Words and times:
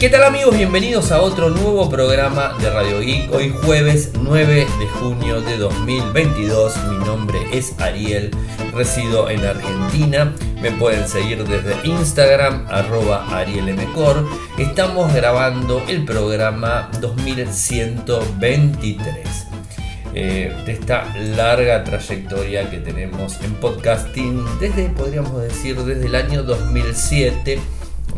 ¿Qué 0.00 0.08
tal 0.08 0.24
amigos? 0.24 0.56
Bienvenidos 0.56 1.12
a 1.12 1.20
otro 1.20 1.50
nuevo 1.50 1.90
programa 1.90 2.56
de 2.58 2.70
Radio 2.70 3.00
Geek. 3.00 3.30
Hoy 3.34 3.54
jueves 3.62 4.12
9 4.18 4.66
de 4.78 4.86
junio 4.98 5.42
de 5.42 5.58
2022. 5.58 6.74
Mi 6.88 6.96
nombre 7.04 7.38
es 7.52 7.78
Ariel, 7.78 8.30
resido 8.72 9.28
en 9.28 9.44
Argentina. 9.44 10.34
Me 10.62 10.70
pueden 10.70 11.06
seguir 11.06 11.44
desde 11.44 11.86
Instagram, 11.86 12.64
arroba 12.70 13.26
arielmcor. 13.28 14.26
Estamos 14.56 15.12
grabando 15.12 15.82
el 15.86 16.06
programa 16.06 16.90
2123. 17.02 19.28
Eh, 20.14 20.50
de 20.64 20.72
esta 20.72 21.14
larga 21.14 21.84
trayectoria 21.84 22.70
que 22.70 22.78
tenemos 22.78 23.38
en 23.42 23.52
podcasting 23.56 24.46
desde, 24.60 24.88
podríamos 24.88 25.42
decir, 25.42 25.76
desde 25.76 26.06
el 26.06 26.14
año 26.14 26.42
2007 26.42 27.60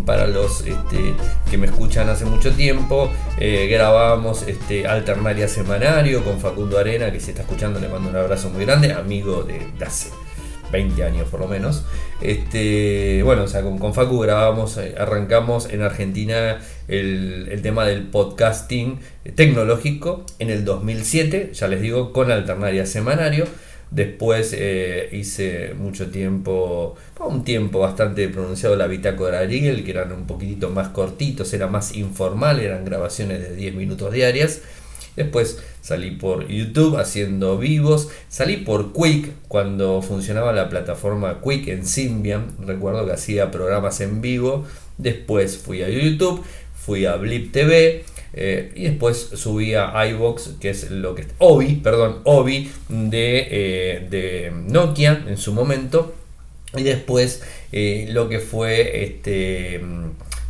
para 0.04 0.26
los 0.26 0.60
este, 0.66 1.14
que 1.50 1.58
me 1.58 1.66
escuchan 1.66 2.08
hace 2.08 2.24
mucho 2.24 2.52
tiempo. 2.52 3.10
Eh, 3.38 3.68
grabábamos 3.70 4.42
este, 4.46 4.86
Alternaria 4.86 5.48
Semanario 5.48 6.24
con 6.24 6.40
Facundo 6.40 6.78
Arena, 6.78 7.12
que 7.12 7.20
se 7.20 7.30
está 7.30 7.42
escuchando, 7.42 7.80
le 7.80 7.88
mando 7.88 8.10
un 8.10 8.16
abrazo 8.16 8.50
muy 8.50 8.64
grande, 8.64 8.92
amigo 8.92 9.42
de, 9.42 9.60
hace 9.84 10.10
20 10.70 11.04
años 11.04 11.28
por 11.28 11.40
lo 11.40 11.48
menos. 11.48 11.84
Este, 12.20 13.22
bueno, 13.24 13.44
o 13.44 13.48
sea, 13.48 13.62
con, 13.62 13.78
con 13.78 13.94
Facu 13.94 14.18
grabamos, 14.20 14.76
eh, 14.78 14.94
arrancamos 14.98 15.68
en 15.70 15.82
Argentina 15.82 16.58
el, 16.88 17.48
el, 17.50 17.62
tema 17.62 17.84
del 17.84 18.04
podcasting 18.08 19.00
tecnológico 19.34 20.24
en 20.38 20.50
el 20.50 20.64
2007, 20.64 21.50
ya 21.52 21.68
les 21.68 21.80
digo, 21.80 22.12
con 22.12 22.30
Alternaria 22.30 22.86
Semanario. 22.86 23.46
Después 23.92 24.54
eh, 24.56 25.10
hice 25.12 25.74
mucho 25.74 26.10
tiempo, 26.10 26.96
un 27.20 27.44
tiempo 27.44 27.78
bastante 27.78 28.26
pronunciado 28.28 28.74
la 28.74 28.86
bitácora 28.86 29.40
Ariel, 29.40 29.84
que 29.84 29.90
eran 29.90 30.12
un 30.12 30.26
poquitito 30.26 30.70
más 30.70 30.88
cortitos, 30.88 31.52
era 31.52 31.66
más 31.66 31.94
informal, 31.94 32.60
eran 32.60 32.86
grabaciones 32.86 33.42
de 33.42 33.54
10 33.54 33.74
minutos 33.74 34.10
diarias. 34.10 34.62
Después 35.14 35.62
salí 35.82 36.12
por 36.12 36.48
YouTube 36.48 36.96
haciendo 36.96 37.58
vivos, 37.58 38.08
salí 38.30 38.56
por 38.56 38.94
Quick 38.94 39.28
cuando 39.46 40.00
funcionaba 40.00 40.54
la 40.54 40.70
plataforma 40.70 41.42
Quick 41.42 41.68
en 41.68 41.84
Symbian, 41.84 42.46
recuerdo 42.66 43.04
que 43.04 43.12
hacía 43.12 43.50
programas 43.50 44.00
en 44.00 44.22
vivo. 44.22 44.64
Después 44.96 45.58
fui 45.58 45.82
a 45.82 45.90
YouTube, 45.90 46.42
fui 46.74 47.04
a 47.04 47.16
Blip 47.16 47.52
TV, 47.52 48.06
eh, 48.34 48.72
y 48.74 48.84
después 48.84 49.30
subí 49.34 49.74
a 49.74 50.06
iBox, 50.06 50.54
que 50.60 50.70
es 50.70 50.90
lo 50.90 51.14
que. 51.14 51.26
Obi, 51.38 51.76
perdón, 51.76 52.20
Obi 52.24 52.70
de, 52.88 53.48
eh, 53.50 54.06
de 54.08 54.52
Nokia 54.52 55.24
en 55.26 55.36
su 55.36 55.52
momento. 55.52 56.14
Y 56.74 56.82
después 56.84 57.42
eh, 57.72 58.06
lo 58.10 58.28
que 58.30 58.38
fue 58.38 59.04
este 59.04 59.80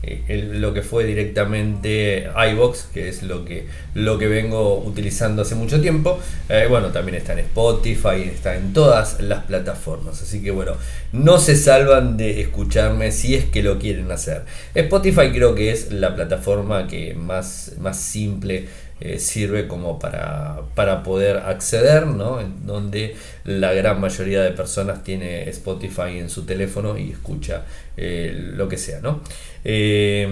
eh, 0.03 0.51
lo 0.55 0.75
que 0.75 0.83
fue 0.83 1.05
directamente 1.05 2.29
iBox, 2.53 2.89
que 2.93 3.09
es 3.09 3.23
lo 3.23 3.45
que, 3.45 3.67
lo 3.95 4.19
que 4.19 4.27
vengo 4.27 4.79
utilizando 4.79 5.43
hace 5.43 5.55
mucho 5.55 5.81
tiempo. 5.81 6.19
Eh, 6.49 6.67
bueno, 6.69 6.89
también 6.89 7.17
está 7.17 7.35
en 7.35 7.41
Spotify, 7.41 8.23
está 8.27 8.57
en 8.57 8.73
todas 8.73 9.21
las 9.21 9.45
plataformas. 9.45 10.21
Así 10.21 10.43
que 10.43 10.51
bueno, 10.51 10.73
no 11.13 11.39
se 11.39 11.55
salvan 11.57 12.17
de 12.17 12.41
escucharme 12.41 13.13
si 13.13 13.35
es 13.37 13.45
que 13.45 13.63
lo 13.63 13.79
quieren 13.79 14.11
hacer. 14.11 14.43
Spotify 14.75 15.31
creo 15.33 15.55
que 15.55 15.71
es 15.71 15.93
la 15.93 16.17
plataforma 16.17 16.89
que 16.89 17.15
más, 17.15 17.73
más 17.79 17.99
simple 17.99 18.67
eh, 19.05 19.19
sirve 19.19 19.67
como 19.67 19.99
para, 19.99 20.61
para, 20.77 21.03
poder 21.03 21.39
acceder, 21.39 22.07
¿no? 22.07 22.41
En 22.41 22.65
donde 22.65 23.17
la 23.45 23.73
gran 23.73 24.01
mayoría 24.01 24.43
de 24.43 24.53
personas 24.53 25.03
tiene 25.03 25.49
Spotify 25.49 26.19
en 26.19 26.31
su 26.31 26.45
teléfono 26.45 26.97
y 26.97 27.11
escucha 27.11 27.65
eh, 27.97 28.33
lo 28.55 28.69
que 28.69 28.79
sea, 28.79 29.01
¿no? 29.01 29.21
Eh, 29.65 30.29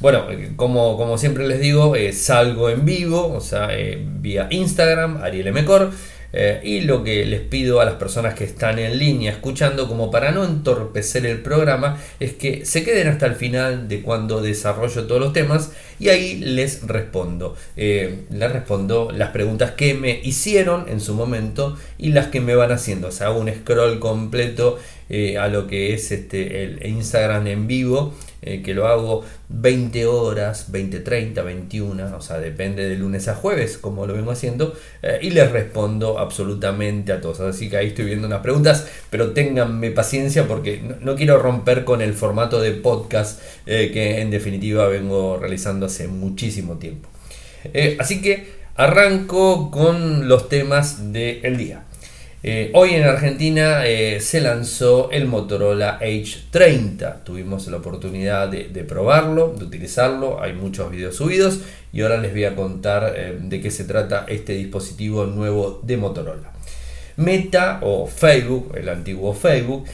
bueno, 0.00 0.26
como, 0.56 0.96
como, 0.96 1.16
siempre 1.16 1.46
les 1.46 1.60
digo, 1.60 1.94
salgo 2.12 2.70
en 2.70 2.84
vivo, 2.84 3.32
o 3.32 3.40
sea, 3.40 3.68
vía 4.20 4.48
Instagram, 4.50 5.22
Ariel 5.22 5.52
Mecor. 5.52 5.92
Eh, 6.32 6.60
y 6.62 6.80
lo 6.82 7.04
que 7.04 7.24
les 7.26 7.40
pido 7.40 7.80
a 7.80 7.84
las 7.84 7.94
personas 7.94 8.34
que 8.34 8.44
están 8.44 8.78
en 8.78 8.98
línea 8.98 9.32
escuchando, 9.32 9.88
como 9.88 10.10
para 10.10 10.32
no 10.32 10.44
entorpecer 10.44 11.26
el 11.26 11.40
programa, 11.42 11.98
es 12.20 12.32
que 12.32 12.64
se 12.64 12.84
queden 12.84 13.08
hasta 13.08 13.26
el 13.26 13.34
final 13.34 13.88
de 13.88 14.02
cuando 14.02 14.40
desarrollo 14.40 15.06
todos 15.06 15.20
los 15.20 15.32
temas 15.32 15.72
y 15.98 16.08
ahí 16.08 16.36
les 16.36 16.86
respondo. 16.86 17.56
Eh, 17.76 18.24
les 18.30 18.52
respondo 18.52 19.10
las 19.12 19.30
preguntas 19.30 19.72
que 19.72 19.94
me 19.94 20.20
hicieron 20.22 20.88
en 20.88 21.00
su 21.00 21.14
momento 21.14 21.76
y 21.98 22.12
las 22.12 22.28
que 22.28 22.40
me 22.40 22.54
van 22.54 22.72
haciendo. 22.72 23.08
O 23.08 23.12
sea, 23.12 23.28
hago 23.28 23.40
un 23.40 23.52
scroll 23.52 23.98
completo 23.98 24.78
eh, 25.10 25.36
a 25.36 25.48
lo 25.48 25.66
que 25.66 25.92
es 25.94 26.10
este, 26.10 26.64
el 26.64 26.86
Instagram 26.86 27.46
en 27.46 27.66
vivo 27.66 28.14
eh, 28.44 28.60
que 28.60 28.74
lo 28.74 28.88
hago 28.88 29.24
20 29.50 30.04
horas, 30.06 30.72
20, 30.72 30.98
30, 30.98 31.42
21, 31.42 32.16
o 32.16 32.20
sea, 32.20 32.40
depende 32.40 32.88
de 32.88 32.96
lunes 32.96 33.28
a 33.28 33.36
jueves, 33.36 33.78
como 33.78 34.04
lo 34.04 34.14
vengo 34.14 34.32
haciendo, 34.32 34.74
eh, 35.02 35.20
y 35.22 35.30
les 35.30 35.52
respondo 35.52 36.18
absolutamente 36.18 37.12
a 37.12 37.20
todos. 37.20 37.38
Así 37.38 37.70
que 37.70 37.76
ahí 37.76 37.88
estoy 37.88 38.06
viendo 38.06 38.26
unas 38.26 38.40
preguntas, 38.40 38.88
pero 39.10 39.30
ténganme 39.30 39.92
paciencia 39.92 40.48
porque 40.48 40.82
no, 41.00 41.14
quiero 41.14 41.38
romper 41.38 41.84
con 41.84 42.02
el 42.02 42.14
formato 42.14 42.60
de 42.60 42.72
podcast 42.72 43.40
eh, 43.66 43.92
que 43.92 44.20
en 44.20 44.32
definitiva 44.32 44.88
vengo 44.88 45.38
realizando 45.38 45.86
hace 45.86 46.08
muchísimo 46.08 46.78
tiempo. 46.78 47.08
así 48.00 48.20
que 48.20 48.62
arranco 48.74 49.70
con 49.70 50.26
los 50.26 50.48
temas 50.48 51.12
del 51.12 51.56
día. 51.56 51.84
Eh, 52.44 52.72
hoy 52.74 52.94
en 52.94 53.04
Argentina 53.04 53.86
eh, 53.86 54.18
se 54.18 54.40
lanzó 54.40 55.12
el 55.12 55.26
Motorola 55.26 55.98
H 56.00 56.46
30. 56.50 57.22
Tuvimos 57.22 57.68
la 57.68 57.76
oportunidad 57.76 58.48
de, 58.48 58.64
probarlo, 58.82 59.54
de 59.56 59.64
utilizarlo. 59.64 60.42
Hay 60.42 60.52
muchos 60.52 60.90
videos 60.90 61.14
subidos 61.14 61.60
y 61.92 62.00
ahora 62.00 62.16
les 62.16 62.32
voy 62.32 62.44
a 62.44 62.56
contar 62.56 63.14
eh, 63.16 63.38
de 63.40 63.60
qué 63.60 63.70
se 63.70 63.84
trata 63.84 64.26
este 64.28 64.54
dispositivo 64.54 65.26
nuevo 65.26 65.80
de 65.84 65.96
Motorola. 65.96 66.50
Meta 67.16 67.78
o 67.82 68.08
Facebook, 68.08 68.72
el 68.74 68.88
antiguo 68.88 69.34
Facebook, 69.34 69.84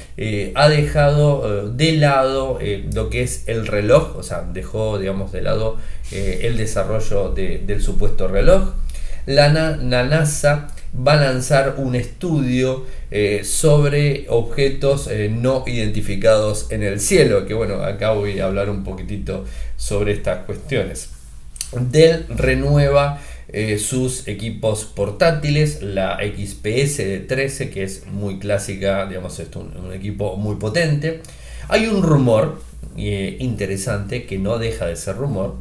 ha 0.55 0.69
dejado 0.69 1.69
de 1.69 1.93
lado 1.97 2.61
lo 2.95 3.11
que 3.11 3.23
es 3.23 3.49
el 3.49 3.67
reloj, 3.67 4.17
o 4.17 4.23
sea, 4.23 4.43
dejó, 4.53 5.01
digamos, 5.01 5.33
de 5.33 5.43
lado 5.43 5.79
el 6.13 6.57
desarrollo 6.57 7.31
del 7.31 7.83
supuesto 7.83 8.29
reloj. 8.29 8.73
La, 9.27 9.49
la 9.49 10.05
NASA 10.05 10.69
va 10.95 11.15
a 11.15 11.17
lanzar 11.17 11.75
un 11.79 11.95
estudio 11.95 12.85
eh, 13.11 13.43
sobre 13.45 14.27
objetos 14.29 15.09
eh, 15.09 15.31
no 15.33 15.65
identificados 15.67 16.71
en 16.71 16.83
el 16.83 17.01
cielo, 17.01 17.47
que 17.47 17.55
bueno, 17.55 17.83
acá 17.83 18.13
voy 18.13 18.41
a 18.41 18.47
hablar 18.47 18.71
un 18.71 18.85
poquitito 18.85 19.45
sobre 19.77 20.13
estas 20.13 20.45
cuestiones. 20.45 21.11
Dell 21.73 22.25
renueva 22.29 23.21
eh, 23.49 23.79
sus 23.79 24.27
equipos 24.29 24.85
portátiles, 24.85 25.83
la 25.83 26.19
XPS 26.19 26.99
de 26.99 27.25
13, 27.27 27.71
que 27.71 27.83
es 27.83 28.07
muy 28.07 28.39
clásica, 28.39 29.07
digamos, 29.07 29.39
es 29.39 29.55
un, 29.57 29.77
un 29.77 29.93
equipo 29.93 30.37
muy 30.37 30.57
potente. 30.57 31.21
Hay 31.69 31.87
un 31.87 32.03
rumor 32.03 32.61
interesante 32.97 34.27
que 34.27 34.39
no 34.39 34.59
deja 34.59 34.87
de 34.87 34.97
ser 34.97 35.17
rumor, 35.17 35.55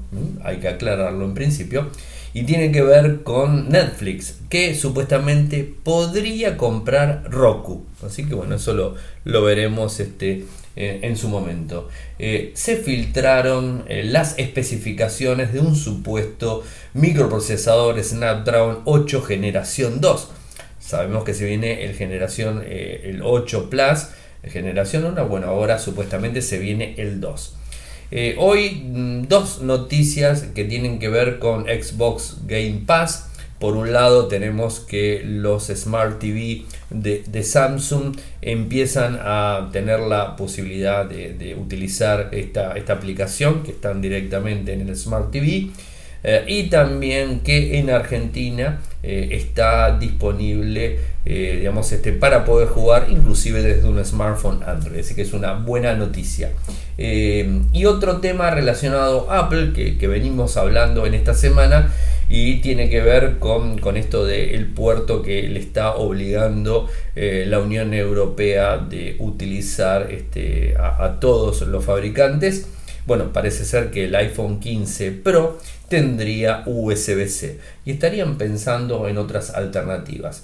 hay 0.44 0.58
que 0.58 0.70
aclararlo 0.70 1.24
en 1.24 1.36
principio, 1.36 1.92
y 2.38 2.44
tiene 2.44 2.72
que 2.72 2.84
ver 2.84 3.24
con 3.24 3.70
Netflix, 3.70 4.36
que 4.48 4.76
supuestamente 4.76 5.64
podría 5.84 6.56
comprar 6.56 7.24
Roku. 7.32 7.88
Así 8.06 8.28
que 8.28 8.36
bueno, 8.36 8.58
eso 8.58 8.96
lo, 9.24 9.42
veremos 9.42 10.00
este, 10.00 10.46
eh, 10.76 11.00
en 11.02 11.18
su 11.18 11.30
momento. 11.30 11.90
Eh, 12.20 12.52
se 12.54 12.78
filtraron 12.78 13.86
eh, 13.88 14.04
las 14.04 14.38
especificaciones 14.38 15.52
de 15.52 15.62
un 15.62 15.76
supuesto 15.76 16.64
microprocesador 16.94 18.00
Snapdragon 18.04 18.82
8 18.86 19.24
generación 19.24 20.00
2. 20.00 20.30
Sabemos 20.80 21.24
que 21.24 21.34
se 21.34 21.44
viene 21.44 21.86
el 21.86 21.96
generación 21.96 22.64
el 22.68 23.24
8 23.24 23.72
Plus, 23.72 24.10
generación 24.44 25.06
1, 25.06 25.28
bueno, 25.28 25.48
ahora 25.48 25.80
supuestamente 25.80 26.44
se 26.44 26.60
viene 26.60 26.94
el 27.00 27.20
2. 27.20 27.57
Eh, 28.10 28.36
hoy 28.38 28.84
mm, 28.86 29.28
dos 29.28 29.62
noticias 29.62 30.44
que 30.56 30.64
tienen 30.64 31.00
que 31.00 31.10
ver 31.10 31.40
con 31.40 31.66
Xbox 31.66 32.38
Game 32.48 32.84
Pass. 32.86 33.30
Por 33.60 33.76
un 33.76 33.92
lado 33.92 34.28
tenemos 34.28 34.80
que 34.80 35.24
los 35.26 35.68
Smart 35.68 36.20
TV 36.20 36.66
de, 36.92 37.44
Samsung 37.44 38.16
empiezan 38.42 39.18
a 39.20 39.70
tener 39.74 40.00
la 40.00 40.36
posibilidad 40.36 41.06
de, 41.06 41.56
utilizar 41.60 42.30
esta, 42.34 42.74
esta, 42.78 42.94
aplicación 42.94 43.64
que 43.64 43.72
están 43.72 44.00
directamente 44.00 44.74
en 44.74 44.88
el 44.88 44.96
Smart 44.96 45.32
TV. 45.32 45.70
Eh, 46.24 46.46
y 46.48 46.64
también 46.64 47.40
que 47.40 47.80
en 47.80 47.90
Argentina 47.90 48.80
eh, 49.02 49.30
está 49.32 49.98
disponible 49.98 51.00
eh, 51.30 51.58
digamos, 51.58 51.92
este, 51.92 52.14
para 52.14 52.46
poder 52.46 52.70
jugar 52.70 53.08
inclusive 53.10 53.62
desde 53.62 53.86
un 53.90 54.04
smartphone 54.06 54.64
Android. 54.66 55.00
Así 55.00 55.14
que 55.14 55.24
es 55.24 55.34
una 55.34 55.54
buena 55.56 55.94
noticia. 55.94 56.52
y 56.98 57.86
otro 57.86 58.22
tema 58.22 58.50
relacionado 58.50 59.30
a 59.30 59.40
Apple 59.40 59.74
que, 59.74 60.08
venimos 60.08 60.56
hablando 60.56 61.06
en 61.06 61.14
esta 61.14 61.34
semana 61.34 61.94
y 62.30 62.62
tiene 62.62 62.90
que 62.90 63.02
ver 63.02 63.40
con, 63.40 63.98
esto 63.98 64.26
del 64.26 64.68
puerto 64.68 65.22
que 65.22 65.44
le 65.44 65.60
está 65.60 65.96
obligando 65.96 66.90
la 67.16 67.60
Unión 67.60 67.94
Europea 67.94 68.78
de 68.78 69.18
utilizar 69.20 70.12
este, 70.12 70.76
a 70.78 71.18
todos 71.20 71.62
los 71.62 71.84
fabricantes 71.84 72.68
Bueno, 73.06 73.32
parece 73.34 73.66
ser 73.66 73.92
que 73.92 74.06
el 74.06 74.16
iPhone 74.16 74.60
15 74.60 75.12
Pro 75.12 75.60
tendría 75.90 76.64
USB-C 76.66 77.60
y 77.86 77.92
estarían 77.92 78.38
pensando 78.38 79.08
en 79.08 79.18
otras 79.18 79.52
alternativas. 79.52 80.44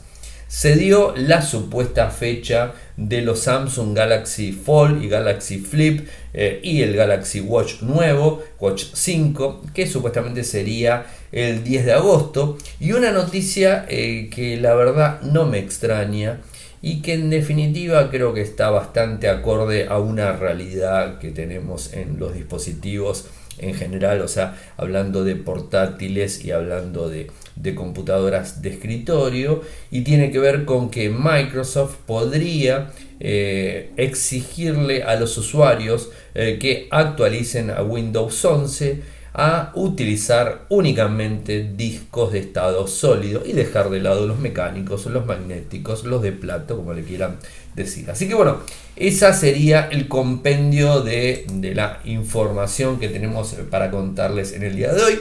Se 0.54 0.76
dio 0.76 1.16
la 1.18 1.42
supuesta 1.42 2.12
fecha 2.12 2.74
de 2.96 3.24
los 3.24 3.40
Samsung 3.40 3.98
Galaxy 3.98 4.52
Fold 4.52 5.04
y 5.04 5.10
Galaxy 5.10 5.58
Flip 5.58 6.08
eh, 6.32 6.60
y 6.62 6.84
el 6.84 6.96
Galaxy 6.96 7.42
Watch 7.42 7.82
nuevo, 7.82 8.44
Watch 8.60 8.86
5, 8.94 9.64
que 9.74 9.88
supuestamente 9.88 10.44
sería 10.44 11.08
el 11.32 11.64
10 11.64 11.86
de 11.86 11.94
agosto. 11.94 12.60
Y 12.80 12.92
una 12.92 13.12
noticia 13.12 13.88
eh, 13.90 14.30
que 14.32 14.58
la 14.58 14.76
verdad 14.76 15.22
no 15.24 15.48
me 15.48 15.58
extraña 15.58 16.42
y 16.84 17.02
que 17.02 17.14
en 17.14 17.32
definitiva 17.32 18.12
creo 18.12 18.36
que 18.36 18.42
está 18.42 18.70
bastante 18.70 19.30
acorde 19.30 19.88
a 19.88 19.98
una 19.98 20.34
realidad 20.34 21.18
que 21.18 21.32
tenemos 21.32 21.94
en 21.94 22.20
los 22.20 22.36
dispositivos 22.36 23.26
en 23.58 23.74
general, 23.74 24.22
o 24.22 24.28
sea, 24.28 24.58
hablando 24.78 25.24
de 25.24 25.36
portátiles 25.36 26.44
y 26.44 26.52
hablando 26.52 27.10
de, 27.10 27.32
computadoras 27.76 28.62
de 28.62 28.70
escritorio, 28.70 29.62
y 29.92 30.02
tiene 30.02 30.32
que 30.32 30.40
ver 30.40 30.66
con 30.66 30.90
que 30.90 31.10
Microsoft 31.10 31.98
podría 32.06 32.92
eh, 33.20 33.92
exigirle 33.98 35.04
a 35.04 35.16
los 35.16 35.38
usuarios 35.38 36.10
eh, 36.36 36.58
que 36.60 36.88
actualicen 36.92 37.70
a 37.70 37.84
Windows 37.84 38.44
11 38.44 39.14
a 39.34 39.72
utilizar 39.74 40.66
únicamente 40.70 41.72
discos 41.76 42.34
de 42.34 42.40
estado 42.40 42.86
sólido 42.88 43.42
y 43.44 43.54
dejar 43.54 43.90
de 43.90 44.00
lado 44.00 44.28
los 44.28 44.38
mecánicos, 44.40 45.08
los 45.08 45.26
magnéticos, 45.26 46.04
los 46.04 46.22
de 46.22 46.32
plato, 46.34 46.78
como 46.78 46.94
le 46.94 47.04
quieran 47.04 47.38
decir. 47.76 48.10
Así 48.10 48.28
que 48.28 48.36
bueno, 48.36 48.58
esa 48.96 49.34
sería 49.34 49.88
el 49.92 50.08
compendio 50.08 51.02
de, 51.02 51.46
la 51.76 52.00
información 52.06 53.00
que 53.00 53.10
tenemos 53.10 53.56
para 53.70 53.92
contarles 53.92 54.54
en 54.54 54.64
el 54.64 54.76
día 54.76 54.94
de 54.94 55.02
hoy. 55.02 55.20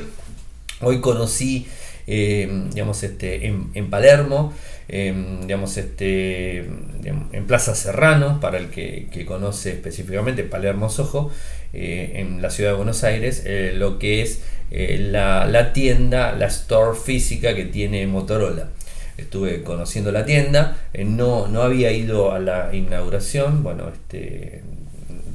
Hoy 0.81 1.00
conocí, 1.00 1.66
eh, 2.06 2.66
digamos, 2.72 3.02
este, 3.02 3.46
en, 3.46 3.90
Palermo, 3.90 4.52
em, 4.88 5.43
digamos, 5.43 5.76
este, 5.76 6.58
en 6.58 7.46
Plaza 7.46 7.75
Serrano, 7.75 8.40
para 8.40 8.58
el 8.58 8.69
que, 8.69 9.08
que 9.12 9.25
conoce 9.25 9.70
específicamente 9.70 10.43
Palermo 10.43 10.90
Sojo, 10.90 11.31
eh, 11.72 12.12
en 12.16 12.43
la 12.43 12.50
ciudad 12.50 12.70
de 12.70 12.76
Buenos 12.76 13.05
Aires, 13.05 13.44
eh, 13.46 13.72
lo 13.75 13.98
que 13.98 14.22
es 14.22 14.40
la, 14.70 15.46
la 15.46 15.72
tienda, 15.72 16.32
la 16.32 16.46
store 16.46 16.98
física 16.98 17.55
que 17.55 17.64
tiene 17.66 18.06
Motorola 18.06 18.70
estuve 19.17 19.62
conociendo 19.62 20.12
la 20.12 20.25
tienda, 20.25 20.79
eh, 20.93 21.05
no, 21.05 21.47
no 21.49 21.62
había 21.62 21.93
ido 21.93 22.32
a 22.32 22.38
la 22.38 22.75
inauguración, 22.75 23.62
bueno, 23.62 23.91
este, 23.93 24.62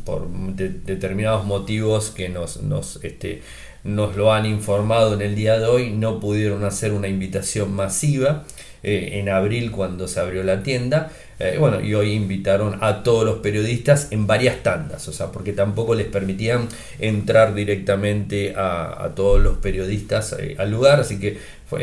por 0.05 0.27
determinados 0.29 1.45
motivos 1.45 2.11
que 2.11 2.29
nos, 2.29 2.61
nos, 2.63 3.03
este, 3.03 3.41
nos 3.83 4.15
lo 4.15 4.33
han 4.33 4.45
informado 4.45 5.13
en 5.13 5.21
el 5.21 5.35
día 5.35 5.59
de 5.59 5.65
hoy, 5.65 5.91
no 5.91 6.19
pudieron 6.19 6.63
hacer 6.63 6.93
una 6.93 7.07
invitación 7.07 7.73
masiva 7.73 8.45
eh, 8.83 9.19
en 9.19 9.29
abril 9.29 9.71
cuando 9.71 10.07
se 10.07 10.19
abrió 10.19 10.43
la 10.43 10.63
tienda. 10.63 11.11
Eh, 11.39 11.57
bueno, 11.59 11.79
y 11.81 11.93
hoy 11.93 12.13
invitaron 12.13 12.79
a 12.81 13.03
todos 13.03 13.23
los 13.23 13.37
periodistas 13.39 14.07
en 14.11 14.25
varias 14.25 14.63
tandas, 14.63 15.07
o 15.07 15.13
sea, 15.13 15.27
porque 15.27 15.53
tampoco 15.53 15.93
les 15.93 16.07
permitían 16.07 16.67
entrar 16.97 17.53
directamente 17.53 18.55
a, 18.57 19.11
todos 19.15 19.39
los 19.39 19.57
periodistas 19.57 20.35
al 20.57 20.71
lugar, 20.71 20.99
así 20.99 21.19
que 21.19 21.37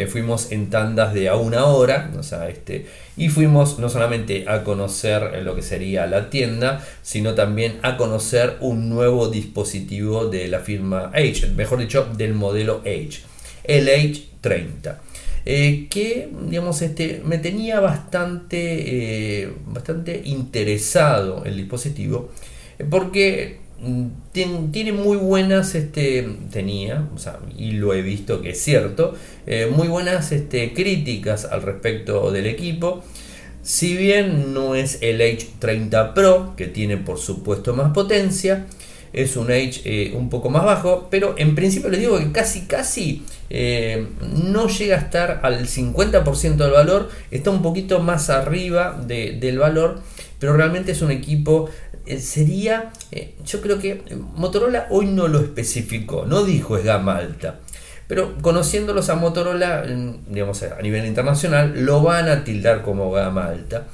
fuimos 0.09 0.51
en 0.51 0.71
tandas 0.71 1.15
de 1.15 1.29
a 1.29 1.37
una 1.37 1.67
hora, 1.67 2.11
o 2.19 2.23
sea, 2.25 2.49
este, 2.49 2.87
y 3.17 3.29
fuimos 3.29 3.79
no 3.79 3.89
solamente 3.89 4.45
a 4.49 4.65
conocer 4.65 5.43
lo 5.45 5.55
que 5.55 5.63
sería 5.63 6.07
la 6.07 6.31
tienda, 6.31 6.85
sino 7.03 7.35
también 7.35 7.79
a 7.83 7.97
conocer 7.97 8.57
un 8.61 8.89
nuevo 8.89 9.29
dispositivo 9.29 10.27
de 10.27 10.49
la 10.49 10.61
firma 10.61 11.13
H, 11.15 11.49
mejor 11.55 11.79
dicho, 11.79 12.09
del 12.17 12.35
modelo 12.35 12.81
H, 12.85 13.23
el 13.63 13.89
H30. 13.89 15.04
Eh, 15.47 15.89
que 15.91 16.31
digamos 16.49 16.81
este 16.81 17.21
me 17.23 17.37
tenía 17.37 17.79
bastante 17.79 19.43
eh, 19.43 19.53
bastante 19.67 20.23
interesado 20.25 21.45
el 21.45 21.59
dispositivo 21.59 22.31
porque 22.89 23.59
tiene 24.33 24.93
muy 24.93 25.17
buenas, 25.17 25.75
este, 25.75 26.27
tenía, 26.51 27.07
y 27.57 27.73
lo 27.73 27.93
he 27.93 28.03
visto 28.03 28.41
que 28.41 28.51
es 28.51 28.63
cierto, 28.63 29.15
eh, 29.47 29.71
muy 29.71 29.89
buenas 29.89 30.33
este, 30.33 30.73
críticas 30.73 31.45
al 31.45 31.63
respecto 31.63 32.31
del 32.31 32.47
equipo. 32.47 33.03
Si 33.63 33.97
bien 33.97 34.53
no 34.53 34.75
es 34.75 34.99
el 35.03 35.21
H30 35.21 36.13
Pro, 36.15 36.55
que 36.57 36.67
tiene 36.67 36.97
por 36.97 37.19
supuesto 37.19 37.75
más 37.75 37.93
potencia, 37.93 38.67
es 39.15 39.37
un 39.37 39.51
H 39.51 39.83
eh, 39.85 40.13
un 40.17 40.29
poco 40.29 40.51
más 40.51 40.65
bajo, 40.65 41.09
pero 41.11 41.35
en 41.39 41.55
principio 41.55 41.89
les 41.89 42.01
digo 42.01 42.19
que 42.19 42.33
casi 42.33 42.63
casi 42.63 43.25
eh, 43.51 44.09
no 44.43 44.69
llega 44.69 44.97
a 44.97 45.01
estar 45.01 45.41
al 45.43 45.67
50% 45.67 46.57
del 46.57 46.73
valor, 46.73 47.11
está 47.31 47.51
un 47.51 47.63
poquito 47.63 48.01
más 48.01 48.31
arriba 48.31 49.01
del 49.07 49.59
valor, 49.59 50.01
pero 50.39 50.57
realmente 50.57 50.93
es 50.93 51.03
un 51.03 51.11
equipo 51.11 51.71
eh, 52.07 52.19
sería, 52.19 52.93
yo 53.47 53.61
creo 53.63 53.79
que 53.79 54.03
Motorola 54.35 54.89
hoy 54.91 55.07
no 55.07 55.29
lo 55.29 55.41
especificó, 55.41 56.27
no 56.27 56.45
dijo 56.45 56.77
es 56.77 56.85
gama 56.85 57.17
alta. 57.17 57.61
Pero 58.07 58.35
conociéndolos 58.43 59.09
a 59.09 59.15
Motorola, 59.15 59.83
digamos 60.29 60.63
a 60.63 60.83
nivel 60.83 61.07
internacional, 61.07 61.87
lo 61.87 62.03
van 62.03 62.29
a 62.29 62.45
tildar 62.45 62.83
como 62.83 63.11
gama 63.11 63.47
alta. 63.47 63.87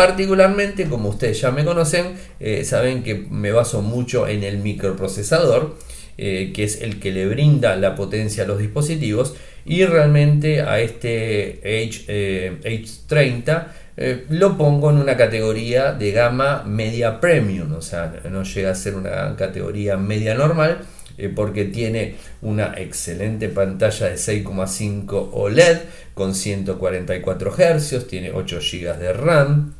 Particularmente, 0.00 0.86
como 0.86 1.10
ustedes 1.10 1.40
ya 1.40 1.50
me 1.50 1.64
conocen, 1.64 2.14
eh, 2.38 2.64
saben 2.64 3.02
que 3.02 3.14
me 3.14 3.52
baso 3.52 3.82
mucho 3.82 4.26
en 4.26 4.44
el 4.44 4.58
microprocesador, 4.58 5.76
que 6.16 6.64
es 6.64 6.82
el 6.82 7.00
que 7.00 7.12
le 7.12 7.26
brinda 7.26 7.76
la 7.76 7.94
potencia 7.94 8.44
a 8.44 8.46
los 8.46 8.58
dispositivos. 8.58 9.34
Y 9.64 9.84
realmente 9.86 10.60
a 10.60 10.80
este 10.80 11.60
H, 11.64 12.60
H30 12.62 13.66
eh, 14.02 14.24
lo 14.30 14.56
pongo 14.56 14.88
en 14.88 14.96
una 14.96 15.14
categoría 15.14 15.92
de 15.92 16.12
gama 16.12 16.62
media 16.64 17.20
premium, 17.20 17.74
o 17.74 17.82
sea, 17.82 18.10
no 18.30 18.44
llega 18.44 18.70
a 18.70 18.74
ser 18.74 18.94
una 18.94 19.36
categoría 19.36 19.98
media 19.98 20.34
normal 20.34 20.78
eh, 21.18 21.28
porque 21.28 21.66
tiene 21.66 22.14
una 22.40 22.72
excelente 22.78 23.50
pantalla 23.50 24.06
de 24.06 24.14
6,5 24.14 25.30
OLED 25.34 25.80
con 26.14 26.34
144 26.34 27.52
Hz, 27.52 28.06
tiene 28.08 28.32
8 28.32 28.58
GB 28.60 28.98
de 28.98 29.12
RAM, 29.12 29.74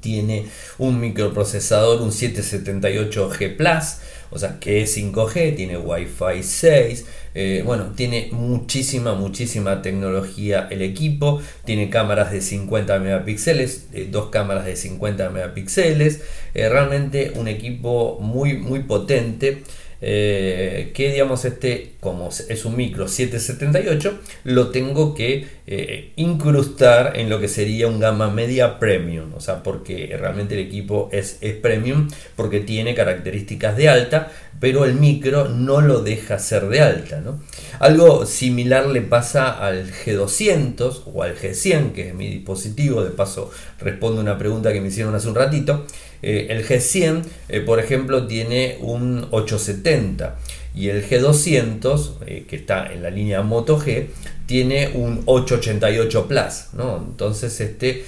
tiene 0.00 0.46
un 0.78 1.00
microprocesador, 1.00 2.02
un 2.02 2.10
778G 2.10 3.56
Plus, 3.56 3.98
o 4.30 4.38
sea 4.38 4.58
que 4.58 4.82
es 4.82 4.96
5G, 4.96 5.56
tiene 5.56 5.76
Wi-Fi 5.76 6.42
6, 6.42 7.04
eh, 7.34 7.62
bueno, 7.64 7.92
tiene 7.96 8.28
muchísima, 8.32 9.14
muchísima 9.14 9.80
tecnología 9.82 10.68
el 10.70 10.82
equipo. 10.82 11.40
Tiene 11.64 11.88
cámaras 11.88 12.30
de 12.30 12.40
50 12.40 12.98
megapíxeles, 12.98 13.86
dos 14.10 14.30
cámaras 14.30 14.66
de 14.66 14.76
50 14.76 15.30
megapíxeles. 15.30 16.22
Eh, 16.54 16.68
realmente 16.68 17.32
un 17.36 17.48
equipo 17.48 18.18
muy, 18.20 18.56
muy 18.58 18.80
potente. 18.80 19.62
Eh, 20.04 20.90
que 20.94 21.12
digamos 21.12 21.44
este, 21.44 21.92
como 22.00 22.28
es 22.30 22.64
un 22.64 22.76
micro 22.76 23.06
778, 23.06 24.18
lo 24.42 24.70
tengo 24.70 25.14
que 25.14 25.46
eh, 25.68 26.10
incrustar 26.16 27.16
en 27.16 27.30
lo 27.30 27.38
que 27.38 27.46
sería 27.46 27.86
un 27.86 28.00
gama 28.00 28.28
media 28.28 28.80
premium, 28.80 29.32
o 29.32 29.40
sea, 29.40 29.62
porque 29.62 30.16
realmente 30.18 30.54
el 30.54 30.66
equipo 30.66 31.08
es, 31.12 31.38
es 31.40 31.54
premium, 31.54 32.08
porque 32.34 32.58
tiene 32.58 32.96
características 32.96 33.76
de 33.76 33.88
alta, 33.88 34.32
pero 34.62 34.84
el 34.84 34.94
micro 34.94 35.48
no 35.48 35.80
lo 35.80 36.02
deja 36.02 36.38
ser 36.38 36.68
de 36.68 36.80
alta. 36.80 37.20
¿no? 37.20 37.40
Algo 37.80 38.24
similar 38.26 38.86
le 38.86 39.02
pasa 39.02 39.50
al 39.50 39.90
G200 39.90 41.02
o 41.12 41.24
al 41.24 41.36
G100, 41.36 41.90
que 41.90 42.10
es 42.10 42.14
mi 42.14 42.28
dispositivo, 42.28 43.02
de 43.02 43.10
paso 43.10 43.50
respondo 43.80 44.20
una 44.20 44.38
pregunta 44.38 44.72
que 44.72 44.80
me 44.80 44.86
hicieron 44.86 45.16
hace 45.16 45.26
un 45.26 45.34
ratito. 45.34 45.84
Eh, 46.22 46.46
el 46.50 46.64
G100, 46.64 47.24
eh, 47.48 47.60
por 47.62 47.80
ejemplo, 47.80 48.28
tiene 48.28 48.78
un 48.80 49.26
870 49.32 50.36
y 50.74 50.88
el 50.88 51.06
G200, 51.06 52.18
eh, 52.26 52.44
que 52.48 52.56
está 52.56 52.92
en 52.92 53.02
la 53.02 53.10
línea 53.10 53.42
Moto 53.42 53.78
G, 53.78 54.06
tiene 54.46 54.90
un 54.94 55.22
888 55.26 56.28
Plus, 56.28 56.74
¿no? 56.74 56.96
Entonces 56.96 57.60
este 57.60 58.04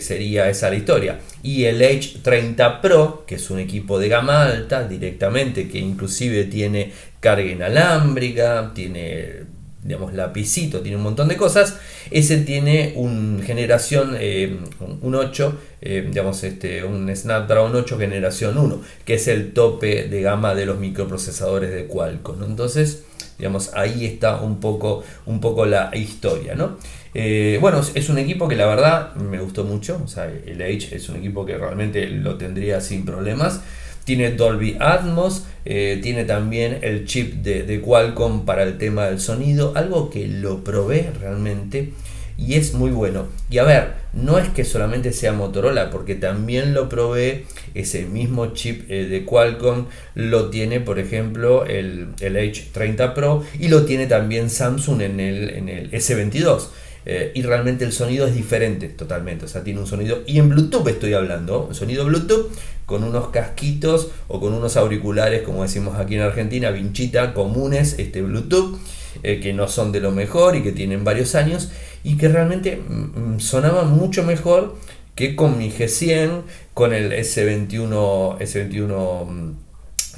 sería 0.00 0.50
esa 0.50 0.68
la 0.68 0.74
historia. 0.74 1.20
Y 1.42 1.64
el 1.64 1.80
H30 1.80 2.80
Pro, 2.80 3.24
que 3.24 3.36
es 3.36 3.50
un 3.50 3.60
equipo 3.60 4.00
de 4.00 4.08
gama 4.08 4.46
alta 4.46 4.86
directamente, 4.88 5.68
que 5.68 5.78
inclusive 5.78 6.44
tiene 6.44 6.90
carga 7.20 7.48
inalámbrica, 7.48 8.72
tiene 8.74 9.44
digamos, 9.84 10.14
lapicito, 10.14 10.80
tiene 10.80 10.96
un 10.96 11.02
montón 11.02 11.28
de 11.28 11.36
cosas. 11.36 11.76
Ese 12.10 12.38
tiene 12.38 12.94
un 12.96 13.42
generación, 13.44 14.16
eh, 14.18 14.58
un 15.02 15.14
8, 15.14 15.58
eh, 15.82 16.04
digamos, 16.08 16.42
este, 16.42 16.82
un 16.82 17.14
Snapdragon 17.14 17.74
8 17.76 17.98
generación 17.98 18.56
1, 18.56 18.80
que 19.04 19.14
es 19.14 19.28
el 19.28 19.52
tope 19.52 20.08
de 20.08 20.22
gama 20.22 20.54
de 20.54 20.66
los 20.66 20.78
microprocesadores 20.78 21.70
de 21.70 21.86
Qualcomm. 21.86 22.42
Entonces, 22.44 23.04
digamos, 23.38 23.72
ahí 23.74 24.06
está 24.06 24.40
un 24.40 24.58
poco, 24.58 25.04
un 25.26 25.40
poco 25.40 25.66
la 25.66 25.90
historia, 25.94 26.54
¿no? 26.54 26.78
Eh, 27.12 27.58
bueno, 27.60 27.80
es 27.94 28.08
un 28.08 28.18
equipo 28.18 28.48
que 28.48 28.56
la 28.56 28.66
verdad 28.66 29.14
me 29.14 29.38
gustó 29.38 29.64
mucho, 29.64 30.00
o 30.02 30.08
sea, 30.08 30.24
el 30.24 30.60
H 30.60 30.96
es 30.96 31.08
un 31.08 31.16
equipo 31.16 31.46
que 31.46 31.56
realmente 31.56 32.08
lo 32.08 32.36
tendría 32.36 32.80
sin 32.80 33.04
problemas. 33.04 33.60
Tiene 34.04 34.32
Dolby 34.32 34.76
Atmos, 34.80 35.44
eh, 35.64 35.98
tiene 36.02 36.24
también 36.24 36.78
el 36.82 37.06
chip 37.06 37.42
de, 37.42 37.80
Qualcomm 37.80 38.44
para 38.44 38.62
el 38.62 38.78
tema 38.78 39.06
del 39.06 39.20
sonido, 39.20 39.72
algo 39.74 40.10
que 40.10 40.28
lo 40.28 40.62
probé 40.62 41.10
realmente 41.20 41.92
y 42.36 42.54
es 42.54 42.74
muy 42.74 42.90
bueno. 42.90 43.28
Y 43.48 43.58
a 43.58 43.64
ver, 43.64 43.94
no 44.12 44.38
es 44.38 44.48
que 44.48 44.64
solamente 44.64 45.12
sea 45.12 45.32
Motorola, 45.32 45.90
porque 45.90 46.14
también 46.14 46.74
lo 46.74 46.88
probé, 46.88 47.46
ese 47.74 48.06
mismo 48.06 48.52
chip 48.54 48.90
eh, 48.90 49.06
de 49.06 49.24
Qualcomm 49.24 49.86
lo 50.14 50.50
tiene, 50.50 50.80
por 50.80 50.98
ejemplo, 50.98 51.64
el, 51.64 52.08
el 52.20 52.36
H30 52.36 53.14
Pro 53.14 53.44
y 53.58 53.68
lo 53.68 53.84
tiene 53.84 54.06
también 54.06 54.50
Samsung 54.50 55.00
en 55.00 55.20
el, 55.20 55.50
en 55.50 55.68
el 55.68 55.90
S22. 55.92 56.68
Eh, 57.06 57.32
y 57.34 57.42
realmente 57.42 57.84
el 57.84 57.92
sonido 57.92 58.26
es 58.26 58.34
diferente 58.34 58.88
totalmente, 58.88 59.44
o 59.44 59.48
sea, 59.48 59.62
tiene 59.62 59.78
un 59.78 59.86
sonido, 59.86 60.22
y 60.26 60.38
en 60.38 60.48
Bluetooth 60.48 60.88
estoy 60.88 61.12
hablando, 61.12 61.68
sonido 61.74 62.06
Bluetooth 62.06 62.50
con 62.86 63.04
unos 63.04 63.28
casquitos 63.28 64.08
o 64.28 64.40
con 64.40 64.54
unos 64.54 64.76
auriculares, 64.76 65.42
como 65.42 65.62
decimos 65.62 65.96
aquí 65.96 66.16
en 66.16 66.22
Argentina, 66.22 66.70
vinchita, 66.70 67.34
comunes, 67.34 67.96
este 67.98 68.22
Bluetooth, 68.22 68.78
eh, 69.22 69.40
que 69.40 69.52
no 69.52 69.68
son 69.68 69.92
de 69.92 70.00
lo 70.00 70.10
mejor 70.10 70.56
y 70.56 70.62
que 70.62 70.72
tienen 70.72 71.04
varios 71.04 71.34
años, 71.34 71.70
y 72.02 72.16
que 72.16 72.28
realmente 72.28 72.76
mm, 72.76 73.34
mm, 73.34 73.40
sonaba 73.40 73.84
mucho 73.84 74.24
mejor 74.24 74.76
que 75.14 75.36
con 75.36 75.58
mi 75.58 75.70
G100, 75.70 76.42
con 76.74 76.92
el 76.92 77.12
S21, 77.12 78.38
S21, 78.38 79.26
mm, 79.26 79.52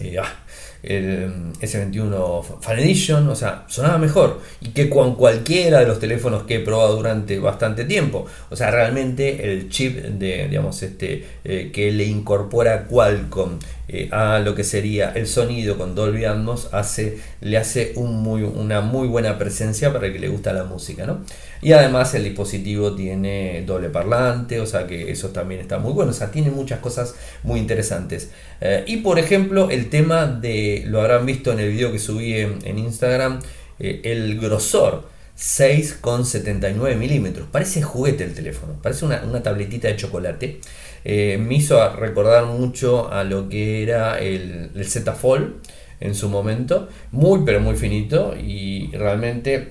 eh, 0.01 0.17
ah, 0.21 0.46
el 0.87 1.53
S21 1.61 2.61
Fan 2.61 2.79
Edition, 2.79 3.29
o 3.29 3.37
sea, 3.37 3.65
sonaba 3.69 3.99
mejor 3.99 4.41
y 4.61 4.69
que 4.69 4.89
con 4.89 5.17
cualquiera 5.17 5.81
de 5.81 5.87
los 5.87 5.99
teléfonos 5.99 6.45
que 6.45 6.57
he 6.57 6.61
probado 6.61 6.97
durante 6.97 7.39
bastante 7.39 7.85
tiempo. 7.85 8.27
O 8.51 8.57
sea, 8.57 8.71
realmente 8.71 9.53
el 9.53 9.69
chip 9.69 9.97
de, 9.97 10.49
digamos, 10.49 10.83
este, 10.83 11.25
eh, 11.45 11.71
que 11.73 11.93
le 11.93 12.05
incorpora 12.05 12.87
Qualcomm 12.87 13.59
eh, 13.89 14.09
a 14.11 14.41
lo 14.41 14.55
que 14.55 14.65
sería 14.65 15.11
el 15.11 15.27
sonido 15.29 15.79
con 15.79 15.95
Dolby 15.95 16.25
Atmos 16.25 16.71
hace, 16.73 17.19
le 17.41 17.57
hace 17.57 17.93
una 17.97 18.81
muy 18.81 19.07
buena 19.07 19.39
presencia 19.39 19.93
para 19.93 20.09
el 20.09 20.13
que 20.13 20.19
le 20.19 20.29
gusta 20.29 20.53
la 20.53 20.65
música, 20.65 21.07
¿no? 21.07 21.21
Y 21.63 21.73
además 21.73 22.15
el 22.15 22.25
dispositivo 22.25 22.95
tiene 22.95 23.63
doble 23.67 23.89
parlante, 23.89 24.61
o 24.61 24.67
sea 24.67 24.87
que 24.87 25.11
eso 25.11 25.31
también 25.31 25.61
está 25.61 25.79
muy 25.79 25.93
bueno, 25.93 26.11
o 26.11 26.15
sea, 26.15 26.31
tiene 26.31 26.51
muchas 26.51 26.81
cosas 26.81 27.15
muy 27.43 27.61
interesantes. 27.61 28.31
Eh, 28.61 28.85
y 28.87 28.99
por 28.99 29.19
ejemplo, 29.19 29.71
el 29.71 29.89
tema 29.89 30.27
de, 30.27 30.85
lo 30.87 31.01
habrán 31.01 31.25
visto 31.25 31.53
en 31.53 31.61
el 31.61 31.71
video 31.71 31.93
que 31.93 31.99
subí 31.99 32.35
en, 32.35 32.79
Instagram, 32.79 33.41
eh, 33.79 34.01
el 34.05 34.39
grosor. 34.41 35.15
6,79 35.37 36.97
milímetros. 36.97 37.47
Parece 37.53 37.83
juguete 37.83 38.25
el 38.25 38.33
teléfono, 38.33 38.79
parece 38.83 39.05
una, 39.05 39.43
tabletita 39.43 39.87
de 39.89 39.97
chocolate. 39.97 40.61
Eh, 41.09 41.39
me 41.39 41.55
hizo 41.55 41.89
recordar 41.95 42.47
mucho 42.47 43.13
a 43.13 43.23
lo 43.23 43.49
que 43.49 43.81
era 43.85 44.19
el, 44.19 44.73
el 44.75 44.85
Z 44.85 45.13
Fold 45.13 45.55
en 46.01 46.17
su 46.17 46.29
momento. 46.29 46.89
Muy, 47.13 47.43
pero 47.47 47.61
muy 47.61 47.77
finito 47.77 48.35
y 48.37 48.91
realmente 48.91 49.69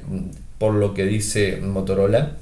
por 0.57 0.75
lo 0.75 0.93
que 0.93 1.03
dice 1.03 1.57
Motorola, 1.57 2.37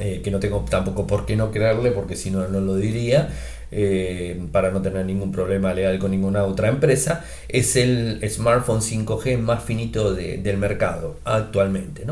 eh, 0.00 0.22
que 0.24 0.32
no 0.32 0.40
tengo 0.40 0.64
tampoco 0.68 1.06
por 1.06 1.24
qué 1.24 1.36
no 1.36 1.52
creerle, 1.52 1.92
porque 1.92 2.16
si 2.16 2.32
no, 2.32 2.48
no 2.48 2.60
lo 2.60 2.74
diría, 2.74 3.28
eh, 3.70 4.44
para 4.50 4.72
no 4.72 4.82
tener 4.82 5.06
ningún 5.06 5.30
problema 5.30 5.72
legal 5.72 6.00
con 6.00 6.10
ninguna 6.10 6.42
otra 6.42 6.66
empresa, 6.66 7.24
es 7.48 7.76
el 7.76 8.20
smartphone 8.28 8.80
5G 8.80 9.38
más 9.38 9.62
finito 9.62 10.14
del 10.14 10.56
mercado 10.56 11.20
actualmente. 11.22 12.04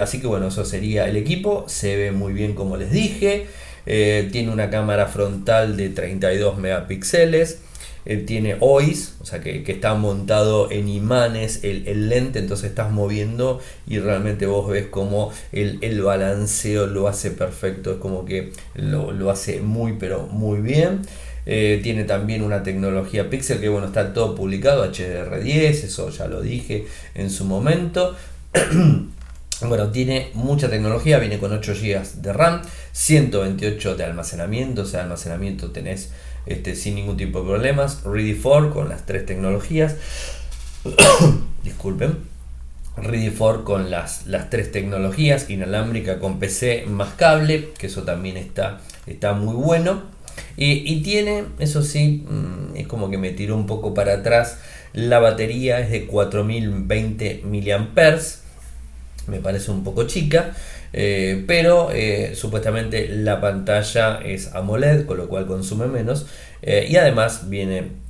así 0.00 0.20
que 0.20 0.26
bueno, 0.26 0.48
eso 0.48 0.64
sería 0.64 1.06
el 1.08 1.16
equipo, 1.16 1.66
se 1.68 1.96
ve 1.96 2.10
muy 2.10 2.32
bien 2.32 2.54
como 2.56 2.76
les 2.76 2.90
dije, 2.90 3.46
tiene 3.84 4.50
una 4.50 4.70
cámara 4.70 5.06
frontal 5.06 5.76
de 5.76 5.88
32 5.88 6.58
megapíxeles, 6.58 7.60
tiene 8.26 8.56
OIS, 8.60 9.14
o 9.20 9.26
sea 9.26 9.40
que, 9.40 9.62
está 9.66 9.94
montado 9.94 10.70
en 10.70 10.88
imanes 10.88 11.60
el, 11.62 12.08
lente, 12.08 12.38
entonces 12.38 12.70
estás 12.70 12.90
moviendo 12.90 13.60
y 13.86 13.98
realmente 13.98 14.46
vos 14.46 14.68
ves 14.68 14.86
como 14.86 15.32
el, 15.52 16.02
balanceo 16.02 16.86
lo 16.86 17.08
hace 17.08 17.30
perfecto, 17.30 17.92
es 17.92 17.96
como 17.98 18.24
que 18.24 18.52
lo, 18.74 19.30
hace 19.30 19.60
muy 19.60 19.94
pero 19.94 20.26
muy 20.26 20.60
bien. 20.60 21.02
Eh, 21.46 21.80
tiene 21.82 22.04
también 22.04 22.42
una 22.42 22.62
tecnología 22.62 23.30
Pixel 23.30 23.60
que 23.60 23.68
bueno, 23.68 23.86
está 23.86 24.12
todo 24.12 24.34
publicado, 24.34 24.84
HDR10, 24.90 25.84
eso 25.84 26.10
ya 26.10 26.26
lo 26.26 26.42
dije 26.42 26.86
en 27.14 27.30
su 27.30 27.44
momento. 27.44 28.14
Bueno, 29.62 29.90
tiene 29.90 30.30
mucha 30.34 30.70
tecnología, 30.70 31.18
viene 31.18 31.38
con 31.38 31.52
8 31.52 31.74
GB 31.74 32.22
de 32.22 32.32
RAM, 32.32 32.62
128 32.92 33.94
de 33.94 34.04
almacenamiento, 34.04 34.82
o 34.82 34.84
sea, 34.86 35.02
almacenamiento 35.02 35.70
tenés 35.70 36.10
este, 36.46 36.74
sin 36.74 36.94
ningún 36.94 37.16
tipo 37.16 37.40
de 37.40 37.48
problemas. 37.48 38.02
Ready 38.04 38.34
for 38.34 38.72
con 38.72 38.88
las 38.88 39.04
tres 39.04 39.26
tecnologías. 39.26 39.96
Disculpen. 41.64 42.18
Ready 42.96 43.30
for 43.30 43.64
con 43.64 43.90
las, 43.90 44.26
las 44.26 44.50
tres 44.50 44.72
tecnologías, 44.72 45.48
inalámbrica 45.48 46.18
con 46.18 46.38
PC 46.38 46.86
más 46.86 47.14
cable, 47.14 47.70
que 47.78 47.86
eso 47.86 48.02
también 48.02 48.36
está, 48.36 48.80
está 49.06 49.32
muy 49.32 49.54
bueno. 49.54 50.02
Y, 50.56 51.02
tiene, 51.02 51.44
eso 51.58 51.82
sí, 51.82 52.24
mm, 52.28 52.76
es 52.76 52.86
como 52.86 53.10
que 53.10 53.18
me 53.18 53.30
tiró 53.30 53.56
un 53.56 53.66
poco 53.66 53.94
para 53.94 54.14
atrás. 54.14 54.58
La 54.92 55.18
batería 55.18 55.80
es 55.80 55.90
de 55.90 56.06
4020 56.06 57.42
mAh, 57.44 58.20
me 59.30 59.38
parece 59.40 59.70
un 59.70 59.84
poco 59.84 60.04
chica. 60.04 60.52
Eh, 60.92 61.44
pero 61.46 61.90
eh, 61.92 62.32
supuestamente 62.34 63.08
la 63.08 63.40
pantalla 63.40 64.20
es 64.24 64.54
AMOLED, 64.54 65.06
con 65.06 65.18
lo 65.18 65.28
cual 65.28 65.46
consume 65.46 65.86
menos. 65.86 66.26
Eh, 66.62 66.88
y 66.90 66.96
además 66.96 67.48
viene 67.48 68.00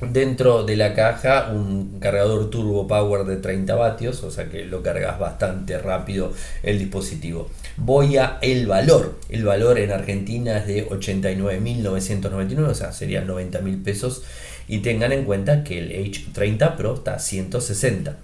dentro 0.00 0.64
de 0.64 0.76
la 0.76 0.92
caja 0.94 1.50
un 1.52 1.98
cargador 2.00 2.50
turbo 2.50 2.86
power 2.86 3.24
de 3.24 3.36
30 3.36 3.74
vatios, 3.76 4.22
o 4.24 4.30
sea 4.30 4.50
que 4.50 4.66
lo 4.66 4.82
cargas 4.82 5.18
bastante 5.18 5.78
rápido 5.78 6.32
el 6.62 6.78
dispositivo. 6.78 7.48
Voy 7.78 8.18
a 8.18 8.38
el 8.42 8.66
valor. 8.66 9.18
El 9.28 9.44
valor 9.44 9.78
en 9.78 9.92
Argentina 9.92 10.58
es 10.58 10.66
de 10.66 10.88
89.999, 10.88 12.68
o 12.68 12.74
sea, 12.74 12.92
serían 12.92 13.26
90.000 13.26 13.82
pesos. 13.82 14.22
Y 14.68 14.80
tengan 14.80 15.12
en 15.12 15.24
cuenta 15.24 15.62
que 15.62 15.78
el 15.78 15.92
H30 15.92 16.74
Pro 16.74 16.94
está 16.94 17.14
a 17.14 17.18
160. 17.20 18.16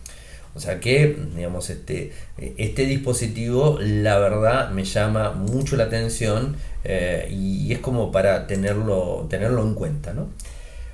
O 0.54 0.60
sea 0.60 0.80
que, 0.80 1.16
digamos, 1.34 1.70
este, 1.70 2.12
este 2.36 2.84
dispositivo 2.84 3.78
la 3.80 4.18
verdad 4.18 4.70
me 4.70 4.84
llama 4.84 5.32
mucho 5.32 5.76
la 5.76 5.84
atención 5.84 6.56
eh, 6.84 7.28
y 7.30 7.72
es 7.72 7.78
como 7.78 8.12
para 8.12 8.46
tenerlo, 8.46 9.26
tenerlo 9.30 9.62
en 9.62 9.74
cuenta. 9.74 10.12
¿no? 10.12 10.28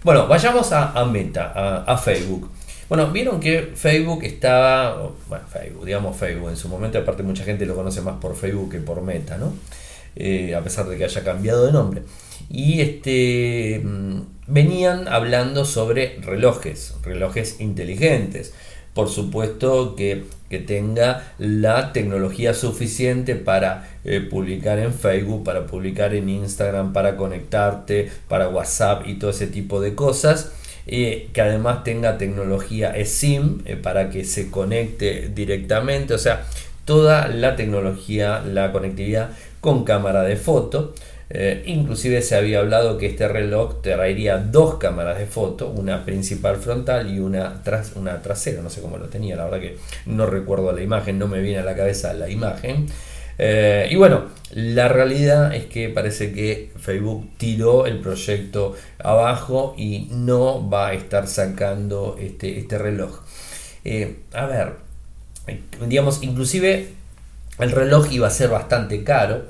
Bueno, 0.04 0.28
vayamos 0.28 0.70
a, 0.72 1.04
Meta, 1.06 1.82
a, 1.84 1.98
Facebook. 1.98 2.50
Bueno, 2.88 3.10
vieron 3.10 3.40
que 3.40 3.72
Facebook 3.74 4.22
estaba, 4.22 5.10
bueno, 5.28 5.44
Facebook, 5.48 5.84
digamos 5.84 6.16
Facebook, 6.16 6.50
en 6.50 6.56
su 6.56 6.68
momento 6.68 6.98
aparte 6.98 7.22
mucha 7.22 7.44
gente 7.44 7.66
lo 7.66 7.74
conoce 7.74 8.00
más 8.00 8.16
por 8.20 8.36
Facebook 8.36 8.70
que 8.70 8.78
por 8.78 9.02
Meta, 9.02 9.36
¿no? 9.38 9.52
Eh, 10.14 10.54
a 10.54 10.62
pesar 10.62 10.86
de 10.88 10.96
que 10.96 11.04
haya 11.04 11.22
cambiado 11.22 11.66
de 11.66 11.72
nombre. 11.72 12.02
Y 12.48 12.80
este, 12.80 13.82
mm, 13.84 14.20
venían 14.46 15.08
hablando 15.08 15.64
sobre 15.64 16.18
relojes, 16.22 16.94
relojes 17.02 17.60
inteligentes 17.60 18.54
por 18.99 19.11
supuesto 19.11 19.95
que, 19.95 20.25
tenga 20.67 21.33
la 21.38 21.93
tecnología 21.93 22.52
suficiente 22.52 23.37
para 23.37 23.88
eh, 24.02 24.21
publicar 24.21 24.81
en 24.81 24.93
Facebook, 24.93 25.45
para 25.45 25.67
publicar 25.67 26.17
en 26.17 26.28
Instagram, 26.28 26.93
para 26.93 27.17
conectarte, 27.17 28.11
para 28.26 28.49
WhatsApp 28.49 29.07
y 29.07 29.14
todo 29.14 29.31
ese 29.31 29.47
tipo 29.47 29.81
de 29.81 29.95
cosas. 29.95 30.50
Eh, 30.88 31.28
que 31.33 31.40
además 31.40 31.85
tenga 31.85 32.19
tecnología 32.19 32.90
eSIM 32.97 33.61
eh, 33.67 33.76
para 33.76 34.11
que 34.11 34.25
se 34.25 34.50
conecte 34.50 35.31
directamente, 35.33 36.14
o 36.14 36.19
sea, 36.19 36.47
toda 36.85 37.28
la 37.28 37.55
tecnología, 37.55 38.40
la 38.40 38.73
conectividad 38.73 39.31
con 39.61 39.85
cámara 39.85 40.25
de 40.25 40.35
foto. 40.35 40.93
Eh, 41.30 41.62
inclusive 41.66 42.23
se 42.23 42.37
había 42.37 42.61
hablado 42.61 42.97
que 42.97 43.06
este 43.06 43.28
reloj 43.28 43.82
traería 43.82 44.38
dos 44.38 44.76
cámaras 44.76 45.18
de 45.18 45.26
foto, 45.26 45.68
una 45.68 46.04
principal 46.04 46.56
frontal 46.56 47.14
y 47.14 47.18
una, 47.18 47.62
tras, 47.62 47.97
una 47.97 48.23
trasera, 48.23 48.62
no 48.62 48.70
sé 48.70 48.80
cómo 48.80 48.97
lo 48.97 49.08
tenía, 49.08 49.37
la 49.37 49.44
verdad 49.44 49.61
que 49.61 49.76
no 50.06 50.25
recuerdo 50.25 50.73
la 50.73 50.82
imagen, 50.82 51.18
no 51.18 51.28
me 51.28 51.40
viene 51.40 51.58
a 51.58 51.64
la 51.64 51.76
cabeza 51.76 52.14
la 52.14 52.30
imagen. 52.30 52.87
Eh, 53.40 53.88
y 53.90 53.97
bueno, 53.97 54.25
la 54.52 54.88
realidad 54.88 55.54
es 55.54 55.66
que 55.66 55.88
parece 55.90 56.32
que 56.32 56.73
Facebook 56.76 57.28
tiró 57.37 57.87
el 57.87 58.00
proyecto 58.00 58.75
abajo 58.99 59.75
y 59.76 60.08
no 60.11 60.68
va 60.68 60.88
a 60.88 60.92
estar 60.94 61.28
sacando 61.28 62.16
este, 62.18 62.58
este 62.58 62.78
reloj. 62.78 63.20
Eh, 63.85 64.16
a 64.32 64.47
ver, 64.47 64.73
digamos, 65.87 66.23
inclusive 66.23 66.88
el 67.58 67.70
reloj 67.70 68.11
iba 68.12 68.26
a 68.26 68.30
ser 68.30 68.50
bastante 68.50 69.04
caro, 69.04 69.44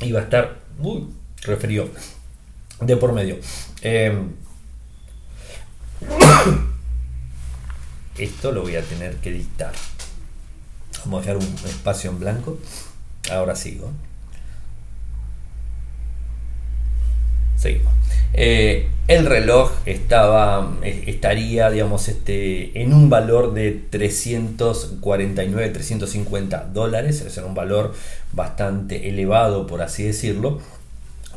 iba 0.00 0.20
a 0.20 0.22
estar 0.22 0.61
Uy, 0.82 1.08
referió. 1.42 1.88
De 2.80 2.96
por 2.96 3.12
medio. 3.12 3.38
Em, 3.82 4.32
esto 8.18 8.50
lo 8.52 8.62
voy 8.62 8.76
a 8.76 8.82
tener 8.82 9.16
que 9.16 9.30
dictar. 9.30 9.72
Vamos 11.04 11.18
a 11.18 11.32
dejar 11.32 11.36
un 11.36 11.54
espacio 11.68 12.10
en 12.10 12.18
blanco. 12.18 12.58
Ahora 13.30 13.54
sigo. 13.54 13.92
Seguimos. 17.56 18.01
Eh, 18.34 18.88
el 19.08 19.26
reloj 19.26 19.70
estaba, 19.84 20.78
eh, 20.82 21.04
estaría 21.06 21.68
este, 21.68 22.80
en 22.80 22.94
un 22.94 23.10
valor 23.10 23.52
de 23.52 23.72
349, 23.90 25.68
350 25.68 26.70
dólares, 26.72 27.20
es 27.20 27.36
un 27.38 27.54
valor 27.54 27.94
bastante 28.32 29.08
elevado 29.10 29.66
por 29.66 29.82
así 29.82 30.04
decirlo, 30.04 30.60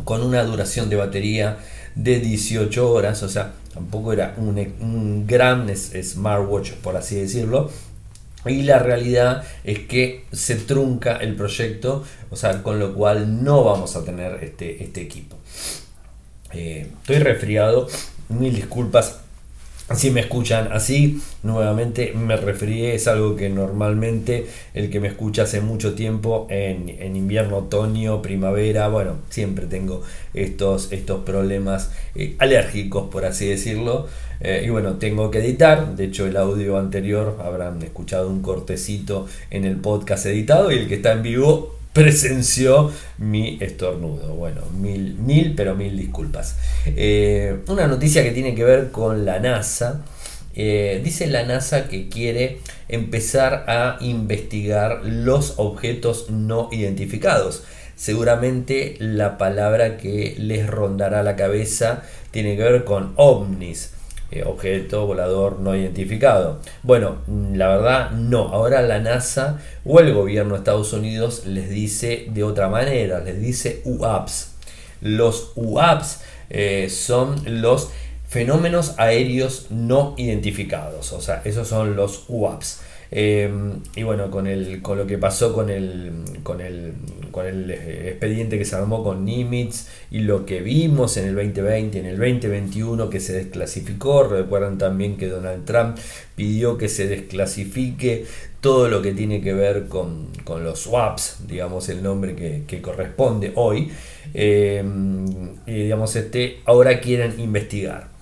con 0.06 0.22
una 0.24 0.44
duración 0.44 0.90
de 0.90 0.96
batería 0.96 1.58
de 1.96 2.20
18 2.20 2.90
horas, 2.90 3.24
o 3.24 3.30
sea, 3.30 3.54
tampoco 3.74 4.14
era 4.14 4.34
un, 4.38 4.58
un 4.80 5.28
gran 5.28 5.70
smartwatch 5.76 6.74
por 6.74 6.96
así 6.96 7.16
decirlo, 7.16 7.72
y 8.46 8.62
la 8.62 8.80
realidad 8.80 9.44
es 9.64 9.80
que 9.80 10.26
se 10.32 10.56
trunca 10.56 11.18
el 11.18 11.36
proyecto, 11.36 12.04
o 12.30 12.36
sea, 12.36 12.62
con 12.62 12.80
lo 12.80 12.94
cual 12.94 13.44
no 13.44 13.64
vamos 13.64 13.96
a 13.96 14.06
tener 14.06 14.44
este, 14.44 14.84
este 14.84 15.02
equipo. 15.02 15.36
Eh, 16.56 16.88
estoy 17.02 17.20
resfriado, 17.20 17.88
mil 18.30 18.56
disculpas 18.56 19.20
si 19.94 20.10
me 20.10 20.22
escuchan 20.22 20.70
así, 20.72 21.22
nuevamente 21.44 22.12
me 22.14 22.36
referí, 22.38 22.88
es 22.88 23.08
algo 23.08 23.36
que 23.36 23.50
normalmente 23.50 24.48
el 24.74 24.90
que 24.90 25.00
me 25.00 25.10
escucha 25.10 25.44
hace 25.44 25.62
mucho 25.62 25.94
tiempo 25.94 26.48
en, 26.50 27.16
invierno, 27.16 27.58
otoño, 27.58 28.20
primavera, 28.24 28.88
bueno, 28.88 29.18
siempre 29.30 29.68
tengo 29.68 30.02
estos, 30.34 30.92
estos 30.92 31.24
problemas 31.24 31.92
eh, 32.16 32.36
alérgicos, 32.40 33.10
por 33.12 33.26
así 33.26 33.46
decirlo. 33.46 34.08
Eh, 34.42 34.64
y 34.66 34.70
bueno, 34.70 34.96
tengo 34.96 35.30
que 35.30 35.38
editar, 35.38 35.96
de 35.96 36.06
hecho 36.06 36.26
el 36.26 36.36
audio 36.36 36.80
anterior 36.80 37.38
habrán 37.44 37.82
escuchado 37.84 38.28
un 38.28 38.42
cortecito 38.42 39.28
en 39.52 39.66
el 39.66 39.76
podcast 39.78 40.26
editado 40.26 40.72
y 40.72 40.80
el 40.80 40.88
que 40.88 40.96
está 40.96 41.12
en 41.12 41.22
vivo 41.22 41.75
presenció 41.96 42.92
mi 43.18 43.58
estornudo. 43.62 44.34
Bueno, 44.36 44.64
mil, 44.78 45.16
mil, 45.16 45.56
pero 45.56 45.76
mil 45.76 45.96
disculpas. 45.96 46.58
Eh, 46.88 47.62
una 47.70 47.88
noticia 47.88 48.22
que 48.22 48.32
tiene 48.32 48.54
que 48.54 48.66
ver 48.66 48.92
con 48.92 49.24
la 49.24 49.40
NASA. 49.40 50.04
Eh, 50.58 51.00
dice 51.06 51.28
la 51.28 51.44
NASA 51.44 51.88
que 51.88 52.10
quiere 52.10 52.60
empezar 52.90 53.64
a 53.70 53.98
investigar 54.02 55.06
los 55.06 55.54
objetos 55.56 56.30
no 56.30 56.68
identificados. 56.74 57.64
Seguramente 57.96 58.98
la 59.00 59.38
palabra 59.38 59.96
que 59.96 60.36
les 60.38 60.68
rondará 60.68 61.24
la 61.24 61.38
cabeza 61.38 62.04
tiene 62.32 62.58
que 62.58 62.64
ver 62.64 62.84
con 62.84 63.14
ovnis. 63.16 63.95
Eh, 64.32 64.44
objeto 64.44 65.06
volador 65.06 65.60
no 65.60 65.76
identificado. 65.76 66.60
Bueno, 66.82 67.18
mm, 67.28 67.56
la 67.56 67.68
verdad 67.68 68.12
no. 68.12 68.50
Ahora 68.50 68.82
la 68.82 69.00
NASA 69.00 69.60
o 69.86 70.00
el 70.00 70.14
gobierno 70.14 70.54
de 70.54 70.60
Estados 70.60 70.94
Unidos 70.94 71.46
les 71.46 71.70
dice 71.70 72.26
de 72.30 72.44
otra 72.44 72.68
manera, 72.68 73.20
les 73.20 73.40
dice 73.40 73.82
UAPs. 73.86 74.56
Los 75.02 75.52
UAPs 75.56 76.22
eh, 76.50 76.90
son 76.90 77.62
los 77.62 77.92
fenómenos 78.28 78.96
aéreos 78.98 79.68
no 79.70 80.16
identificados. 80.18 81.14
O 81.14 81.22
sea, 81.22 81.42
esos 81.46 81.68
son 81.68 81.96
los 81.96 82.26
UAPs. 82.28 82.82
Em, 83.18 83.80
y 83.96 84.04
bueno, 84.04 84.30
con, 84.30 84.46
el, 84.46 84.82
con 84.82 84.98
lo 84.98 85.08
que 85.08 85.18
pasó 85.18 85.54
con 85.54 85.70
el, 85.70 86.12
con 86.44 86.60
el, 86.60 86.92
con 87.32 87.46
el 87.46 87.72
eh, 87.72 88.10
expediente 88.10 88.58
que 88.58 88.66
se 88.66 88.76
armó 88.76 89.06
con 89.06 89.24
Nimitz 89.24 89.88
y 90.12 90.20
lo 90.20 90.46
que 90.46 90.60
vimos 90.60 91.16
en 91.16 91.30
el 91.30 91.36
2020, 91.36 91.98
en 91.98 92.08
el 92.08 92.18
2021 92.18 93.10
que 93.10 93.22
se 93.22 93.32
desclasificó, 93.32 94.26
recuerdan 94.26 94.78
también 94.78 95.16
que 95.16 95.30
Donald 95.30 95.64
Trump 95.64 95.98
pidió 96.36 96.78
que 96.78 96.90
se 96.90 97.08
desclasifique 97.08 98.26
todo 98.60 98.90
lo 98.90 99.02
que 99.02 99.14
tiene 99.14 99.40
que 99.40 99.54
ver 99.54 99.88
con, 99.88 100.28
los 100.46 100.80
swaps, 100.80 101.48
digamos 101.48 101.88
el 101.88 102.04
nombre 102.04 102.36
que, 102.36 102.82
corresponde 102.82 103.54
hoy, 103.56 103.94
em, 104.34 105.54
y 105.66 105.84
digamos 105.84 106.14
este, 106.18 106.58
ahora 106.66 107.00
quieren 107.00 107.40
investigar. 107.40 108.15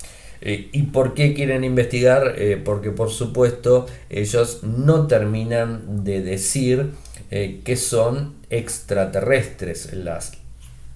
Eh, 0.46 0.68
¿Y 0.74 0.84
por 0.84 1.14
qué 1.14 1.34
quieren 1.34 1.64
investigar? 1.64 2.36
Eh, 2.38 2.62
porque 2.64 2.92
por 2.92 3.10
supuesto 3.10 3.86
ellos 4.10 4.62
no 4.64 5.08
terminan 5.08 6.04
de 6.04 6.22
decir 6.22 6.90
eh, 7.32 7.62
que 7.64 7.78
son 7.78 8.36
extraterrestres 8.50 9.94
las 9.94 10.34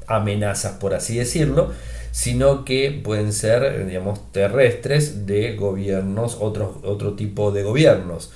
amenazas, 0.06 0.74
por 0.74 0.94
así 0.94 1.18
decirlo, 1.18 1.72
sino 2.12 2.66
que 2.66 2.92
pueden 2.92 3.32
ser, 3.32 3.88
digamos, 3.88 4.34
terrestres 4.34 5.26
de 5.26 5.56
gobiernos, 5.56 6.38
otro, 6.42 6.82
otro 6.84 7.14
tipo 7.14 7.52
de 7.54 7.64
gobiernos. 7.64 8.34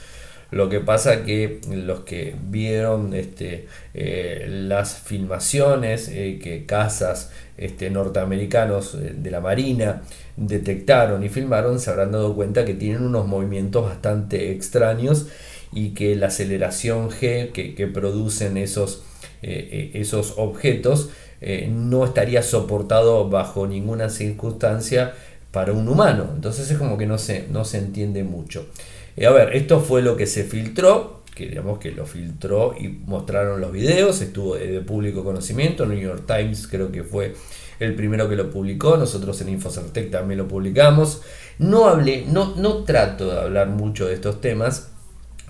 Lo 0.49 0.69
que 0.69 0.79
pasa 0.79 1.23
que 1.23 1.59
los 1.69 2.01
que 2.01 2.35
vieron 2.49 3.13
este, 3.13 3.67
las 3.93 4.99
filmaciones 4.99 6.09
que 6.09 6.65
casas 6.67 7.31
este, 7.57 7.89
norteamericanos 7.89 8.97
de 8.99 9.31
la 9.31 9.39
Marina 9.39 10.01
detectaron 10.37 11.23
y 11.23 11.29
filmaron, 11.29 11.79
se 11.79 11.89
habrán 11.89 12.11
dado 12.11 12.35
cuenta 12.35 12.65
que 12.65 12.73
tienen 12.73 13.03
unos 13.03 13.27
movimientos 13.27 13.85
bastante 13.85 14.51
extraños 14.51 15.27
y 15.71 15.89
que 15.89 16.15
la 16.15 16.27
aceleración 16.27 17.09
G 17.09 17.51
que, 17.51 17.87
producen 17.87 18.57
esos, 18.57 19.03
esos 19.41 20.33
objetos 20.37 21.09
no 21.69 22.03
estaría 22.05 22.43
soportado 22.43 23.29
bajo 23.29 23.67
ninguna 23.67 24.09
circunstancia 24.09 25.13
para 25.51 25.73
un 25.73 25.87
humano. 25.87 26.29
Entonces 26.33 26.69
es 26.71 26.77
como 26.77 26.97
que 26.97 27.05
no 27.05 27.17
se, 27.17 27.47
no 27.49 27.65
se 27.65 27.77
entiende 27.77 28.23
mucho. 28.23 28.65
Eh, 29.17 29.25
a 29.25 29.31
ver, 29.31 29.55
esto 29.55 29.79
fue 29.81 30.01
lo 30.01 30.15
que 30.15 30.25
se 30.25 30.43
filtró, 30.43 31.20
que 31.41 31.49
digamos 31.49 31.79
que 31.79 31.91
lo 31.91 32.05
filtró 32.05 32.75
y 32.79 32.87
mostraron 32.87 33.61
los 33.61 33.71
videos, 33.71 34.21
estuvo 34.21 34.55
de 34.55 34.81
público 34.81 35.23
conocimiento, 35.23 35.85
New 35.85 35.99
York 35.99 36.23
Times 36.27 36.67
creo 36.67 36.91
que 36.91 37.03
fue 37.03 37.33
el 37.79 37.95
primero 37.95 38.29
que 38.29 38.35
lo 38.35 38.51
publicó, 38.51 38.95
nosotros 38.95 39.41
en 39.41 39.49
Infocertec 39.49 40.11
también 40.11 40.37
lo 40.37 40.47
publicamos. 40.47 41.23
No 41.57 41.87
hablé, 41.87 42.25
no, 42.27 42.55
no 42.55 42.83
trato 42.83 43.31
de 43.31 43.39
hablar 43.39 43.69
mucho 43.69 44.07
de 44.07 44.13
estos 44.13 44.39
temas 44.39 44.91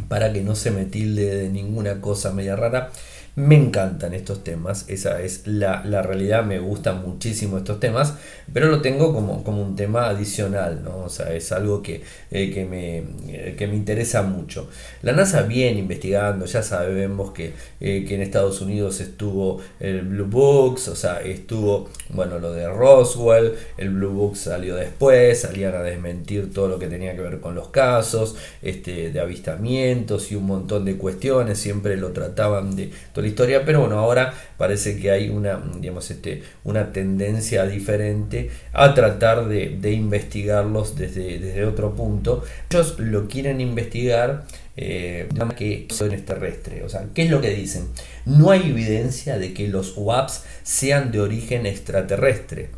para 0.07 0.31
que 0.31 0.41
no 0.41 0.55
se 0.55 0.71
me 0.71 0.85
tilde 0.85 1.35
de 1.35 1.49
ninguna 1.49 1.99
cosa 1.99 2.31
media 2.31 2.55
rara. 2.55 2.91
Me 3.33 3.55
encantan 3.55 4.13
estos 4.13 4.43
temas, 4.43 4.89
esa 4.89 5.21
es 5.21 5.47
la, 5.47 5.81
realidad, 6.01 6.43
me 6.43 6.59
gustan 6.59 7.01
muchísimo 7.01 7.57
estos 7.57 7.79
temas, 7.79 8.15
pero 8.51 8.67
lo 8.67 8.81
tengo 8.81 9.13
como, 9.13 9.41
como 9.45 9.63
un 9.63 9.77
tema 9.77 10.09
adicional, 10.09 10.83
¿no? 10.83 10.97
O 10.97 11.07
sea, 11.07 11.33
es 11.33 11.53
algo 11.53 11.81
que, 11.81 12.03
eh, 12.29 12.51
que, 12.51 12.65
me, 12.65 12.97
eh, 13.29 13.55
que 13.57 13.67
me 13.67 13.75
interesa 13.77 14.21
mucho. 14.23 14.67
La 15.01 15.13
NASA 15.13 15.43
viene 15.43 15.79
investigando, 15.79 16.45
ya 16.45 16.61
sabemos 16.61 17.31
que, 17.31 17.53
eh, 17.79 18.03
que 18.05 18.15
en 18.15 18.21
Estados 18.21 18.59
Unidos 18.59 18.99
estuvo 18.99 19.61
el 19.79 20.01
Blue 20.01 20.25
Books, 20.25 20.89
o 20.89 20.95
sea, 20.97 21.21
estuvo, 21.21 21.87
bueno, 22.09 22.37
lo 22.37 22.51
de 22.51 22.67
Roswell, 22.67 23.53
el 23.77 23.91
Blue 23.91 24.11
Book 24.11 24.35
salió 24.35 24.75
después, 24.75 25.39
salían 25.39 25.73
a 25.73 25.83
desmentir 25.83 26.53
todo 26.53 26.67
lo 26.67 26.77
que 26.77 26.87
tenía 26.87 27.15
que 27.15 27.21
ver 27.21 27.39
con 27.39 27.55
los 27.55 27.69
casos, 27.69 28.35
este, 28.61 29.09
de 29.09 29.19
avistamientos 29.21 30.33
y 30.33 30.35
un 30.35 30.47
montón 30.47 30.83
de 30.83 30.97
cuestiones, 30.97 31.59
siempre 31.59 31.95
lo 31.95 32.11
trataban 32.11 32.75
de 32.75 32.91
la 33.21 33.27
historia, 33.27 33.63
pero 33.65 33.81
bueno, 33.81 33.99
ahora 33.99 34.33
parece 34.57 34.99
que 34.99 35.11
hay 35.11 35.29
una, 35.29 35.61
digamos, 35.79 36.09
este, 36.11 36.43
una 36.63 36.91
tendencia 36.91 37.65
diferente 37.65 38.49
a 38.73 38.93
tratar 38.93 39.47
de, 39.47 39.91
investigarlos 39.91 40.95
desde, 40.95 41.39
desde, 41.39 41.65
otro 41.65 41.95
punto. 41.95 42.43
Ellos 42.69 42.95
lo 42.99 43.27
quieren 43.27 43.61
investigar 43.61 44.45
eh, 44.77 45.27
que 45.57 45.87
son 45.89 46.11
extraterrestres. 46.11 46.83
O 46.83 46.89
sea, 46.89 47.05
¿qué 47.13 47.23
es 47.23 47.29
lo 47.29 47.41
que 47.41 47.49
dicen? 47.49 47.87
No 48.25 48.51
hay 48.51 48.69
evidencia 48.69 49.37
de 49.37 49.53
que 49.53 49.67
los 49.67 49.93
WAPs 49.95 50.43
sean 50.63 51.11
de 51.11 51.19
origen 51.19 51.65
extraterrestre. 51.65 52.69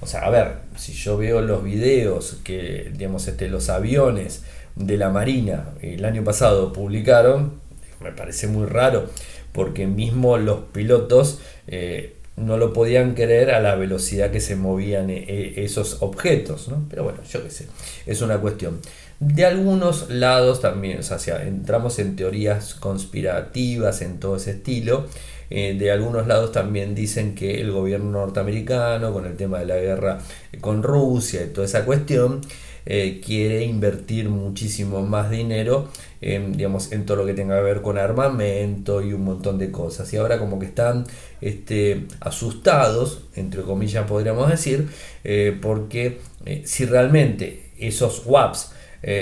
O 0.00 0.06
sea, 0.06 0.22
a 0.22 0.30
ver, 0.30 0.56
si 0.76 0.92
yo 0.92 1.16
veo 1.16 1.40
los 1.40 1.64
videos 1.64 2.38
que, 2.44 2.90
digamos, 2.92 3.26
este, 3.28 3.48
los 3.48 3.70
aviones 3.70 4.42
de 4.74 4.98
la 4.98 5.08
Marina 5.08 5.70
el 5.80 6.04
año 6.04 6.22
pasado 6.22 6.72
publicaron, 6.72 7.60
me 8.00 8.12
parece 8.12 8.46
muy 8.46 8.66
raro 8.66 9.08
porque 9.56 9.86
mismo 9.86 10.36
los 10.36 10.58
pilotos 10.70 11.38
eh, 11.66 12.16
no 12.36 12.58
lo 12.58 12.74
podían 12.74 13.14
creer 13.14 13.52
a 13.52 13.60
la 13.60 13.74
velocidad 13.74 14.30
que 14.30 14.42
se 14.42 14.54
movían 14.54 15.08
eh, 15.08 15.24
eh, 15.26 15.54
esos 15.56 16.02
objetos, 16.02 16.68
¿no? 16.68 16.84
Pero 16.90 17.04
bueno, 17.04 17.20
yo 17.32 17.42
qué 17.42 17.48
sé, 17.48 17.66
es 18.04 18.20
una 18.20 18.36
cuestión. 18.36 18.80
De 19.18 19.46
algunos 19.46 20.10
lados 20.10 20.60
también, 20.60 20.98
o 20.98 21.02
sea, 21.02 21.42
entramos 21.42 21.98
en 21.98 22.16
teorías 22.16 22.74
conspirativas, 22.74 24.02
en 24.02 24.20
todo 24.20 24.36
ese 24.36 24.50
estilo. 24.50 25.06
de 25.48 25.90
algunos 25.90 26.26
lados 26.26 26.52
también 26.52 26.94
dicen 26.94 27.34
que 27.34 27.62
el 27.62 27.72
gobierno 27.72 28.10
norteamericano, 28.10 29.14
con 29.14 29.24
el 29.24 29.36
tema 29.36 29.60
de 29.60 29.66
la 29.66 29.76
guerra 29.76 30.18
con 30.60 30.82
Rusia 30.82 31.44
y 31.44 31.46
toda 31.46 31.66
esa 31.66 31.86
cuestión, 31.86 32.42
quiere 32.84 33.64
invertir 33.64 34.28
muchísimo 34.28 35.00
más 35.00 35.30
dinero 35.30 35.88
en, 36.20 36.52
digamos, 36.52 36.92
en 36.92 37.06
todo 37.06 37.18
lo 37.18 37.26
que 37.26 37.34
tenga 37.34 37.56
que 37.56 37.62
ver 37.62 37.82
con 37.82 37.98
armamento 37.98 39.02
y 39.02 39.12
un 39.12 39.24
montón 39.24 39.58
de 39.58 39.70
cosas. 39.70 40.12
Y 40.12 40.16
ahora 40.16 40.38
como 40.38 40.58
que 40.58 40.66
están 40.66 41.04
este, 41.40 42.06
asustados, 42.20 43.22
entre 43.34 43.62
comillas 43.62 44.06
podríamos 44.06 44.48
decir, 44.48 44.88
eh, 45.24 45.56
porque 45.60 46.20
eh, 46.44 46.62
si 46.64 46.84
realmente 46.84 47.70
esos 47.78 48.22
WAPs 48.26 48.72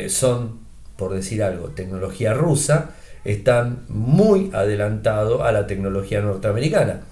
son, 0.08 0.60
por 0.96 1.12
decir 1.12 1.42
algo, 1.42 1.68
tecnología 1.68 2.32
rusa, 2.32 2.94
están 3.24 3.84
muy 3.88 4.50
adelantados 4.54 5.42
a 5.42 5.52
la 5.52 5.66
tecnología 5.66 6.22
norteamericana. 6.22 7.02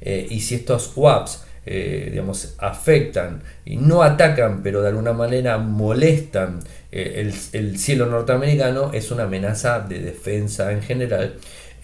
y 0.00 0.40
si 0.40 0.54
estos 0.54 0.92
WAPs 0.96 1.44
eh, 1.64 2.08
digamos, 2.10 2.56
afectan 2.58 3.40
y 3.64 3.76
no 3.76 4.02
atacan, 4.02 4.64
pero 4.64 4.82
de 4.82 4.88
alguna 4.88 5.12
manera 5.12 5.58
molestan 5.58 6.58
eh, 6.92 7.32
el, 7.52 7.78
cielo 7.78 8.06
norteamericano, 8.06 8.92
es 8.92 9.10
una 9.10 9.24
amenaza 9.24 9.80
de 9.80 10.00
defensa 10.00 10.72
en 10.72 10.82
general. 10.82 11.34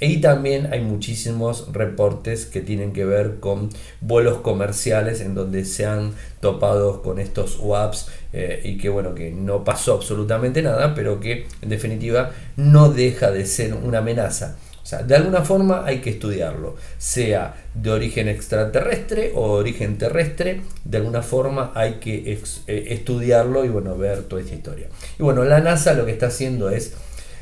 Y 0.01 0.19
también 0.19 0.73
hay 0.73 0.81
muchísimos 0.81 1.73
reportes 1.73 2.47
que 2.47 2.61
tienen 2.61 2.93
que 2.93 3.05
ver 3.05 3.41
con 3.41 3.71
vuelos 4.01 4.39
comerciales 4.39 5.21
en 5.21 5.35
donde 5.35 5.65
se 5.65 5.87
han 5.87 6.13
topado 6.41 7.03
con 7.03 7.19
estos 7.19 7.59
WAPs 7.59 8.09
eh, 8.33 8.61
y 8.63 8.79
que 8.79 8.91
bueno, 8.91 9.15
que 9.15 9.33
no 9.33 9.65
pasó 9.65 9.95
absolutamente 9.95 10.63
nada, 10.63 10.95
pero 10.95 11.19
que 11.19 11.47
en 11.63 11.69
definitiva 11.69 12.31
no 12.57 12.91
deja 12.91 13.33
de 13.33 13.45
ser 13.45 13.75
una 13.75 13.99
amenaza 13.99 14.57
de 14.97 15.15
alguna 15.17 15.43
forma 15.43 15.85
hay 15.85 16.01
que 16.01 16.11
estudiarlo, 16.11 16.77
sea 16.97 17.55
de 17.75 17.91
origen 17.91 18.29
extraterrestre 18.29 19.33
o 19.35 19.53
origen 19.53 19.99
terrestre, 19.99 20.63
de 20.85 20.99
alguna 20.99 21.23
forma 21.23 21.73
hay 21.75 21.95
que 21.95 22.33
eh, 22.67 22.85
estudiarlo 22.89 23.65
y 23.65 23.69
bueno, 23.69 23.97
ver 23.99 24.23
toda 24.23 24.41
esta 24.41 24.55
historia. 24.55 24.89
Y 25.19 25.23
bueno, 25.23 25.45
la 25.45 25.61
NASA 25.61 25.93
lo 25.93 26.07
que 26.07 26.13
está 26.13 26.29
haciendo 26.29 26.71
es, 26.71 26.95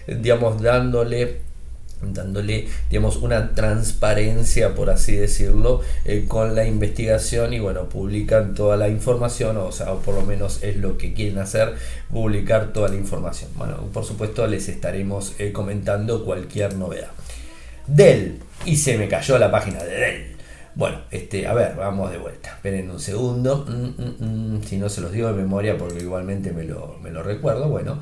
digamos, 0.06 0.60
dándole 0.60 1.46
dándole 2.02 2.68
digamos 2.90 3.16
una 3.16 3.54
transparencia 3.54 4.74
por 4.74 4.90
así 4.90 5.16
decirlo 5.16 5.80
eh, 6.04 6.26
con 6.28 6.54
la 6.54 6.66
investigación 6.66 7.54
y 7.54 7.58
bueno 7.58 7.88
publican 7.88 8.54
toda 8.54 8.76
la 8.76 8.90
información 8.90 9.56
o 9.56 9.72
sea 9.72 9.92
o 9.92 10.00
por 10.00 10.14
lo 10.14 10.22
menos 10.22 10.62
es 10.62 10.76
lo 10.76 10.98
que 10.98 11.14
quieren 11.14 11.38
hacer 11.38 11.74
publicar 12.10 12.74
toda 12.74 12.90
la 12.90 12.96
información 12.96 13.50
bueno 13.56 13.76
por 13.94 14.04
supuesto 14.04 14.46
les 14.46 14.68
estaremos 14.68 15.32
eh, 15.38 15.52
comentando 15.52 16.22
cualquier 16.24 16.76
novedad 16.76 17.10
Dell. 17.86 18.40
Y 18.64 18.76
se 18.76 18.98
me 18.98 19.08
cayó 19.08 19.38
la 19.38 19.50
página 19.50 19.82
de 19.82 19.94
Dell. 19.94 20.36
Bueno, 20.74 21.00
este, 21.10 21.46
a 21.46 21.54
ver, 21.54 21.74
vamos 21.74 22.10
de 22.10 22.18
vuelta. 22.18 22.50
Esperen 22.50 22.90
un 22.90 23.00
segundo. 23.00 23.64
Mm, 23.66 24.02
mm, 24.02 24.56
mm, 24.56 24.62
si 24.62 24.76
no 24.76 24.88
se 24.88 25.00
los 25.00 25.10
digo 25.10 25.28
de 25.28 25.34
memoria, 25.34 25.78
porque 25.78 26.00
igualmente 26.00 26.52
me 26.52 26.64
lo, 26.64 26.98
me 27.02 27.10
lo 27.10 27.22
recuerdo. 27.22 27.68
Bueno, 27.68 28.00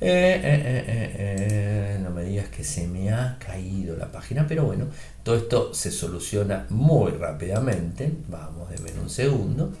eh, 0.00 0.40
eh, 0.44 0.84
eh, 1.18 1.98
no 2.02 2.10
me 2.10 2.22
digas 2.22 2.48
que 2.48 2.62
se 2.62 2.86
me 2.86 3.10
ha 3.10 3.36
caído 3.38 3.96
la 3.96 4.12
página, 4.12 4.46
pero 4.46 4.64
bueno, 4.64 4.86
todo 5.22 5.36
esto 5.36 5.74
se 5.74 5.90
soluciona 5.90 6.66
muy 6.70 7.12
rápidamente. 7.12 8.12
Vamos, 8.28 8.70
denme 8.70 8.92
un 9.00 9.10
segundo. 9.10 9.72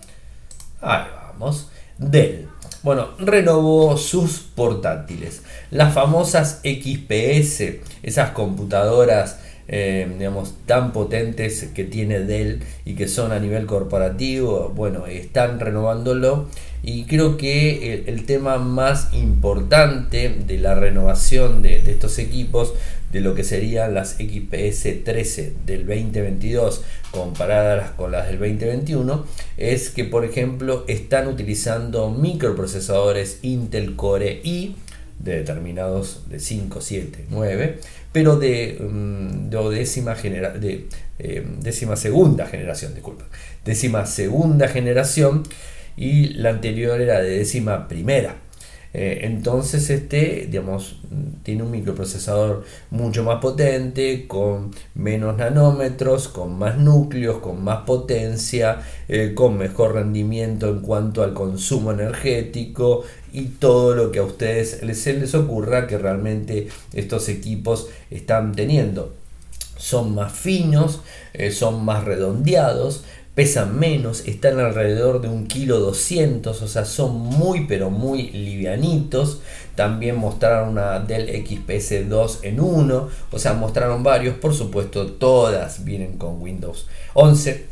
Ahí 0.80 1.04
vamos. 1.14 1.70
Dell. 1.98 2.48
Bueno, 2.84 3.08
renovó 3.18 3.96
sus 3.96 4.40
portátiles. 4.40 5.42
Las 5.70 5.94
famosas 5.94 6.60
XPS, 6.62 7.80
esas 8.02 8.30
computadoras 8.32 9.38
eh, 9.66 10.06
digamos, 10.18 10.52
tan 10.66 10.92
potentes 10.92 11.70
que 11.74 11.84
tiene 11.84 12.20
Dell 12.20 12.60
y 12.84 12.96
que 12.96 13.08
son 13.08 13.32
a 13.32 13.38
nivel 13.38 13.64
corporativo, 13.64 14.70
bueno, 14.76 15.06
están 15.06 15.58
renovándolo 15.58 16.48
y 16.82 17.04
creo 17.04 17.38
que 17.38 18.04
el, 18.06 18.26
tema 18.26 18.58
más 18.58 19.14
importante 19.14 20.28
de 20.46 20.58
la 20.58 20.74
renovación 20.74 21.62
de, 21.62 21.76
estos 21.90 22.18
equipos, 22.18 22.74
de 23.14 23.20
lo 23.20 23.36
que 23.36 23.44
serían 23.44 23.94
las 23.94 24.16
XPS 24.16 25.04
13 25.04 25.54
del 25.64 25.86
2022 25.86 26.82
comparadas 27.12 27.92
con 27.92 28.10
las 28.10 28.26
del 28.26 28.40
2021, 28.40 29.24
es 29.56 29.90
que 29.90 30.02
por 30.02 30.24
ejemplo 30.24 30.84
están 30.88 31.28
utilizando 31.28 32.10
microprocesadores 32.10 33.38
Intel 33.42 33.94
Core 33.94 34.40
i 34.42 34.74
de 35.20 35.36
determinados 35.36 36.28
de 36.28 36.40
5, 36.40 36.80
7, 36.80 37.26
9 37.30 37.78
pero 38.10 38.36
de, 38.36 38.78
mm, 38.80 39.48
décima, 39.70 40.14
de 40.14 40.88
eh, 41.20 41.46
décima 41.60 41.94
segunda 41.94 42.46
generación, 42.46 42.94
disculpa, 42.94 43.26
décima 43.64 44.06
segunda 44.06 44.66
generación 44.66 45.44
y 45.96 46.30
la 46.30 46.50
anterior 46.50 47.00
era 47.00 47.20
de 47.20 47.38
décima 47.38 47.86
primera. 47.86 48.43
Eh, 48.96 49.22
entonces 49.26 49.90
este, 49.90 50.46
digamos, 50.48 51.00
tiene 51.42 51.64
un 51.64 51.72
microprocesador 51.72 52.64
mucho 52.90 53.24
más 53.24 53.40
potente, 53.40 54.28
con 54.28 54.70
menos 54.94 55.36
nanómetros, 55.36 56.28
con 56.28 56.56
más 56.56 56.78
núcleos, 56.78 57.38
con 57.38 57.64
más 57.64 57.80
potencia, 57.80 58.82
eh, 59.08 59.32
con 59.34 59.58
mejor 59.58 59.94
rendimiento 59.94 60.68
en 60.68 60.78
cuanto 60.78 61.24
al 61.24 61.34
consumo 61.34 61.90
energético 61.90 63.02
y 63.32 63.46
todo 63.46 63.96
lo 63.96 64.12
que 64.12 64.20
a 64.20 64.24
ustedes 64.24 64.80
se 64.94 65.12
les 65.14 65.34
ocurra 65.34 65.88
que 65.88 65.98
realmente 65.98 66.68
estos 66.92 67.28
equipos 67.28 67.88
están 68.12 68.54
teniendo. 68.54 69.12
Son 69.76 70.14
más 70.14 70.32
finos, 70.32 71.00
eh, 71.32 71.50
son 71.50 71.84
más 71.84 72.04
redondeados, 72.04 73.04
pesan 73.34 73.78
menos, 73.78 74.26
están 74.26 74.60
alrededor 74.60 75.20
de 75.20 75.28
un 75.28 75.46
kilo 75.46 75.80
200, 75.80 76.62
o 76.62 76.68
sea, 76.68 76.84
son 76.84 77.16
muy 77.16 77.66
pero 77.66 77.90
muy 77.90 78.30
livianitos. 78.30 79.40
También 79.74 80.16
mostraron 80.16 80.68
una 80.70 81.00
Dell 81.00 81.28
XPS 81.44 82.08
2 82.08 82.40
en 82.42 82.60
1, 82.60 83.08
o 83.32 83.38
sea, 83.38 83.54
mostraron 83.54 84.04
varios, 84.04 84.36
por 84.36 84.54
supuesto, 84.54 85.06
todas 85.06 85.84
vienen 85.84 86.16
con 86.16 86.40
Windows 86.40 86.86
11, 87.14 87.66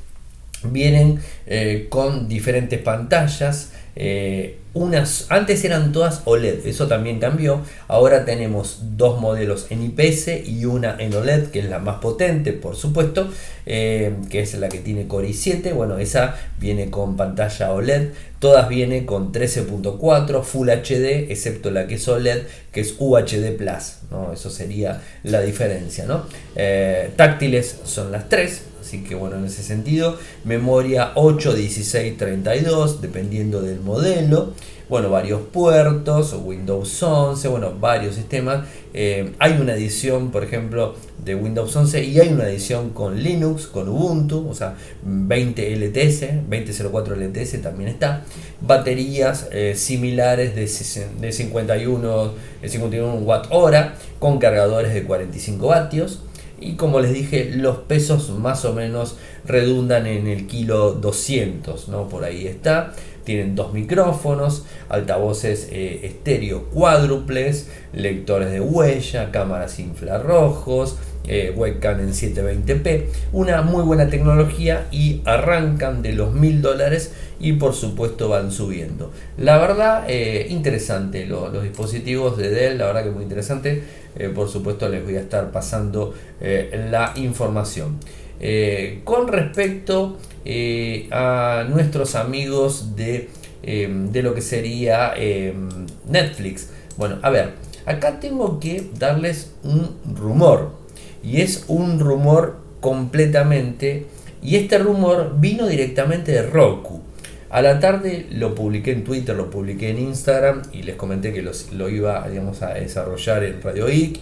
vienen 0.64 1.20
eh, 1.46 1.87
con 1.88 2.29
diferentes 2.29 2.81
pantallas. 2.81 3.72
Eh, 3.94 4.59
unas, 4.74 5.26
antes 5.28 5.62
eran 5.64 5.92
todas 5.92 6.22
OLED, 6.24 6.66
eso 6.66 6.88
también 6.88 7.20
cambió. 7.20 7.61
Ahora 7.88 8.24
tenemos 8.24 8.78
dos 8.96 9.20
modelos 9.20 9.66
en 9.68 9.83
IPS 9.83 10.48
y 10.48 10.64
una 10.64 10.96
en 10.98 11.14
OLED, 11.14 11.48
que 11.48 11.59
es 11.59 11.66
la 11.66 11.78
más 11.78 11.96
potente, 11.96 12.55
por 12.55 12.74
supuesto, 12.74 13.28
eh, 13.66 14.14
que 14.31 14.40
es 14.40 14.55
la 14.55 14.70
que 14.70 14.78
tiene 14.78 15.07
Core 15.07 15.28
i7. 15.28 15.74
Bueno, 15.74 15.98
esa 15.98 16.37
viene 16.59 16.88
con 16.88 17.18
pantalla 17.18 17.72
OLED. 17.72 18.09
Todas 18.38 18.68
vienen 18.68 19.05
con 19.05 19.31
13.4 19.31 20.42
Full 20.42 20.68
HD, 20.70 21.31
excepto 21.31 21.70
la 21.70 21.87
que 21.87 21.96
es 21.96 22.09
OLED, 22.09 22.42
que 22.72 22.81
es 22.81 22.96
UHD 22.98 23.57
Plus. 23.59 23.98
¿no? 24.11 24.33
Eso 24.33 24.48
sería 24.48 25.02
la 25.22 25.42
diferencia. 25.42 26.07
¿no? 26.07 26.24
Eh, 26.57 27.11
táctiles 27.14 27.81
son 27.85 28.11
las 28.11 28.28
tres 28.31 28.62
Así 28.92 29.05
que 29.05 29.14
bueno, 29.14 29.38
en 29.38 29.46
ese 29.46 29.62
sentido, 29.62 30.18
memoria 30.44 31.12
8, 31.14 31.55
16, 31.55 32.18
32, 32.18 33.00
dependiendo 33.00 33.62
del 33.62 33.81
modelo. 33.81 34.52
Bueno, 34.90 35.09
varios 35.09 35.40
puertos, 35.50 36.37
Windows 36.44 37.02
11, 37.02 37.48
bueno, 37.48 37.72
varios 37.81 38.16
sistemas. 38.16 38.66
Eh, 38.92 39.33
hay 39.38 39.52
una 39.52 39.72
edición, 39.72 40.31
por 40.31 40.44
ejemplo, 40.44 40.94
de 41.24 41.35
Windows 41.35 41.74
11 41.74 42.05
y 42.05 42.20
hay 42.20 42.28
una 42.28 42.46
edición 42.46 42.90
con 42.90 43.22
Linux, 43.22 43.66
con 43.66 43.88
Ubuntu, 43.88 44.46
o 44.46 44.55
sea, 44.55 44.74
20 45.02 45.74
LTS, 45.74 46.46
2004 46.50 47.16
LTS 47.16 47.62
también 47.62 47.88
está. 47.88 48.24
Baterías 48.61 49.48
eh, 49.52 49.72
similares 49.74 50.55
de, 50.55 50.68
de 51.18 51.33
51, 51.33 52.33
51 52.62 53.14
watt 53.20 53.46
hora 53.48 53.94
con 54.18 54.38
cargadores 54.38 54.92
de 54.92 55.05
45 55.05 55.66
vatios. 55.66 56.20
Y 56.62 56.75
como 56.77 57.01
les 57.01 57.12
dije, 57.12 57.51
los 57.55 57.79
pesos 57.79 58.31
más 58.31 58.64
o 58.64 58.72
menos 58.72 59.16
redundan 59.44 60.07
en 60.07 60.27
el 60.27 60.46
kilo 60.46 60.92
200, 60.92 61.88
¿no? 61.88 62.09
Por 62.09 62.25
ahí 62.25 62.46
está. 62.46 62.92
Tienen 63.25 63.55
dos 63.55 63.72
micrófonos, 63.72 64.64
altavoces 64.88 65.68
eh, 65.70 66.01
estéreo 66.05 66.64
cuádruples, 66.70 67.70
lectores 67.92 68.51
de 68.51 68.61
huella, 68.61 69.31
cámaras 69.31 69.79
infrarrojos, 69.79 70.96
eh, 71.28 71.52
webcam 71.54 72.00
en 72.00 72.11
720p, 72.11 73.04
una 73.32 73.62
muy 73.62 73.85
buena 73.85 74.08
tecnología 74.08 74.88
y 74.90 75.22
arrancan 75.24 76.02
de 76.02 76.14
los 76.14 76.35
mil 76.35 76.62
dólares 76.62 77.12
y 77.38 77.52
por 77.52 77.74
supuesto 77.74 78.28
van 78.28 78.50
subiendo. 78.50 79.12
La 79.38 79.58
verdad, 79.58 80.04
eh, 80.08 80.48
interesante 80.50 81.26
los 81.26 81.62
dispositivos 81.62 82.37
de 82.37 82.50
Dell, 82.50 82.78
la 82.78 82.87
verdad 82.87 83.04
que 83.04 83.11
muy 83.11 83.22
interesante. 83.22 83.82
Eh, 84.16 84.28
por 84.28 84.48
supuesto 84.48 84.88
les 84.88 85.02
voy 85.04 85.16
a 85.16 85.20
estar 85.20 85.52
pasando 85.52 86.12
la 86.40 87.12
información. 87.16 87.98
con 89.04 89.28
respecto 89.28 90.18
a 91.12 91.64
nuestros 91.68 92.16
amigos 92.16 92.96
de, 92.96 93.28
de 93.62 94.22
lo 94.22 94.35
que 94.35 94.42
sería 94.42 95.14
Netflix. 96.08 96.68
Bueno, 96.96 97.18
a 97.22 97.30
ver, 97.30 97.52
acá 97.87 98.18
tengo 98.18 98.58
que 98.58 98.90
darles 98.98 99.52
un 99.62 99.96
rumor 100.16 100.82
y 101.22 101.40
es 101.40 101.64
un 101.68 102.00
rumor 102.00 102.56
completamente, 102.80 104.06
y 104.42 104.56
este 104.56 104.78
rumor 104.78 105.37
vino 105.38 105.66
directamente 105.66 106.32
de 106.32 106.42
Roku. 106.42 107.00
A 107.52 107.61
la 107.61 107.80
tarde 107.80 108.26
lo 108.30 108.54
publiqué 108.54 108.92
en 108.92 109.04
Twitter, 109.04 109.37
lo 109.37 109.50
publiqué 109.50 109.90
en 109.90 109.98
Instagram 109.98 110.62
y 110.72 110.85
les 110.85 110.96
comenté 110.96 111.35
que 111.35 111.42
lo 111.42 111.88
iba 111.90 112.26
digamos, 112.28 112.62
a 112.62 112.74
desarrollar 112.74 113.44
en 113.44 113.61
Radio 113.61 113.90
IC. 113.90 114.20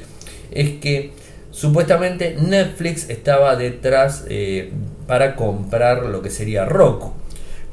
Es 0.50 0.70
que 0.80 1.12
supuestamente 1.52 2.36
Netflix 2.40 3.08
estaba 3.08 3.54
detrás 3.54 4.24
eh, 4.28 4.72
para 5.06 5.36
comprar 5.36 6.06
lo 6.06 6.22
que 6.22 6.30
sería 6.30 6.64
Roku. 6.64 7.12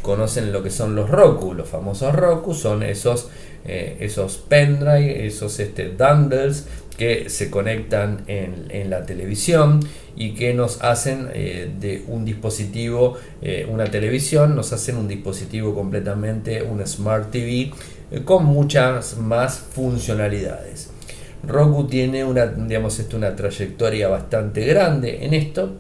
Conocen 0.04 0.54
lo 0.54 0.62
que 0.62 0.70
son 0.70 0.96
los 0.96 1.10
Roku, 1.10 1.56
los 1.56 1.68
famosos 1.68 2.16
Roku, 2.16 2.54
son 2.54 2.84
esos, 2.84 3.30
eh, 3.66 3.98
esos 4.00 4.38
pendrive, 4.38 5.26
esos 5.26 5.60
este, 5.60 5.90
dongles 5.90 6.68
que 6.98 7.30
se 7.30 7.50
conectan 7.52 8.24
en, 8.28 8.90
la 8.90 9.06
televisión 9.06 9.80
y 10.16 10.34
que 10.34 10.54
nos 10.54 10.82
hacen 10.82 11.30
eh, 11.34 11.72
de 11.80 12.04
un 12.08 12.26
dispositivo, 12.26 13.18
eh, 13.42 13.68
una 13.70 13.86
televisión, 13.86 14.56
nos 14.56 14.74
hacen 14.74 14.98
un 14.98 15.08
dispositivo 15.08 15.76
completamente, 15.76 16.64
un 16.64 16.86
Smart 16.86 17.30
TV, 17.30 17.72
eh, 18.12 18.24
con 18.26 18.46
muchas 18.46 19.18
más 19.18 19.60
funcionalidades. 19.60 20.90
Roku 21.48 21.86
tiene 21.86 22.26
una, 22.26 22.48
digamos, 22.48 22.98
esto, 23.00 23.16
una 23.16 23.36
trayectoria 23.36 24.08
bastante 24.08 24.66
grande 24.66 25.24
en 25.24 25.36
esto, 25.36 25.76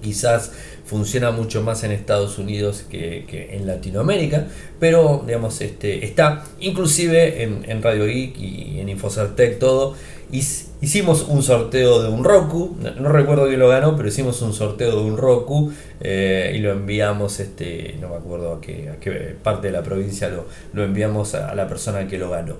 quizás 0.00 0.52
funciona 0.88 1.30
mucho 1.30 1.62
más 1.62 1.84
en 1.84 1.92
Estados 1.92 2.38
Unidos 2.38 2.84
que, 2.88 3.50
en 3.52 3.66
Latinoamérica, 3.66 4.46
pero 4.80 5.22
digamos, 5.26 5.60
este, 5.60 6.06
está 6.06 6.44
inclusive 6.60 7.42
en, 7.42 7.82
Radio 7.82 8.06
Geek 8.06 8.38
y 8.38 8.80
en 8.80 8.88
Infocertec 8.88 9.58
todo. 9.58 9.94
Hicimos 10.30 11.26
un 11.28 11.42
sorteo 11.42 12.02
de 12.02 12.08
un 12.08 12.24
Roku, 12.24 12.76
no, 12.80 13.08
recuerdo 13.10 13.48
quién 13.48 13.60
lo 13.60 13.68
ganó, 13.68 13.96
pero 13.96 14.08
hicimos 14.08 14.40
un 14.42 14.52
sorteo 14.52 14.96
de 14.96 15.02
un 15.02 15.16
Roku 15.16 15.72
eh, 16.00 16.52
y 16.54 16.58
lo 16.58 16.72
enviamos, 16.72 17.40
este, 17.40 17.96
no 18.00 18.08
me 18.08 18.16
acuerdo 18.16 18.54
a 18.54 18.60
qué, 18.60 19.36
parte 19.42 19.68
de 19.68 19.72
la 19.72 19.82
provincia 19.82 20.28
lo, 20.28 20.46
lo 20.72 20.84
enviamos 20.84 21.34
a, 21.34 21.54
la 21.54 21.68
persona 21.68 22.06
que 22.08 22.18
lo 22.18 22.30
ganó. 22.30 22.56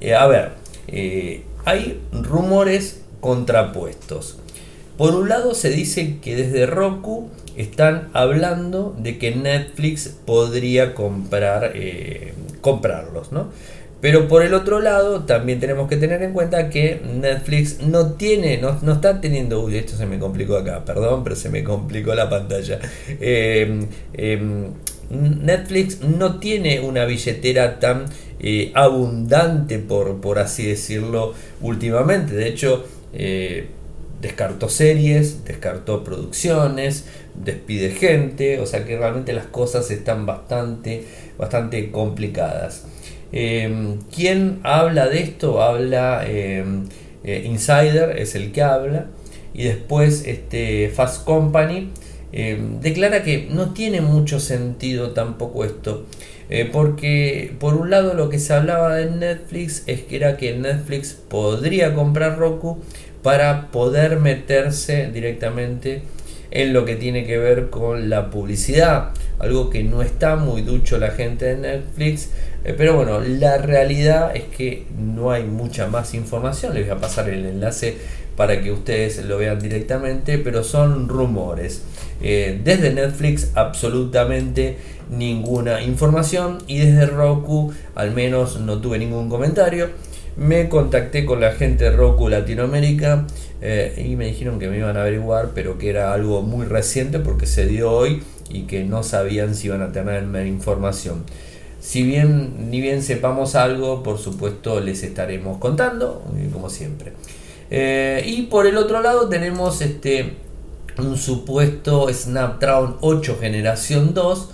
Eh, 0.00 0.14
a 0.14 0.26
ver, 0.26 0.52
eh, 0.88 1.42
hay 1.64 2.00
rumores 2.12 3.02
contrapuestos. 3.20 4.38
Por 4.96 5.14
un 5.14 5.28
lado 5.28 5.54
se 5.54 5.70
dice 5.70 6.18
que 6.20 6.36
desde 6.36 6.66
Roku 6.66 7.30
están 7.56 8.08
hablando 8.12 8.94
de 8.98 9.18
que 9.18 9.34
Netflix 9.34 10.08
podría 10.24 10.94
comprar, 10.94 11.72
eh, 11.74 12.34
comprarlos, 12.60 13.32
¿no? 13.32 13.48
Pero 14.00 14.28
por 14.28 14.42
el 14.42 14.54
otro 14.54 14.80
lado, 14.80 15.24
también 15.24 15.60
tenemos 15.60 15.88
que 15.88 15.96
tener 15.96 16.22
en 16.22 16.32
cuenta 16.32 16.70
que 16.70 17.02
Netflix 17.04 17.82
no 17.82 18.12
tiene, 18.12 18.56
no, 18.58 18.92
está 18.92 19.20
teniendo. 19.20 19.68
Esto 19.68 19.94
se 19.96 20.06
me 20.06 20.18
complicó 20.18 20.56
acá, 20.56 20.84
perdón, 20.84 21.22
pero 21.22 21.36
se 21.36 21.50
me 21.50 21.62
complicó 21.62 22.14
la 22.14 22.30
pantalla. 22.30 22.78
Em, 23.20 23.86
em, 24.14 24.72
Netflix 25.10 26.00
no 26.00 26.38
tiene 26.38 26.80
una 26.80 27.04
billetera 27.04 27.78
tan 27.78 28.06
eh, 28.38 28.72
abundante, 28.74 29.78
por, 29.78 30.20
por 30.20 30.38
así 30.38 30.66
decirlo, 30.66 31.34
últimamente. 31.60 32.34
De 32.34 32.48
hecho, 32.48 32.86
eh, 33.12 33.66
descartó 34.22 34.68
series, 34.68 35.44
descartó 35.44 36.04
producciones, 36.04 37.04
despide 37.44 37.90
gente, 37.90 38.60
o 38.60 38.66
sea 38.66 38.84
que 38.84 38.96
realmente 38.96 39.32
las 39.32 39.46
cosas 39.46 39.90
están 39.90 40.26
bastante, 40.26 41.04
bastante 41.38 41.90
complicadas. 41.90 42.86
Em, 43.32 43.98
¿Quién 44.14 44.60
habla 44.62 45.08
de 45.08 45.20
esto? 45.20 45.62
Habla 45.62 46.24
em, 46.26 46.86
eh, 47.24 47.44
Insider, 47.46 48.18
es 48.18 48.34
el 48.34 48.52
que 48.52 48.62
habla, 48.62 49.06
y 49.54 49.64
después 49.64 50.24
este, 50.26 50.88
Fast 50.90 51.24
Company 51.24 51.90
em, 52.32 52.80
declara 52.80 53.22
que 53.22 53.48
no 53.50 53.72
tiene 53.72 54.00
mucho 54.00 54.40
sentido 54.40 55.10
tampoco 55.12 55.64
esto. 55.64 56.06
Eh, 56.52 56.68
porque 56.70 57.54
por 57.60 57.74
un 57.74 57.90
lado 57.90 58.14
lo 58.14 58.28
que 58.28 58.40
se 58.40 58.52
hablaba 58.52 58.96
de 58.96 59.08
Netflix 59.08 59.84
es 59.86 60.02
que 60.02 60.16
era 60.16 60.36
que 60.36 60.56
Netflix 60.56 61.12
podría 61.12 61.94
comprar 61.94 62.38
Roku 62.38 62.80
para 63.22 63.70
poder 63.70 64.18
meterse 64.18 65.10
directamente 65.12 66.02
en 66.50 66.72
lo 66.72 66.84
que 66.84 66.96
tiene 66.96 67.24
que 67.24 67.38
ver 67.38 67.70
con 67.70 68.10
la 68.10 68.30
publicidad, 68.30 69.10
algo 69.38 69.70
que 69.70 69.82
no 69.82 70.02
está 70.02 70.36
muy 70.36 70.62
ducho 70.62 70.98
la 70.98 71.10
gente 71.10 71.46
de 71.46 71.56
Netflix, 71.56 72.30
eh, 72.64 72.74
pero 72.76 72.94
bueno, 72.94 73.20
la 73.20 73.58
realidad 73.58 74.34
es 74.34 74.44
que 74.44 74.86
no 74.98 75.30
hay 75.30 75.44
mucha 75.44 75.86
más 75.86 76.14
información, 76.14 76.74
les 76.74 76.86
voy 76.86 76.96
a 76.96 77.00
pasar 77.00 77.28
el 77.28 77.46
enlace 77.46 77.96
para 78.36 78.60
que 78.62 78.72
ustedes 78.72 79.24
lo 79.24 79.38
vean 79.38 79.60
directamente, 79.60 80.38
pero 80.38 80.64
son 80.64 81.08
rumores. 81.08 81.82
Eh, 82.22 82.60
desde 82.64 82.92
Netflix 82.92 83.50
absolutamente 83.54 84.76
ninguna 85.10 85.82
información 85.82 86.58
y 86.66 86.78
desde 86.78 87.06
Roku 87.06 87.72
al 87.94 88.12
menos 88.12 88.60
no 88.60 88.78
tuve 88.78 88.98
ningún 88.98 89.28
comentario 89.28 89.88
me 90.36 90.68
contacté 90.68 91.24
con 91.24 91.40
la 91.40 91.52
gente 91.52 91.84
de 91.84 91.90
Roku 91.90 92.28
Latinoamérica 92.28 93.26
eh, 93.60 94.06
y 94.08 94.16
me 94.16 94.26
dijeron 94.26 94.58
que 94.58 94.68
me 94.68 94.78
iban 94.78 94.96
a 94.96 95.02
averiguar, 95.02 95.50
pero 95.54 95.78
que 95.78 95.90
era 95.90 96.12
algo 96.12 96.42
muy 96.42 96.66
reciente 96.66 97.18
porque 97.18 97.46
se 97.46 97.66
dio 97.66 97.90
hoy 97.90 98.22
y 98.48 98.62
que 98.62 98.84
no 98.84 99.02
sabían 99.02 99.54
si 99.54 99.68
iban 99.68 99.82
a 99.82 99.92
tener 99.92 100.46
información. 100.46 101.24
Si 101.80 102.02
bien 102.02 102.70
ni 102.70 102.80
bien 102.80 103.02
sepamos 103.02 103.54
algo, 103.54 104.02
por 104.02 104.18
supuesto 104.18 104.80
les 104.80 105.02
estaremos 105.02 105.58
contando, 105.58 106.22
como 106.52 106.68
siempre. 106.68 107.12
Eh, 107.70 108.22
y 108.26 108.42
por 108.42 108.66
el 108.66 108.76
otro 108.76 109.00
lado 109.00 109.28
tenemos 109.28 109.80
este 109.80 110.34
un 110.98 111.16
supuesto 111.16 112.12
Snapdragon 112.12 112.96
8 113.00 113.38
generación 113.40 114.12
2 114.12 114.48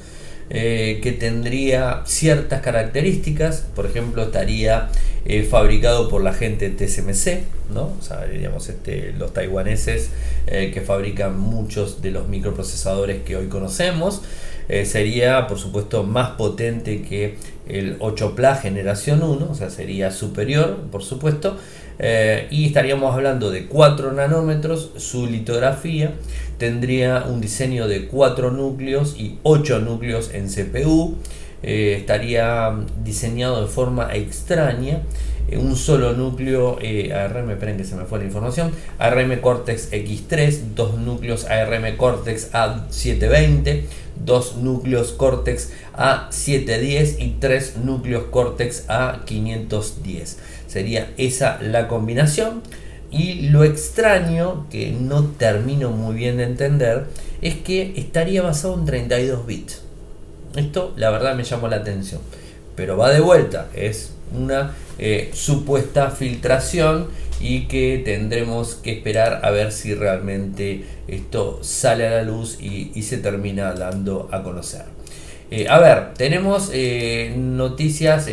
eh, 0.48 1.00
que 1.02 1.10
tendría 1.10 2.02
ciertas 2.06 2.60
características, 2.60 3.66
por 3.74 3.84
ejemplo 3.84 4.22
estaría 4.22 4.90
eh, 5.24 5.42
fabricado 5.42 6.08
por 6.08 6.22
la 6.22 6.32
gente 6.32 6.70
TSMC, 6.70 7.40
¿no? 7.74 7.92
O 7.98 8.02
sea, 8.02 8.24
digamos, 8.26 8.68
este, 8.68 9.12
los 9.18 9.32
taiwaneses 9.32 10.10
eh, 10.46 10.70
que 10.72 10.82
fabrican 10.82 11.36
muchos 11.36 12.00
de 12.00 12.12
los 12.12 12.28
microprocesadores 12.28 13.22
que 13.24 13.36
hoy 13.36 13.48
conocemos. 13.48 14.22
sería, 14.84 15.46
por 15.46 15.58
supuesto, 15.58 16.02
más 16.02 16.30
potente 16.30 17.02
que 17.02 17.36
el 17.68 17.96
8 18.00 18.34
Plus 18.34 18.58
generación 18.60 19.22
1, 19.22 19.48
o 19.50 19.54
sea, 19.54 19.70
sería 19.70 20.10
superior, 20.10 20.88
por 20.92 21.02
supuesto. 21.02 21.56
Y 22.50 22.66
estaríamos 22.66 23.14
hablando 23.14 23.50
de 23.50 23.66
4 23.66 24.12
nanómetros, 24.12 24.90
su 24.96 25.26
litografía 25.26 26.12
tendría 26.58 27.24
un 27.28 27.40
diseño 27.40 27.88
de 27.88 28.06
4 28.06 28.50
núcleos 28.50 29.16
y 29.18 29.38
8 29.42 29.80
núcleos 29.80 30.30
en 30.32 30.48
CPU. 30.48 31.16
Eh, 31.62 31.96
estaría 31.98 32.76
diseñado 33.02 33.62
de 33.62 33.68
forma 33.68 34.14
extraña. 34.14 35.02
Eh, 35.48 35.58
un 35.58 35.76
solo 35.76 36.12
núcleo 36.12 36.78
eh, 36.80 37.12
ARM, 37.12 37.50
esperen 37.50 37.76
que 37.76 37.84
se 37.84 37.94
me 37.94 38.04
fue 38.04 38.18
la 38.18 38.24
información, 38.24 38.72
ARM 38.98 39.40
Cortex 39.40 39.90
X3, 39.92 40.74
dos 40.74 40.98
núcleos 40.98 41.44
ARM 41.46 41.96
Cortex 41.96 42.52
A720, 42.52 43.82
dos 44.24 44.56
núcleos 44.56 45.12
Cortex 45.12 45.72
A710 45.96 47.20
y 47.20 47.36
tres 47.40 47.76
núcleos 47.76 48.24
Cortex 48.24 48.86
A510. 48.88 50.36
Sería 50.76 51.14
esa 51.16 51.58
la 51.62 51.88
combinación. 51.88 52.60
Y 53.10 53.48
lo 53.48 53.64
extraño, 53.64 54.66
que 54.68 54.90
no 54.90 55.24
termino 55.24 55.90
muy 55.90 56.14
bien 56.14 56.36
de 56.36 56.42
entender, 56.42 57.06
es 57.40 57.54
que 57.54 57.94
estaría 57.96 58.42
basado 58.42 58.74
en 58.74 58.84
32 58.84 59.46
bits. 59.46 59.80
Esto 60.54 60.92
la 60.98 61.08
verdad 61.08 61.34
me 61.34 61.44
llamó 61.44 61.68
la 61.68 61.76
atención. 61.76 62.20
Pero 62.74 62.98
va 62.98 63.08
de 63.08 63.20
vuelta, 63.20 63.68
es 63.74 64.12
una 64.34 64.74
eh, 64.98 65.30
supuesta 65.32 66.10
filtración 66.10 67.06
y 67.40 67.68
que 67.68 68.02
tendremos 68.04 68.74
que 68.74 68.92
esperar 68.92 69.40
a 69.44 69.50
ver 69.50 69.72
si 69.72 69.94
realmente 69.94 70.84
esto 71.08 71.60
sale 71.62 72.06
a 72.06 72.10
la 72.10 72.22
luz 72.22 72.58
y, 72.60 73.02
se 73.02 73.16
termina 73.16 73.72
dando 73.72 74.28
a 74.30 74.42
conocer. 74.42 74.95
Eh, 75.50 75.68
a 75.68 75.78
ver, 75.78 76.14
tenemos 76.14 76.70
eh, 76.72 77.34
noticias 77.36 78.28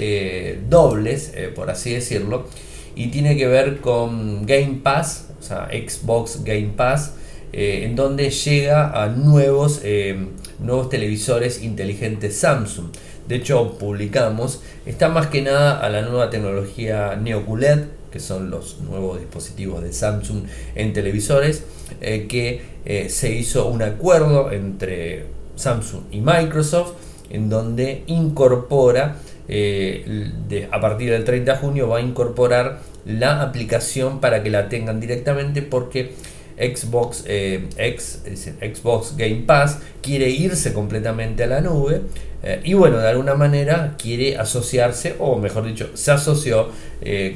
dobles, 0.70 1.34
por 1.56 1.70
así 1.70 1.94
decirlo 1.94 2.48
y 2.96 3.08
tiene 3.08 3.38
que 3.38 3.48
ver 3.48 3.78
con 3.80 4.46
Game 4.46 4.80
Pass, 4.84 5.30
o 5.40 5.44
sea, 5.44 5.70
Xbox 5.72 6.44
Game 6.44 6.74
Pass, 6.76 7.14
eh, 7.52 7.82
en 7.86 7.96
donde 7.96 8.30
llega 8.30 9.04
a 9.04 9.08
nuevos, 9.08 9.82
eh, 9.84 10.28
nuevos 10.60 10.90
televisores 10.90 11.64
inteligentes 11.64 12.38
Samsung. 12.38 12.88
De 13.28 13.36
hecho, 13.36 13.78
publicamos, 13.78 14.62
está 14.86 15.10
más 15.10 15.28
que 15.28 15.42
nada 15.42 15.80
a 15.80 15.90
la 15.90 16.02
nueva 16.02 16.30
tecnología 16.30 17.16
NeoQLED, 17.16 17.86
que 18.12 18.20
son 18.20 18.52
los 18.52 18.80
nuevos 18.82 19.20
dispositivos 19.20 19.82
de 19.82 19.92
Samsung 19.92 20.44
en 20.76 20.94
televisores, 20.94 21.64
eh, 22.02 22.28
que 22.28 22.74
se 23.10 23.34
hizo 23.34 23.68
un 23.68 23.82
acuerdo 23.82 24.52
entre 24.52 25.26
Samsung 25.56 26.04
y 26.12 26.22
Microsoft, 26.22 26.94
en 27.30 27.50
donde 27.50 28.04
incorpora 28.08 29.18
eh, 29.48 30.68
a 30.72 30.80
partir 30.80 31.12
del 31.12 31.26
30 31.26 31.54
de 31.54 31.58
junio 31.58 31.90
va 31.90 31.98
a 31.98 32.02
incorporar 32.02 32.80
la 33.06 33.42
aplicación 33.42 34.22
para 34.22 34.42
que 34.42 34.50
la 34.50 34.70
tengan 34.70 35.02
directamente 35.02 35.62
porque 35.62 36.14
Xbox, 36.58 37.24
eh, 37.28 37.68
Xbox 38.62 39.18
Game 39.18 39.44
Pass 39.46 39.80
quiere 40.02 40.30
irse 40.30 40.72
completamente 40.72 41.44
a 41.44 41.48
la 41.48 41.62
nube 41.62 42.04
eh, 42.44 42.62
y 42.64 42.74
bueno, 42.74 43.00
de 43.00 43.10
alguna 43.10 43.34
manera 43.34 43.96
quiere 43.98 44.38
asociarse, 44.38 45.16
o 45.20 45.38
mejor 45.38 45.66
dicho, 45.66 45.90
se 45.94 46.12
asoció 46.12 46.70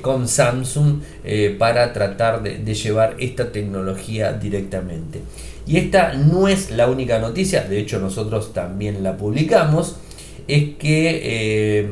con 0.01 0.29
Samsung 0.29 1.01
para 1.57 1.91
tratar 1.91 2.41
de, 2.41 2.73
llevar 2.73 3.15
esta 3.19 3.51
tecnología 3.51 4.31
directamente. 4.31 5.19
Y 5.67 5.77
esta 5.77 6.13
no 6.13 6.47
es 6.47 6.71
la 6.71 6.89
única 6.89 7.19
noticia, 7.19 7.63
de 7.63 7.79
hecho 7.79 7.99
nosotros 7.99 8.53
también 8.53 9.03
la 9.03 9.17
publicamos 9.17 9.97
es 10.47 10.75
que 10.77 11.21
eh, 11.23 11.89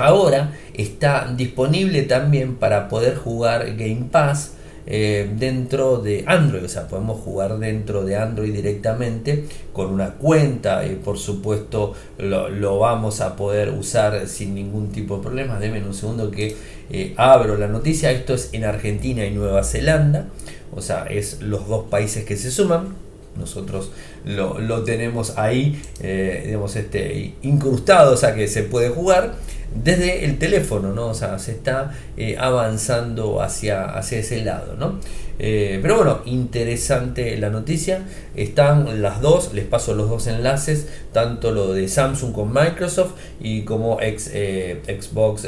Ahora 0.00 0.52
está 0.72 1.30
disponible 1.36 2.04
también 2.04 2.56
para 2.56 2.88
poder 2.88 3.16
jugar 3.16 3.76
Game 3.76 4.06
Pass 4.10 4.52
eh, 4.86 5.30
dentro 5.38 5.98
de 5.98 6.24
Android, 6.26 6.64
o 6.64 6.68
sea, 6.68 6.88
podemos 6.88 7.20
jugar 7.20 7.58
dentro 7.58 8.02
de 8.02 8.16
Android 8.16 8.50
directamente 8.50 9.44
con 9.74 9.92
una 9.92 10.14
cuenta 10.14 10.86
y 10.86 10.94
por 10.94 11.18
supuesto 11.18 11.92
lo, 12.16 12.78
vamos 12.78 13.20
a 13.20 13.36
poder 13.36 13.68
usar 13.72 14.26
sin 14.26 14.54
ningún 14.54 14.90
tipo 14.90 15.18
de 15.18 15.22
problemas. 15.22 15.60
Denme 15.60 15.84
un 15.84 15.92
segundo 15.92 16.30
que 16.30 16.56
eh, 16.88 17.12
abro 17.18 17.58
la 17.58 17.68
noticia. 17.68 18.10
Esto 18.10 18.32
es 18.32 18.48
en 18.54 18.64
Argentina 18.64 19.26
y 19.26 19.32
Nueva 19.32 19.62
Zelanda, 19.64 20.28
o 20.74 20.80
sea, 20.80 21.04
es 21.04 21.40
los 21.40 21.68
dos 21.68 21.84
países 21.88 22.24
que 22.24 22.36
se 22.36 22.50
suman. 22.50 22.94
Nosotros 23.36 23.90
lo, 24.24 24.82
tenemos 24.82 25.38
ahí, 25.38 25.80
eh, 26.00 26.42
digamos, 26.46 26.74
este, 26.76 27.34
incrustado, 27.42 28.14
o 28.14 28.16
sea 28.16 28.34
que 28.34 28.48
se 28.48 28.64
puede 28.64 28.90
jugar 28.90 29.36
desde 29.74 30.24
el 30.24 30.38
teléfono, 30.38 30.92
¿no? 30.92 31.08
O 31.08 31.14
sea, 31.14 31.38
se 31.38 31.52
está 31.52 31.92
eh, 32.16 32.36
avanzando 32.38 33.40
hacia, 33.40 33.84
hacia 33.84 34.18
ese 34.18 34.44
lado, 34.44 34.74
¿no? 34.76 34.98
Eh, 35.42 35.78
pero 35.80 35.96
bueno, 35.96 36.20
interesante 36.26 37.36
la 37.38 37.48
noticia. 37.48 38.04
Están 38.34 39.00
las 39.00 39.22
dos, 39.22 39.54
les 39.54 39.64
paso 39.64 39.94
los 39.94 40.10
dos 40.10 40.26
enlaces, 40.26 40.88
tanto 41.12 41.50
lo 41.52 41.72
de 41.72 41.88
Samsung 41.88 42.32
con 42.32 42.52
Microsoft 42.52 43.12
y 43.40 43.62
como 43.62 43.98
eh, 44.02 44.82
Xbox 44.86 45.46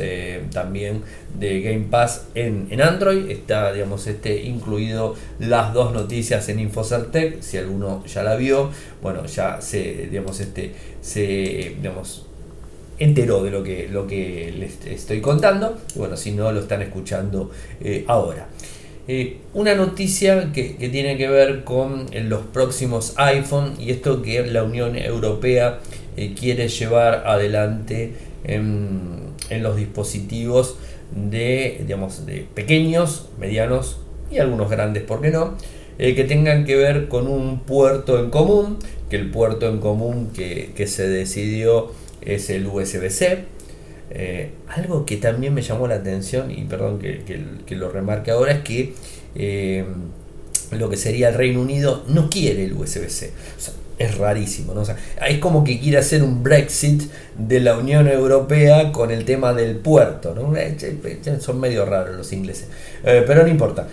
también 0.51 1.03
de 1.39 1.61
Game 1.61 1.87
Pass 1.91 2.29
en, 2.35 2.81
Android. 2.81 3.29
Está, 3.31 3.73
digamos, 3.73 4.07
este, 4.07 4.43
incluido 4.43 5.15
las 5.39 5.75
dos 5.75 5.93
noticias 5.93 6.49
en 6.49 6.61
Infocertec. 6.61 7.43
Si 7.43 7.59
alguno 7.59 8.03
ya 8.07 8.23
la 8.23 8.37
vio, 8.37 8.71
bueno, 9.03 9.27
ya 9.27 9.61
se, 9.61 10.07
digamos, 10.11 10.41
este, 10.41 10.73
se, 11.03 11.77
digamos, 11.77 12.27
enteró 13.03 13.43
de 13.43 13.51
lo 13.51 13.62
que, 13.62 13.88
lo 13.88 14.07
que 14.07 14.55
les 14.57 14.85
estoy 14.87 15.21
contando. 15.21 15.79
bueno, 15.97 16.17
si 16.17 16.33
no, 16.33 16.53
lo 16.53 16.61
están 16.61 16.83
escuchando 16.83 17.51
eh, 17.81 18.05
ahora. 18.07 18.49
Eh, 19.09 19.38
una 19.53 19.75
noticia 19.75 20.53
que, 20.53 20.77
tiene 20.91 21.17
que 21.17 21.29
ver 21.29 21.65
con 21.65 22.07
eh, 22.12 22.21
los 22.21 22.43
próximos 22.43 23.15
iPhone 23.17 23.75
y 23.81 23.91
esto 23.91 24.23
que 24.23 24.47
la 24.47 24.62
Unión 24.62 24.97
Europea 24.97 25.81
quiere 26.38 26.69
llevar 26.69 27.25
adelante 27.27 28.12
en, 28.45 29.33
los 29.61 29.77
dispositivos 29.77 30.77
de, 31.11 31.81
digamos, 31.81 32.27
de 32.27 32.47
pequeños, 32.55 33.29
medianos 33.38 33.99
y 34.31 34.38
algunos 34.38 34.71
grandes, 34.71 35.03
¿por 35.03 35.21
qué 35.21 35.31
no? 35.31 35.57
que 35.99 36.25
tengan 36.25 36.65
que 36.65 36.75
ver 36.75 37.09
con 37.09 37.29
un 37.29 37.61
puerto 37.61 38.19
en 38.19 38.31
común, 38.31 38.79
que 39.09 39.17
el 39.17 39.31
puerto 39.31 39.69
en 39.69 39.79
común 39.79 40.31
que 40.35 40.87
se 40.87 41.09
decidió 41.09 41.93
es 42.25 42.51
el 42.51 42.67
USB-C. 42.67 43.45
Eh, 44.11 44.51
algo 44.69 45.07
que 45.07 45.17
también 45.17 45.55
me 45.55 45.63
llamó 45.63 45.87
la 45.87 45.97
atención, 45.97 46.51
y 46.51 46.65
perdón 46.65 46.99
que, 46.99 47.77
lo 47.77 47.91
remarque 47.91 48.31
ahora, 48.31 48.53
es 48.53 48.61
que 48.61 48.95
eh, 49.35 49.85
lo 50.71 50.91
que 50.91 50.97
sería 50.97 51.29
el 51.29 51.35
Reino 51.35 51.61
Unido 51.61 52.05
no 52.09 52.29
quiere 52.29 52.65
el 52.65 52.75
USB-C. 52.75 53.33
Es 54.03 54.19
rarísimo, 54.19 54.75
¿no? 54.75 54.83
es 54.83 55.38
como 55.38 55.65
que 55.65 55.81
quiere 55.81 55.99
hacer 55.99 56.23
un 56.23 56.43
Brexit 56.43 57.03
de 57.37 57.61
la 57.61 57.77
Unión 57.77 58.09
Europea 58.09 58.93
con 58.93 59.11
el 59.11 59.25
tema 59.25 59.53
del 59.55 59.77
puerto, 59.77 60.35
¿no? 60.35 60.57
Eh, 60.57 60.77
son 61.41 61.61
medio 61.61 61.85
raros 61.85 62.17
los 62.17 62.33
ingleses. 62.33 62.69
pero 63.03 63.43
no 63.43 63.49
importa. 63.49 63.88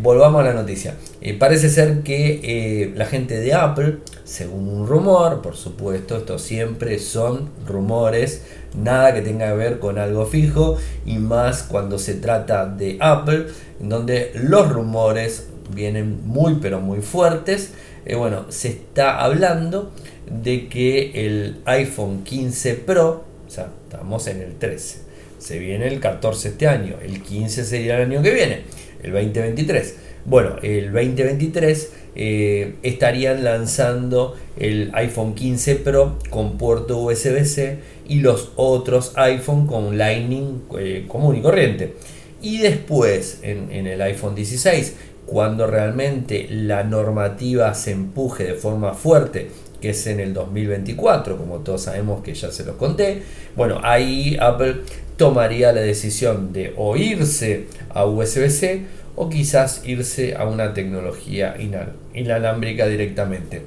volvamos 0.00 0.40
a 0.40 0.44
la 0.44 0.54
noticia. 0.54 0.94
parece 1.38 1.68
ser 1.68 2.02
que 2.02 2.92
la 2.96 3.06
gente 3.06 3.40
de 3.40 3.54
Apple 3.54 3.98
según 4.32 4.68
un 4.68 4.86
rumor, 4.86 5.42
por 5.42 5.56
supuesto, 5.56 6.16
esto 6.16 6.38
siempre 6.38 6.98
son 6.98 7.50
rumores, 7.66 8.42
nada 8.74 9.12
que 9.12 9.20
tenga 9.20 9.48
que 9.48 9.56
ver 9.56 9.78
con 9.78 9.98
algo 9.98 10.24
fijo 10.26 10.78
y 11.04 11.18
más 11.18 11.64
cuando 11.64 11.98
se 11.98 12.14
trata 12.14 12.66
de 12.66 12.96
Apple, 13.00 13.48
donde 13.78 14.32
los 14.34 14.72
rumores 14.72 15.48
vienen 15.74 16.26
muy 16.26 16.54
pero 16.62 16.80
muy 16.80 17.00
fuertes. 17.00 17.72
Eh, 18.04 18.14
bueno, 18.14 18.46
se 18.50 18.68
está 18.68 19.20
hablando 19.22 19.92
de 20.26 20.68
que 20.68 21.26
el 21.26 21.60
iPhone 21.64 22.24
15 22.24 22.74
Pro, 22.74 23.24
o 23.46 23.50
sea, 23.50 23.68
estamos 23.84 24.26
en 24.26 24.40
el 24.42 24.56
13, 24.56 24.98
se 25.38 25.58
viene 25.58 25.88
el 25.88 26.00
14 26.00 26.48
este 26.48 26.68
año, 26.68 26.96
el 27.02 27.22
15 27.22 27.64
sería 27.64 27.96
el 27.96 28.10
año 28.10 28.22
que 28.22 28.32
viene, 28.32 28.62
el 29.02 29.12
2023. 29.12 29.96
Bueno, 30.24 30.56
el 30.62 30.92
2023 30.92 31.92
eh, 32.14 32.74
estarían 32.82 33.42
lanzando 33.42 34.36
el 34.56 34.90
iPhone 34.94 35.34
15 35.34 35.76
Pro 35.76 36.18
con 36.30 36.58
puerto 36.58 36.98
USB-C 36.98 37.78
y 38.06 38.20
los 38.20 38.52
otros 38.56 39.12
iPhone 39.16 39.66
con 39.66 39.98
Lightning 39.98 40.62
eh, 40.78 41.06
común 41.08 41.36
y 41.36 41.42
corriente. 41.42 41.94
Y 42.42 42.58
después 42.58 43.38
en, 43.42 43.86
el 43.86 44.02
iPhone 44.02 44.34
16, 44.34 44.96
cuando 45.32 45.66
realmente 45.66 46.46
la 46.50 46.84
normativa 46.84 47.72
se 47.72 47.92
empuje 47.92 48.44
de 48.44 48.54
forma 48.54 48.92
fuerte, 48.92 49.48
que 49.80 49.90
es 49.90 50.06
en 50.06 50.20
el 50.20 50.34
2024, 50.34 51.38
como 51.38 51.60
todos 51.60 51.82
sabemos 51.82 52.22
que 52.22 52.34
ya 52.34 52.52
se 52.52 52.64
los 52.64 52.76
conté, 52.76 53.22
bueno, 53.56 53.80
ahí 53.82 54.36
Apple 54.38 54.82
tomaría 55.16 55.72
la 55.72 55.80
decisión 55.80 56.52
de 56.52 56.74
o 56.76 56.96
irse 56.96 57.64
a 57.94 58.04
USB-C 58.04 58.82
o 59.16 59.30
quizás 59.30 59.82
irse 59.86 60.36
a 60.36 60.46
una 60.46 60.74
tecnología 60.74 61.56
inalámbrica 62.12 62.86
directamente. 62.86 63.62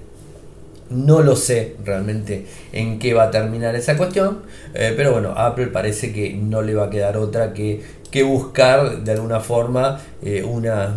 No 0.91 1.21
lo 1.21 1.35
sé 1.35 1.75
realmente 1.83 2.45
en 2.71 2.99
qué 2.99 3.15
va 3.15 3.23
a 3.23 3.31
terminar 3.31 3.75
esa 3.75 3.97
cuestión, 3.97 4.41
eh, 4.75 4.93
pero 4.95 5.13
bueno, 5.13 5.33
Apple 5.35 5.67
parece 5.67 6.13
que 6.13 6.33
no 6.33 6.61
le 6.61 6.75
va 6.75 6.85
a 6.85 6.89
quedar 6.91 7.17
otra 7.17 7.53
que, 7.53 7.81
que 8.15 8.23
buscar 8.23 9.03
de 9.03 9.11
alguna 9.11 9.41
forma 9.41 9.99
eh, 10.23 10.41
una, 10.41 10.95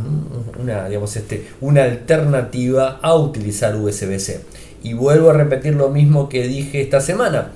digamos 0.88 1.16
este, 1.16 1.48
una 1.60 1.82
alternativa 1.82 3.00
a 3.02 3.16
utilizar 3.16 3.74
USB-C. 3.74 4.38
Y 4.84 4.92
vuelvo 4.92 5.28
a 5.28 5.32
repetir 5.32 5.74
lo 5.74 5.88
mismo 5.88 6.28
que 6.28 6.46
dije 6.46 6.80
esta 6.80 7.00
semana. 7.00 7.50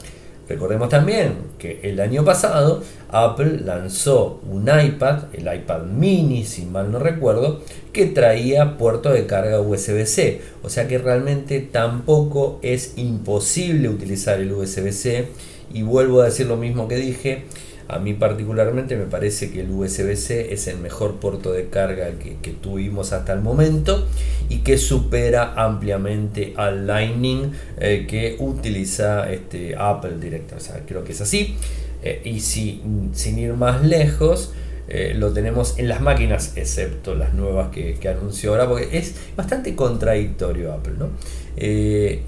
Recordemos 0.49 0.89
también 0.89 1.35
que 1.61 1.79
el 1.85 2.01
año 2.01 2.25
pasado 2.25 2.83
Apple 3.09 3.61
lanzó 3.65 4.41
un 4.51 4.63
iPad, 4.63 5.27
el 5.33 5.43
iPad 5.55 5.85
mini 5.85 6.45
si 6.45 6.67
mal 6.67 6.91
no 6.91 6.99
recuerdo, 6.99 7.61
que 7.93 8.07
traía 8.07 8.77
puerto 8.77 9.11
de 9.11 9.27
carga 9.27 9.61
USB-C. 9.61 10.41
O 10.65 10.71
sea 10.71 10.89
que 10.89 10.99
realmente 10.99 11.61
tampoco 11.61 12.59
es 12.63 12.95
imposible 12.97 13.89
utilizar 13.89 14.41
el 14.41 14.51
USB-C. 14.51 15.29
Y 15.73 15.83
vuelvo 15.83 16.21
a 16.21 16.25
decir 16.25 16.49
lo 16.49 16.57
mismo 16.57 16.89
que 16.89 16.97
dije, 16.97 17.45
a 17.89 17.99
mí 17.99 18.15
particularmente 18.15 18.97
me 18.97 19.05
parece 19.05 19.51
que 19.51 19.61
el 19.61 19.71
USB-C 19.71 20.53
es 20.53 20.67
el 20.69 20.79
mejor 20.79 21.17
puerto 21.17 21.53
de 21.53 21.69
carga 21.69 22.13
que, 22.19 22.53
tuvimos 22.53 23.13
hasta 23.13 23.33
el 23.33 23.41
momento 23.41 24.07
y 24.49 24.59
que 24.59 24.79
supera 24.79 25.55
ampliamente 25.57 26.55
al 26.57 26.87
Lightning 26.87 27.53
eh, 27.79 28.07
que 28.09 28.37
utiliza 28.39 29.31
este, 29.33 29.75
Apple 29.77 30.19
Director. 30.21 30.59
O 30.59 30.61
sea, 30.61 30.83
creo 30.87 31.05
que 31.05 31.13
es 31.13 31.21
así. 31.21 31.57
Eh, 32.03 32.21
y 32.25 32.41
si, 32.41 32.83
sin 33.13 33.39
ir 33.39 33.55
más 33.55 33.85
lejos, 33.85 34.53
eh, 34.89 35.15
lo 35.17 35.33
tenemos 35.33 35.79
en 35.79 35.89
las 35.89 36.01
máquinas, 36.01 36.57
excepto 36.57 37.15
las 37.15 37.33
nuevas 37.35 37.71
que, 37.71 37.97
anunció 38.09 38.51
ahora, 38.51 38.69
porque 38.69 38.99
es 38.99 39.15
bastante 39.37 39.75
contradictorio 39.75 40.73
Apple. 40.73 40.95
¿no? 40.99 41.11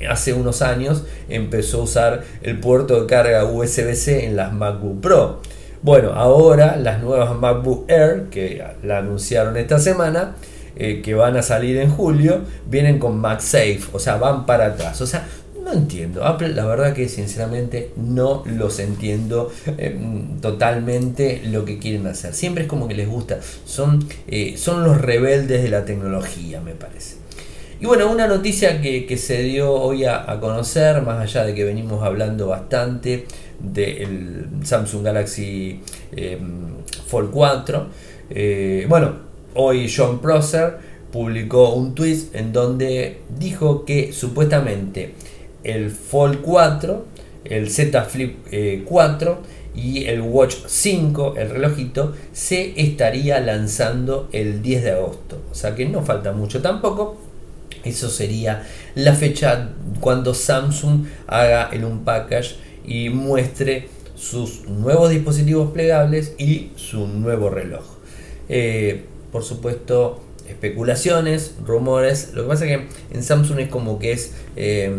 Hace 0.09 0.33
unos 0.33 0.63
años 0.63 1.05
empezó 1.29 1.81
a 1.81 1.85
usar 1.85 2.25
el 2.43 2.61
puerto 2.61 3.01
de 3.01 3.07
carga 3.07 3.45
USB-C 3.45 4.27
en 4.27 4.37
las 4.37 4.53
MacBook 4.53 5.01
Pro. 5.01 5.41
Bueno, 5.85 6.13
ahora 6.15 6.77
las 6.77 7.03
nuevas 7.03 7.39
MacBook 7.39 7.91
Air, 7.91 8.29
que 8.31 8.65
la 8.83 8.99
anunciaron 8.99 9.59
esta 9.59 9.79
semana, 9.79 10.35
eh, 10.77 11.03
que 11.03 11.15
van 11.15 11.37
a 11.37 11.43
salir 11.43 11.77
en 11.77 11.91
julio, 11.91 12.41
vienen 12.67 12.99
con 12.99 13.19
MagSafe, 13.19 13.81
o 13.93 13.99
sea, 13.99 14.17
van 14.17 14.47
para 14.47 14.67
atrás. 14.67 15.01
O 15.03 15.07
sea, 15.07 15.27
no 15.63 15.73
entiendo. 15.73 16.25
Apple, 16.25 16.49
la 16.49 16.65
verdad 16.65 16.95
que 16.95 17.09
sinceramente 17.09 17.93
no 17.97 18.43
los 18.47 18.79
entiendo 18.79 19.53
eh, 19.79 19.97
totalmente 20.41 21.43
lo 21.45 21.65
que 21.65 21.79
quieren 21.79 22.07
hacer. 22.07 22.35
Siempre 22.35 22.65
es 22.65 22.69
como 22.69 22.89
que 22.89 22.95
les 22.95 23.07
gusta. 23.07 23.39
Son, 23.65 24.09
eh, 24.27 24.55
son 24.57 24.85
los 24.85 25.01
rebeldes 25.01 25.63
de 25.63 25.69
la 25.69 25.85
tecnología, 25.85 26.61
me 26.61 26.73
parece. 26.73 27.24
Y 27.81 27.87
bueno, 27.87 28.11
una 28.11 28.29
noticia 28.29 28.81
que, 28.81 29.17
se 29.19 29.43
dio 29.43 29.73
hoy 29.73 30.05
a, 30.05 30.39
conocer, 30.41 31.03
más 31.03 31.21
allá 31.21 31.45
de 31.45 31.55
que 31.55 31.65
venimos 31.65 32.03
hablando 32.03 32.47
bastante 32.47 33.27
del 33.59 34.47
Samsung 34.63 35.05
Galaxy 35.05 35.81
eh, 36.15 36.39
Fold 37.07 37.31
4, 37.31 37.87
eh, 38.31 38.87
bueno, 38.89 39.17
hoy 39.55 39.93
John 39.95 40.21
Prosser 40.21 40.79
publicó 41.11 41.75
un 41.75 41.95
tweet 41.95 42.31
en 42.33 42.53
donde 42.53 43.21
dijo 43.39 43.85
que 43.85 44.13
supuestamente 44.13 45.15
el 45.65 45.91
Fold 45.91 46.43
4, 46.43 47.05
el 47.45 47.71
Z 47.71 48.03
Flip 48.03 48.37
4 48.85 49.33
eh, 49.33 49.37
y 49.75 50.05
el 50.07 50.21
Watch 50.21 50.55
5, 50.67 51.35
el 51.37 51.51
relojito, 51.51 52.15
se 52.33 52.81
estaría 52.81 53.41
lanzando 53.41 54.29
el 54.33 54.63
10 54.63 54.85
de 54.85 54.91
agosto. 54.93 55.43
O 55.51 55.55
sea 55.55 55.75
que 55.75 55.87
no 55.87 56.03
falta 56.03 56.33
mucho 56.33 56.63
tampoco. 56.63 57.24
Eso 57.85 58.09
sería 58.09 58.67
la 58.95 59.15
fecha 59.15 59.71
cuando 60.01 60.35
Samsung 60.35 61.07
haga 61.27 61.71
el 61.73 61.85
unpackage 61.85 62.57
y 62.87 63.11
muestre 63.11 63.89
sus 64.15 64.67
nuevos 64.69 65.11
dispositivos 65.11 65.73
plegables 65.73 66.35
y 66.39 66.71
su 66.77 67.07
nuevo 67.07 67.51
reloj. 67.51 67.85
Eh, 68.49 69.05
por 69.33 69.43
supuesto, 69.43 70.23
especulaciones, 70.49 71.57
rumores. 71.65 72.33
Lo 72.35 72.43
que 72.43 72.49
pasa 72.49 72.67
es 72.67 72.79
que 72.79 73.17
en 73.17 73.23
Samsung 73.23 73.59
es 73.61 73.69
como 73.69 73.99
que 73.99 74.13
es, 74.13 74.33
eh, 74.57 74.95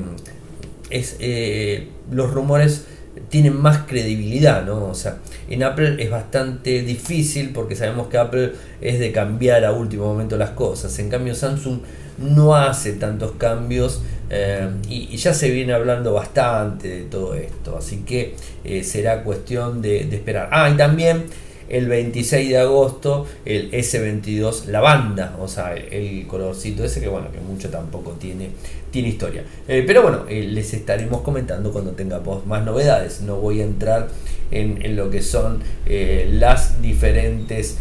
es 0.89 1.15
eh, 1.19 1.87
los 2.11 2.31
rumores 2.31 2.85
tienen 3.29 3.55
más 3.55 3.85
credibilidad, 3.87 4.65
¿no? 4.65 4.85
O 4.87 4.95
sea, 4.95 5.19
en 5.49 5.63
Apple 5.63 6.03
es 6.03 6.09
bastante 6.09 6.81
difícil 6.81 7.51
porque 7.53 7.75
sabemos 7.75 8.07
que 8.07 8.17
Apple 8.17 8.53
es 8.81 8.99
de 8.99 9.11
cambiar 9.11 9.63
a 9.63 9.71
último 9.71 10.05
momento 10.05 10.37
las 10.37 10.51
cosas. 10.51 10.97
En 10.99 11.09
cambio, 11.09 11.33
Samsung 11.33 11.79
no 12.17 12.55
hace 12.55 12.93
tantos 12.93 13.33
cambios 13.33 14.01
eh, 14.29 14.69
y, 14.89 15.15
ya 15.17 15.33
se 15.33 15.49
viene 15.49 15.73
hablando 15.73 16.13
bastante 16.13 16.87
de 16.87 17.01
todo 17.03 17.35
esto. 17.35 17.77
Así 17.77 18.03
que 18.05 18.35
será 18.83 19.23
cuestión 19.23 19.81
de, 19.81 20.05
de 20.05 20.15
esperar. 20.15 20.49
Ah, 20.51 20.69
y 20.69 20.77
también 20.77 21.25
el 21.69 21.87
26 21.87 22.49
de 22.49 22.57
agosto 22.57 23.25
el 23.43 23.71
S22 23.71 24.65
lavanda, 24.67 25.35
o 25.39 25.47
sea, 25.47 25.73
el, 25.73 26.25
colorcito 26.27 26.83
ese 26.83 27.01
que 27.01 27.07
bueno, 27.07 27.31
que 27.31 27.39
mucho 27.39 27.69
tampoco 27.69 28.11
tiene, 28.11 28.49
tiene 28.95 29.09
historia. 29.09 29.43
Eh, 29.67 29.83
pero 29.85 30.03
bueno, 30.03 30.23
eh, 30.29 30.41
les 30.43 30.73
estaremos 30.73 31.19
comentando 31.19 31.73
cuando 31.73 31.91
tengamos 31.91 32.45
más 32.45 32.63
novedades. 32.63 33.19
No 33.19 33.35
voy 33.35 33.59
a 33.59 33.65
entrar 33.65 34.07
en, 34.51 34.95
lo 34.95 35.09
que 35.09 35.21
son 35.21 35.59
eh, 35.85 36.29
las 36.31 36.81
diferentes 36.81 37.77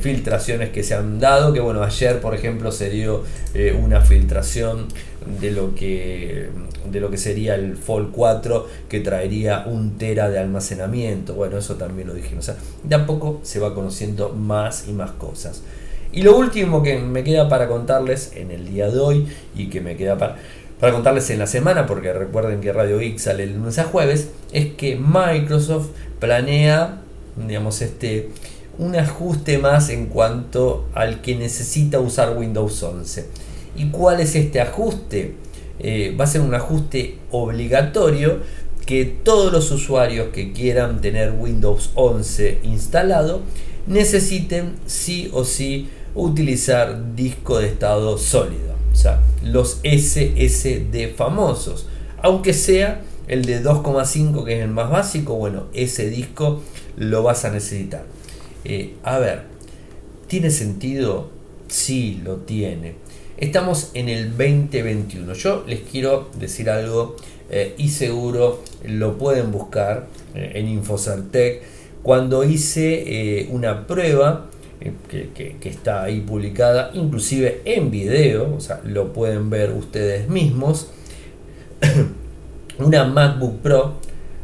filtraciones 0.00 0.70
que 0.70 0.82
se 0.82 0.94
han 0.94 1.20
dado, 1.20 1.52
que 1.52 1.60
bueno, 1.60 1.82
ayer 1.82 2.20
por 2.20 2.34
ejemplo 2.34 2.72
se 2.72 2.88
dio 2.88 3.22
una 3.82 4.00
filtración 4.00 4.86
de 5.40 5.50
lo 5.50 5.74
que 5.74 6.48
de 6.90 7.00
lo 7.00 7.10
que 7.10 7.18
sería 7.18 7.54
el 7.54 7.76
Fold 7.76 8.10
4 8.12 8.66
que 8.88 9.00
traería 9.00 9.64
un 9.66 9.98
tera 9.98 10.30
de 10.30 10.38
almacenamiento 10.38 11.34
bueno 11.34 11.58
eso 11.58 11.76
también 11.76 12.08
lo 12.08 12.14
dijimos 12.14 12.48
o 12.48 12.54
de 12.82 12.98
poco 13.00 13.40
se 13.42 13.60
va 13.60 13.74
conociendo 13.74 14.30
más 14.30 14.88
y 14.88 14.92
más 14.92 15.12
cosas 15.12 15.62
y 16.12 16.22
lo 16.22 16.36
último 16.36 16.82
que 16.82 16.98
me 16.98 17.24
queda 17.24 17.48
para 17.48 17.68
contarles 17.68 18.32
en 18.36 18.50
el 18.50 18.66
día 18.66 18.88
de 18.88 18.98
hoy 18.98 19.28
y 19.56 19.66
que 19.68 19.80
me 19.80 19.96
queda 19.96 20.18
para, 20.18 20.36
para 20.78 20.92
contarles 20.92 21.28
en 21.30 21.38
la 21.38 21.46
semana 21.46 21.86
porque 21.86 22.12
recuerden 22.12 22.60
que 22.60 22.72
Radio 22.72 23.00
X 23.00 23.22
sale 23.22 23.44
el 23.44 23.54
lunes 23.54 23.78
a 23.78 23.84
jueves 23.84 24.30
es 24.52 24.74
que 24.74 24.96
Microsoft 24.96 25.88
planea 26.20 27.00
digamos 27.36 27.80
este 27.82 28.30
un 28.78 28.96
ajuste 28.96 29.58
más 29.58 29.90
en 29.90 30.06
cuanto 30.06 30.86
al 30.94 31.20
que 31.20 31.34
necesita 31.34 32.00
usar 32.00 32.36
Windows 32.36 32.82
11 32.82 33.26
¿Y 33.76 33.88
cuál 33.90 34.20
es 34.20 34.34
este 34.34 34.60
ajuste? 34.60 35.34
Eh, 35.78 36.14
va 36.18 36.24
a 36.24 36.28
ser 36.28 36.42
un 36.42 36.54
ajuste 36.54 37.18
obligatorio 37.30 38.40
que 38.86 39.04
todos 39.04 39.52
los 39.52 39.70
usuarios 39.70 40.28
que 40.28 40.52
quieran 40.52 41.00
tener 41.00 41.32
Windows 41.32 41.90
11 41.94 42.60
instalado 42.62 43.42
necesiten 43.86 44.74
sí 44.86 45.30
o 45.32 45.44
sí 45.44 45.88
utilizar 46.14 47.14
disco 47.14 47.58
de 47.58 47.68
estado 47.68 48.18
sólido, 48.18 48.74
o 48.92 48.94
sea, 48.94 49.22
los 49.42 49.80
SSD 49.82 51.14
famosos, 51.16 51.86
aunque 52.22 52.52
sea 52.52 53.02
el 53.28 53.44
de 53.44 53.62
2,5 53.62 54.44
que 54.44 54.58
es 54.58 54.64
el 54.64 54.70
más 54.70 54.90
básico, 54.90 55.34
bueno, 55.34 55.64
ese 55.72 56.10
disco 56.10 56.62
lo 56.96 57.22
vas 57.22 57.44
a 57.44 57.50
necesitar. 57.50 58.04
Eh, 58.64 58.94
a 59.02 59.18
ver, 59.18 59.42
¿tiene 60.26 60.50
sentido? 60.50 61.30
Sí, 61.68 62.20
lo 62.24 62.36
tiene. 62.36 62.94
Estamos 63.38 63.90
en 63.94 64.08
el 64.08 64.30
2021. 64.30 65.32
Yo 65.32 65.64
les 65.66 65.80
quiero 65.80 66.28
decir 66.38 66.70
algo 66.70 67.16
eh, 67.50 67.74
y 67.78 67.88
seguro 67.88 68.62
lo 68.84 69.18
pueden 69.18 69.50
buscar 69.50 70.06
eh, 70.34 70.52
en 70.54 70.68
Infocertec. 70.68 71.62
Cuando 72.02 72.44
hice 72.44 73.46
una 73.50 73.86
prueba 73.86 74.50
que, 75.08 75.56
está 75.64 76.04
ahí 76.04 76.20
publicada, 76.20 76.90
inclusive 76.94 77.62
en 77.64 77.90
video, 77.90 78.54
o 78.54 78.60
sea, 78.60 78.80
lo 78.84 79.12
pueden 79.12 79.50
ver 79.50 79.72
ustedes 79.72 80.28
mismos, 80.28 80.88
una 82.78 83.04
MacBook 83.04 83.60
Pro 83.60 83.94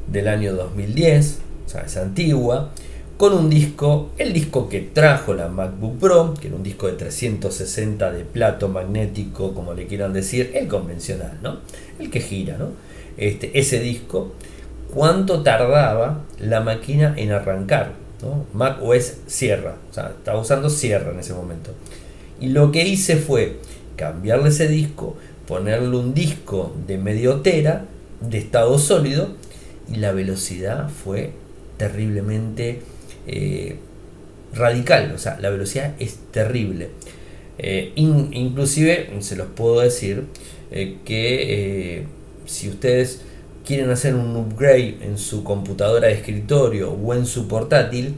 del 0.07 0.29
año 0.29 0.55
2010, 0.55 1.41
o 1.67 1.69
sea, 1.69 1.83
es 1.83 1.97
antigua, 1.97 2.73
con 3.17 3.33
un 3.33 3.51
disco, 3.51 4.13
el 4.17 4.33
disco 4.33 4.69
que 4.69 4.81
trajo 4.81 5.35
la 5.35 5.49
MacBook 5.49 5.99
Pro, 5.99 6.35
que 6.41 6.47
era 6.47 6.57
un 6.57 6.63
disco 6.63 6.87
de 6.87 6.93
360 6.93 8.13
de 8.13 8.25
plato 8.25 8.69
magnético, 8.69 9.55
como 9.55 9.75
le 9.75 9.87
quieran 9.87 10.13
decir, 10.13 10.53
el 10.55 10.69
convencional, 10.69 11.39
¿no? 11.43 11.59
El 11.99 12.11
que 12.11 12.21
gira, 12.21 12.57
¿no? 12.57 12.69
Este, 13.17 13.59
ese 13.59 13.81
disco, 13.81 14.35
¿cuánto 14.95 15.43
tardaba 15.43 16.25
la 16.39 16.61
máquina 16.61 17.15
en 17.17 17.33
arrancar? 17.33 18.08
¿No? 18.23 18.47
Mac 18.53 18.79
OS 18.83 19.19
Sierra, 19.27 19.77
o 19.91 19.95
sea, 19.95 20.15
estaba 20.17 20.41
usando 20.41 20.71
Sierra 20.71 21.13
en 21.13 21.21
ese 21.21 21.35
momento. 21.35 21.73
Y 22.41 22.49
lo 22.49 22.71
que 22.73 22.87
hice 22.87 23.17
fue 23.17 23.57
cambiarle 23.97 24.49
ese 24.49 24.69
disco, 24.69 25.17
ponerle 25.47 25.97
un 25.97 26.15
disco 26.15 26.75
de 26.87 26.99
medio 26.99 27.41
tera 27.41 27.85
de 28.21 28.39
estado 28.39 28.79
sólido 28.79 29.29
y 29.93 29.97
la 29.97 30.13
velocidad 30.13 30.89
fue 30.89 31.33
terriblemente 31.77 32.81
eh, 33.27 33.77
radical, 34.55 35.13
o 35.15 35.19
sea, 35.19 35.39
la 35.41 35.51
velocidad 35.51 35.95
es 35.99 36.19
terrible. 36.31 36.91
Eh, 37.59 37.93
inclusive, 37.97 39.11
se 39.21 39.37
los 39.37 39.49
puedo 39.49 39.81
decir 39.81 40.27
eh, 40.71 40.99
que 41.05 42.05
si 42.47 42.69
ustedes 42.69 43.23
quieren 43.69 43.91
hacer 43.91 44.15
un 44.15 44.35
upgrade 44.35 44.97
en 45.03 45.19
su 45.19 45.45
computadora 45.45 46.09
de 46.09 46.15
escritorio 46.15 46.91
o 46.91 47.13
en 47.13 47.27
su 47.27 47.49
portátil, 47.49 48.15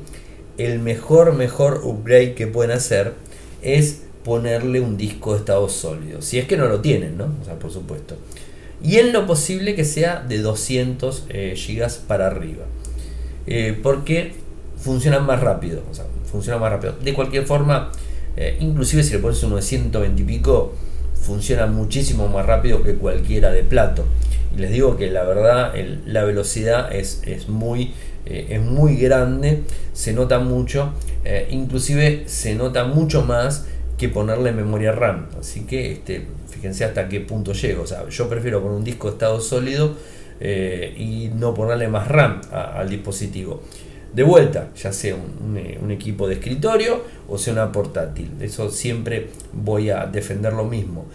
el 0.58 0.78
mejor, 0.78 1.34
mejor 1.34 1.80
upgrade 1.82 2.34
que 2.34 2.46
pueden 2.46 2.70
hacer 2.70 3.14
es 3.60 4.02
ponerle 4.22 4.78
un 4.78 4.96
disco 4.96 5.32
de 5.32 5.40
estado 5.40 5.68
sólido. 5.68 6.22
Si 6.22 6.38
es 6.38 6.46
que 6.46 6.56
no 6.56 6.68
lo 6.68 6.80
tienen, 6.80 7.18
¿no? 7.18 7.34
O 7.42 7.44
sea, 7.44 7.58
por 7.58 7.72
supuesto. 7.72 8.16
Y 8.80 8.98
en 8.98 9.12
lo 9.12 9.26
posible 9.26 9.74
que 9.74 9.84
sea 9.84 10.20
de 10.20 10.38
200 10.38 11.26
GB 11.26 12.06
para 12.06 12.28
arriba. 12.28 12.66
porque 13.82 14.34
funcionan 14.76 15.26
más 15.26 15.40
rápido. 15.40 15.82
O 15.90 15.94
sea, 15.94 16.04
funciona 16.30 16.60
más 16.60 16.70
rápido. 16.70 16.94
De 17.02 17.12
cualquier 17.12 17.44
forma, 17.44 17.90
eh, 18.36 18.56
inclusive 18.60 19.02
si 19.02 19.14
le 19.14 19.18
pones 19.18 19.42
uno 19.42 19.56
de 19.56 19.62
120 19.62 20.22
y 20.22 20.24
pico, 20.24 20.74
funciona 21.20 21.66
muchísimo 21.66 22.28
más 22.28 22.46
rápido 22.46 22.84
que 22.84 22.94
cualquiera 22.94 23.50
de 23.50 23.64
plato. 23.64 24.04
Y 24.54 24.60
les 24.60 24.70
digo 24.70 24.96
que 24.96 25.10
la 25.10 25.24
verdad, 25.24 25.74
la 26.06 26.24
velocidad 26.24 26.94
es, 26.94 27.22
es 27.24 27.48
muy, 27.48 27.92
eh, 28.26 28.48
es 28.50 28.60
muy 28.60 28.96
grande, 28.96 29.62
se 29.92 30.12
nota 30.12 30.38
mucho, 30.38 30.92
eh, 31.24 31.48
inclusive 31.50 32.24
se 32.26 32.54
nota 32.54 32.84
mucho 32.84 33.22
más 33.22 33.66
que 33.98 34.08
ponerle 34.08 34.52
memoria 34.52 34.92
RAM. 34.92 35.28
Así 35.38 35.62
que 35.62 35.92
este, 35.92 36.26
fíjense 36.48 36.84
hasta 36.84 37.08
qué 37.08 37.20
punto 37.20 37.52
llego. 37.52 37.82
O 37.82 37.86
sea, 37.86 38.08
yo 38.08 38.28
prefiero 38.28 38.60
poner 38.60 38.78
un 38.78 38.84
disco 38.84 39.08
de 39.08 39.12
estado 39.14 39.40
sólido 39.40 39.94
y 40.42 41.30
no 41.34 41.52
ponerle 41.52 41.86
más 41.88 42.08
RAM 42.08 42.40
al 42.50 42.88
dispositivo 42.88 43.60
de 44.12 44.22
vuelta, 44.24 44.70
ya 44.76 44.92
sea 44.92 45.14
eh, 45.14 45.78
un, 45.80 45.90
equipo 45.90 46.26
de 46.26 46.34
escritorio 46.34 47.02
o 47.28 47.38
sea 47.38 47.52
una 47.52 47.72
portátil. 47.72 48.30
Eso 48.40 48.70
siempre 48.70 49.28
voy 49.52 49.90
a 49.90 50.06
defender 50.06 50.52
lo 50.52 50.64
mismo. 50.64 51.06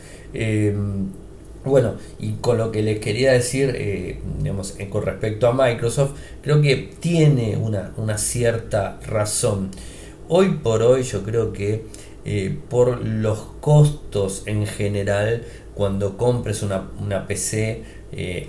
Bueno, 1.65 1.95
y 2.19 2.33
con 2.33 2.57
lo 2.57 2.71
que 2.71 2.81
les 2.81 2.99
quería 2.99 3.31
decir, 3.31 3.73
eh, 3.75 4.19
digamos, 4.39 4.75
con 4.89 5.03
respecto 5.03 5.47
a 5.47 5.53
Microsoft, 5.53 6.11
creo 6.41 6.61
que 6.61 6.75
tiene 6.99 7.57
una, 7.57 8.17
cierta 8.17 8.99
razón. 9.07 9.71
Hoy 10.27 10.59
por 10.63 10.81
hoy 10.81 11.03
yo 11.03 11.23
creo 11.23 11.53
que 11.53 11.85
eh, 12.23 12.57
por 12.69 13.05
los 13.05 13.39
costos 13.59 14.43
en 14.45 14.65
general, 14.65 15.43
cuando 15.73 16.17
compres 16.17 16.63
una, 16.63 16.89
una 16.99 17.27
PC 17.27 17.83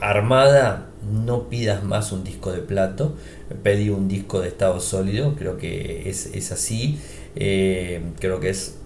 armada, 0.00 0.90
no 1.10 1.48
pidas 1.48 1.84
más 1.84 2.12
un 2.12 2.24
disco 2.24 2.52
de 2.52 2.60
plato, 2.60 3.14
pedí 3.62 3.90
un 3.90 4.08
disco 4.08 4.40
de 4.40 4.48
estado 4.48 4.80
sólido, 4.80 5.34
creo 5.36 5.56
que 5.56 6.08
es, 6.08 6.52
así, 6.52 6.98
eh, 7.36 8.02
creo 8.18 8.40
que 8.40 8.50
es 8.50 8.76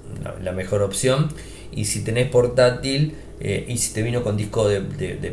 la, 0.42 0.52
mejor 0.52 0.82
opción. 0.82 1.28
Y 1.72 1.84
si 1.86 2.02
tenés 2.02 2.28
portátil 2.28 3.14
eh, 3.40 3.64
y 3.68 3.78
si 3.78 3.94
te 3.94 4.02
vino 4.02 4.22
con 4.22 4.36
disco 4.36 4.68
de, 4.68 4.80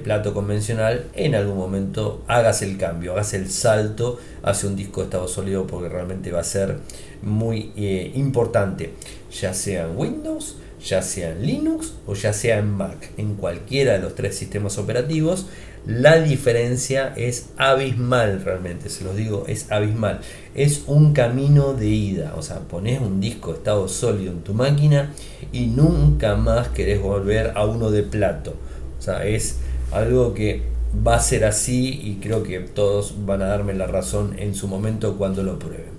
plato 0.01 0.33
convencional, 0.33 1.07
en 1.13 1.35
algún 1.35 1.57
momento 1.57 2.23
hagas 2.27 2.61
el 2.61 2.77
cambio, 2.77 3.11
hagas 3.11 3.33
el 3.33 3.49
salto 3.49 4.17
hacia 4.43 4.69
un 4.69 4.77
disco 4.77 5.01
de 5.01 5.07
estado 5.07 5.27
sólido 5.27 5.67
porque 5.67 5.89
realmente 5.89 6.31
va 6.31 6.39
a 6.39 6.45
ser 6.45 6.77
muy 7.21 7.73
eh, 7.75 8.11
importante, 8.15 8.93
ya 9.29 9.53
sea 9.53 9.87
en 9.87 9.97
Windows, 9.97 10.55
ya 10.83 11.01
sea 11.01 11.31
en 11.31 11.45
Linux 11.45 11.95
o 12.05 12.13
ya 12.13 12.31
sea 12.31 12.59
en 12.59 12.69
Mac, 12.69 13.11
en 13.17 13.35
cualquiera 13.35 13.93
de 13.93 13.99
los 13.99 14.15
tres 14.15 14.37
sistemas 14.37 14.77
operativos 14.77 15.47
la 15.88 16.19
diferencia 16.19 17.13
es 17.15 17.51
abismal 17.55 18.41
realmente, 18.43 18.89
se 18.89 19.05
los 19.05 19.15
digo, 19.15 19.45
es 19.47 19.71
abismal. 19.71 20.19
Es 20.53 20.83
un 20.85 21.13
camino 21.13 21.73
de 21.73 21.88
ida, 21.88 22.33
o 22.35 22.41
sea, 22.41 22.59
pones 22.59 22.99
un 22.99 23.21
disco 23.21 23.53
estado 23.53 23.88
sólido 23.88 24.33
en 24.33 24.41
tu 24.41 24.53
máquina 24.53 25.13
y 25.53 25.67
nunca 25.67 26.35
más 26.35 26.67
querés 26.67 27.01
volver 27.01 27.53
a 27.55 27.65
uno 27.65 27.89
de 27.89 28.03
plato. 28.03 28.53
O 28.99 29.01
sea, 29.01 29.25
es 29.25 29.59
algo 29.93 30.33
que 30.33 30.63
va 31.07 31.15
a 31.15 31.19
ser 31.21 31.45
así 31.45 32.01
y 32.03 32.15
creo 32.15 32.43
que 32.43 32.59
todos 32.59 33.25
van 33.25 33.41
a 33.41 33.47
darme 33.47 33.73
la 33.73 33.88
razón 33.88 34.35
en 34.38 34.55
su 34.55 34.67
momento 34.67 35.17
cuando 35.17 35.41
lo 35.41 35.57
prueben. 35.57 35.97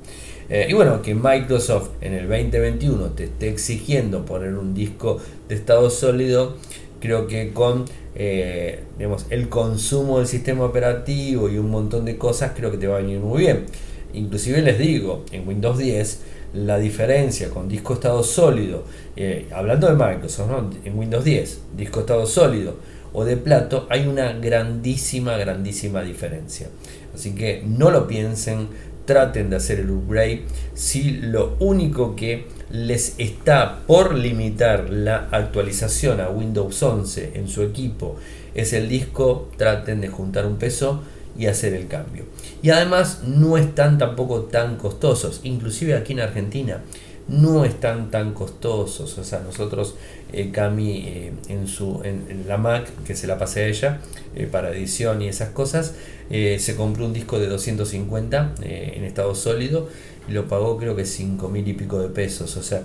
Eh, 0.51 0.67
y 0.69 0.73
bueno, 0.73 1.03
que 1.03 1.15
Microsoft 1.15 1.91
en 2.01 2.15
el 2.15 2.29
2021 2.29 3.11
te 3.11 3.25
esté 3.25 3.49
exigiendo 3.49 4.25
poner 4.25 4.55
un 4.55 4.75
disco 4.75 5.19
de 5.49 5.55
estado 5.55 5.91
sólido, 5.91 6.57
creo 7.01 7.27
que 7.27 7.53
con 7.53 7.85
eh, 8.15 8.85
el 9.31 9.49
consumo 9.49 10.19
del 10.19 10.27
sistema 10.27 10.65
operativo 10.65 11.49
y 11.49 11.59
un 11.59 11.71
montón 11.71 12.05
de 12.05 12.17
cosas, 12.17 12.53
creo 12.57 12.71
que 12.71 12.79
te 12.79 12.87
va 12.87 12.97
a 12.97 13.01
venir 13.01 13.21
muy 13.21 13.41
bien. 13.41 13.67
Inclusive 14.15 14.63
les 14.63 14.79
digo, 14.79 15.25
en 15.33 15.47
Windows 15.47 15.79
10 15.79 16.21
la 16.55 16.79
diferencia 16.79 17.51
con 17.51 17.69
disco 17.69 17.95
estado 17.95 18.23
sólido, 18.23 18.85
eh, 19.17 19.47
hablando 19.53 19.87
de 19.87 19.95
Microsoft, 19.95 20.77
en 20.85 20.99
Windows 20.99 21.25
10, 21.25 21.61
disco 21.77 22.01
estado 22.01 22.27
sólido 22.27 22.77
o 23.13 23.25
de 23.25 23.37
plato, 23.37 23.87
hay 23.91 24.07
una 24.07 24.33
grandísima, 24.33 25.37
grandísima 25.37 26.03
diferencia. 26.03 26.69
Así 27.15 27.35
que 27.35 27.63
no 27.67 27.91
lo 27.91 28.07
piensen, 28.07 28.69
traten 29.05 29.51
de 29.51 29.57
hacer 29.57 29.81
el 29.81 29.91
upgrade. 29.91 30.43
Si 30.75 31.13
lo 31.13 31.57
único 31.59 32.15
que 32.15 32.47
les 32.71 33.15
está 33.19 33.81
por 33.87 34.15
limitar 34.15 34.91
la 34.91 35.29
actualización 35.31 36.21
a 36.21 36.29
Windows 36.29 36.83
11 36.83 37.33
en 37.35 37.49
su 37.49 37.63
equipo 37.63 38.17
es 38.55 38.73
el 38.73 38.89
disco, 38.89 39.49
traten 39.57 40.01
de 40.01 40.09
juntar 40.09 40.47
un 40.47 40.57
peso 40.57 41.03
y 41.39 41.47
hacer 41.47 41.75
el 41.75 41.87
cambio. 41.87 42.25
Y 42.63 42.71
además 42.71 43.23
no 43.25 43.57
están 43.57 43.99
tampoco 43.99 44.43
tan 44.43 44.77
costosos, 44.77 45.41
inclusive 45.45 45.95
aquí 45.95 46.13
en 46.13 46.21
Argentina 46.21 46.83
no 47.29 47.65
están 47.65 48.11
tan 48.11 48.33
costosos. 48.33 49.19
O 49.19 49.25
sea, 49.25 49.41
nosotros, 49.41 49.95
eh, 50.33 50.51
Cami, 50.51 51.05
eh, 51.07 51.33
en, 51.49 51.69
su, 51.69 52.01
en, 52.03 52.45
la 52.49 52.57
Mac, 52.57 52.91
que 53.07 53.15
se 53.15 53.27
la 53.27 53.39
pasé 53.39 53.65
a 53.65 53.67
ella 53.67 54.01
eh, 54.35 54.49
para 54.51 54.71
edición 54.71 55.23
y 55.23 55.29
esas 55.29 55.51
cosas, 55.51 55.95
se 56.31 56.75
compró 56.77 57.07
un 57.07 57.15
disco 57.15 57.39
de 57.39 57.47
250 57.47 58.57
en 58.61 59.05
estado 59.05 59.35
sólido 59.35 59.89
lo 60.29 60.47
pagó 60.47 60.77
creo 60.77 60.95
que 60.95 61.05
5 61.05 61.49
mil 61.49 61.67
y 61.67 61.75
pico 61.75 62.01
de 62.01 62.09
pesos. 62.09 62.57
O 62.57 62.63
sea, 62.63 62.83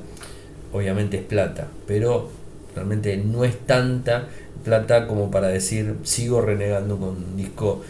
obviamente 0.71 1.17
es 1.17 1.23
plata, 1.23 1.67
pero 1.87 2.29
realmente 2.75 3.17
no 3.17 3.43
es 3.43 3.57
tanta 3.65 4.27
plata 4.63 5.07
como 5.07 5.29
para 5.29 5.49
decir 5.49 5.95
sigo 6.03 6.41
renegando 6.41 6.97
con 6.97 7.09
un 7.09 7.35
disco, 7.35 7.83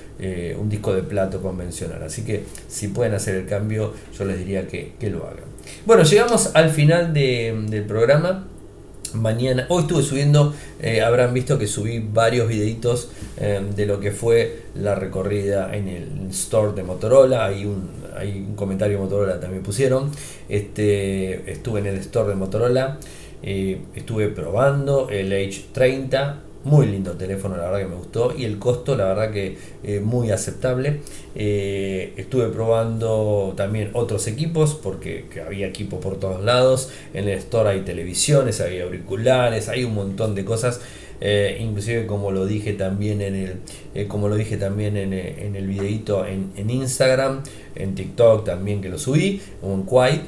un 0.60 0.70
disco 0.70 0.94
de 0.94 1.04
plato 1.04 1.42
convencional. 1.42 2.04
Así 2.04 2.24
que 2.24 2.44
si 2.68 2.88
pueden 2.90 3.14
hacer 3.14 3.36
el 3.36 3.46
cambio, 3.46 3.94
yo 4.18 4.26
les 4.26 4.40
diría 4.40 4.68
que, 4.68 4.94
que 5.00 5.10
lo 5.10 5.26
hagan. 5.26 5.54
Bueno, 5.86 6.04
llegamos 6.04 6.52
al 6.56 6.70
final 6.70 7.14
del 7.14 7.84
programa. 7.88 8.48
Mañana, 9.14 9.68
hoy 9.70 9.84
estuve 9.84 10.02
subiendo, 10.02 10.56
eh, 10.82 11.02
habrán 11.02 11.34
visto 11.34 11.60
que 11.60 11.68
subí 11.68 12.00
varios 12.00 12.48
videitos 12.48 13.10
eh, 13.38 13.62
de 13.76 13.86
lo 13.86 14.00
que 14.00 14.12
fue 14.12 14.64
la 14.76 14.96
recorrida 14.96 15.76
en 15.76 15.88
el 15.88 16.30
store 16.32 16.74
de 16.74 16.84
Motorola. 16.84 17.46
Hay 17.46 17.66
un, 17.66 17.90
hay 18.18 18.44
un 18.48 18.56
comentario 18.56 18.98
Motorola 18.98 19.40
también 19.40 19.62
pusieron. 19.62 20.10
Este, 20.50 21.52
estuve 21.52 21.82
en 21.82 21.88
el 21.88 21.98
store 21.98 22.30
de 22.30 22.36
Motorola. 22.36 22.98
Eh, 23.44 23.82
estuve 23.94 24.30
probando 24.30 25.10
el 25.10 25.32
H30 25.32 26.36
muy 26.64 26.88
lindo 26.88 27.12
teléfono, 27.14 27.58
la 27.58 27.66
verdad 27.66 27.80
que 27.80 27.88
me 27.88 27.96
gustó. 27.96 28.34
Y 28.38 28.46
el 28.46 28.60
costo, 28.60 28.96
la 28.96 29.06
verdad 29.06 29.32
que 29.32 29.58
eh, 29.84 30.00
muy 30.00 30.32
aceptable. 30.32 31.02
Eh, 31.36 32.14
estuve 32.18 32.48
probando 32.50 33.54
también 33.56 33.92
otros 33.94 34.28
equipos, 34.28 34.74
porque 34.74 35.26
había 35.46 35.68
equipo 35.68 36.00
por 36.00 36.20
todos 36.20 36.44
lados. 36.44 36.90
En 37.14 37.28
el 37.28 37.38
store 37.40 37.70
hay 37.70 37.82
televisiones, 37.82 38.62
hay 38.62 38.80
auriculares, 38.80 39.70
hay 39.70 39.84
un 39.84 39.96
montón 39.96 40.36
de 40.36 40.46
cosas. 40.46 40.82
Eh, 41.22 41.60
inclusive 41.62 42.06
como 42.06 42.32
lo 42.32 42.46
dije 42.46 42.74
también 42.74 43.22
en 43.22 43.36
el 43.94 44.08
como 44.08 44.28
lo 44.28 44.36
dije 44.36 44.58
también 44.58 44.98
en, 44.98 45.14
el 45.14 45.68
videito 45.68 46.26
en, 46.26 46.52
en, 46.58 46.70
Instagram 46.70 47.44
en 47.76 47.96
TikTok 47.96 48.44
también 48.44 48.82
que 48.82 48.90
lo 48.90 48.98
subí 48.98 49.40
un 49.62 49.84
Quai 49.84 50.24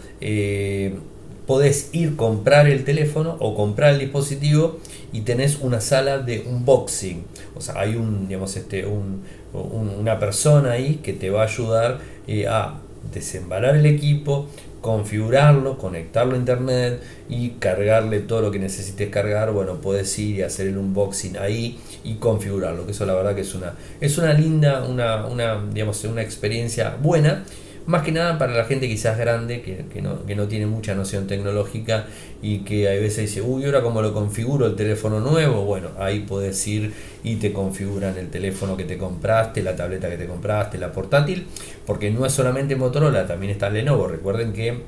podés 1.48 1.90
ir 1.94 2.16
comprar 2.16 2.68
el 2.68 2.84
teléfono 2.84 3.38
o 3.40 3.56
comprar 3.56 3.94
el 3.94 4.00
dispositivo 4.00 4.80
y 5.14 5.22
tenés 5.22 5.60
una 5.60 5.82
sala 5.82 6.20
de 6.20 6.46
unboxing. 6.48 7.24
O 7.56 7.62
sea, 7.62 7.80
hay 7.80 7.96
un, 7.96 8.28
digamos, 8.28 8.56
este, 8.58 8.86
un, 8.86 9.24
una 9.54 10.20
persona 10.20 10.72
ahí 10.72 11.00
que 11.04 11.14
te 11.14 11.30
va 11.30 11.44
a 11.44 11.46
ayudar 11.46 12.00
eh, 12.28 12.48
a 12.48 12.80
desembalar 13.14 13.76
el 13.76 13.86
equipo, 13.86 14.48
configurarlo, 14.82 15.78
conectarlo 15.78 16.36
a 16.36 16.38
internet 16.38 17.02
y 17.30 17.52
cargarle 17.52 18.20
todo 18.20 18.42
lo 18.42 18.52
que 18.52 18.60
necesites 18.60 19.10
cargar. 19.10 19.52
Bueno, 19.52 19.76
puedes 19.76 20.18
ir 20.20 20.38
y 20.38 20.42
hacer 20.42 20.68
el 20.68 20.78
unboxing 20.78 21.38
ahí 21.38 21.80
y 22.04 22.16
configurarlo. 22.16 22.86
Que 22.86 22.92
eso 22.92 23.06
la 23.06 23.14
verdad 23.14 23.36
que 23.36 23.42
es 23.42 23.56
una, 23.56 23.74
es 24.02 24.18
una 24.18 24.34
linda, 24.34 24.84
una, 24.84 25.64
digamos, 25.74 26.04
una 26.04 26.22
experiencia 26.22 26.98
buena 27.02 27.44
más 27.86 28.04
que 28.04 28.12
nada 28.12 28.38
para 28.38 28.54
la 28.54 28.66
gente 28.66 28.88
quizás 28.88 29.18
grande, 29.18 29.62
que, 29.62 30.02
no, 30.02 30.26
que 30.26 30.36
no 30.36 30.48
tiene 30.48 30.66
mucha 30.66 30.96
noción 30.96 31.28
tecnológica 31.28 32.08
y 32.42 32.60
que 32.60 32.88
a 32.88 32.92
veces 32.92 33.18
dice, 33.30 33.42
uy, 33.42 33.66
ahora 33.66 33.82
cómo 33.82 34.02
lo 34.02 34.14
configuro 34.14 34.66
el 34.66 34.76
teléfono 34.76 35.20
nuevo. 35.20 35.66
Bueno, 35.66 35.90
ahí 36.00 36.22
puedes 36.22 36.66
ir 36.68 36.94
y 37.24 37.36
te 37.36 37.54
configuran 37.54 38.18
el 38.18 38.30
teléfono 38.30 38.76
que 38.76 38.86
te 38.86 38.98
compraste, 38.98 39.62
la 39.62 39.76
tableta 39.76 40.10
que 40.10 40.18
te 40.18 40.26
compraste, 40.26 40.78
la 40.78 40.92
portátil, 40.92 41.46
porque 41.86 42.10
no 42.12 42.26
es 42.26 42.34
solamente 42.34 42.76
Motorola, 42.76 43.28
también 43.28 43.52
está 43.52 43.70
Lenovo. 43.70 44.08
Recuerden 44.08 44.54
que 44.54 44.82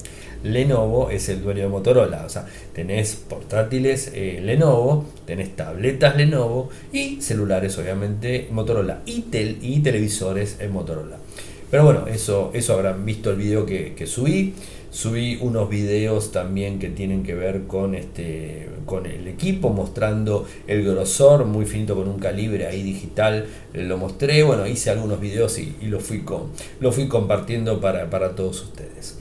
Lenovo 0.43 1.10
es 1.10 1.30
el 1.30 1.41
dueño 1.41 1.64
de 1.64 1.70
Motorola. 1.70 2.24
O 2.26 2.30
sea, 2.30 2.45
tenés 2.74 3.16
portátiles 3.16 4.12
eh, 4.14 4.39
Lenovo, 4.43 5.06
tenés 5.26 5.56
tabletas 5.56 6.16
Lenovo 6.16 6.70
y 6.91 7.22
celulares, 7.22 7.78
obviamente, 7.78 8.48
Motorola 8.52 9.02
y, 9.06 9.26
y 9.62 9.80
televisores 9.82 10.58
en 10.60 10.72
Motorola. 10.72 11.18
Pero 11.70 11.84
bueno, 11.84 12.07
eso, 12.07 12.51
eso 12.53 12.74
habrán 12.74 13.05
visto 13.05 13.32
el 13.32 13.38
video 13.38 13.65
que, 13.65 14.05
subí. 14.07 14.53
Subí 14.89 15.38
unos 15.41 15.70
videos 15.70 16.32
también 16.32 16.80
que 16.80 16.89
tienen 16.89 17.22
que 17.22 17.36
ver 17.36 17.63
con, 17.68 17.93
este, 17.93 18.70
con 18.86 19.05
el 19.05 19.28
equipo, 19.28 19.70
mostrando 19.70 20.47
el 20.65 20.84
grosor 20.84 21.45
muy 21.45 21.65
finito 21.65 21.95
con 21.95 22.07
un 22.07 22.20
calibre 22.20 22.68
ahí 22.68 22.84
digital. 22.84 23.47
Lo 23.74 23.97
mostré, 23.97 24.43
bueno, 24.43 24.65
hice 24.65 24.89
algunos 24.89 25.20
videos 25.20 25.59
y, 25.59 25.76
lo, 25.82 25.99
fui 25.99 26.22
con, 26.22 26.51
lo 26.80 26.91
fui 26.91 27.07
compartiendo 27.07 27.82
para, 27.82 28.36
todos 28.36 28.63
ustedes. 28.63 29.20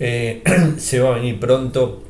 Eh, 0.00 0.42
se 0.78 0.98
va 0.98 1.12
a 1.12 1.18
venir 1.18 1.38
pronto 1.38 2.02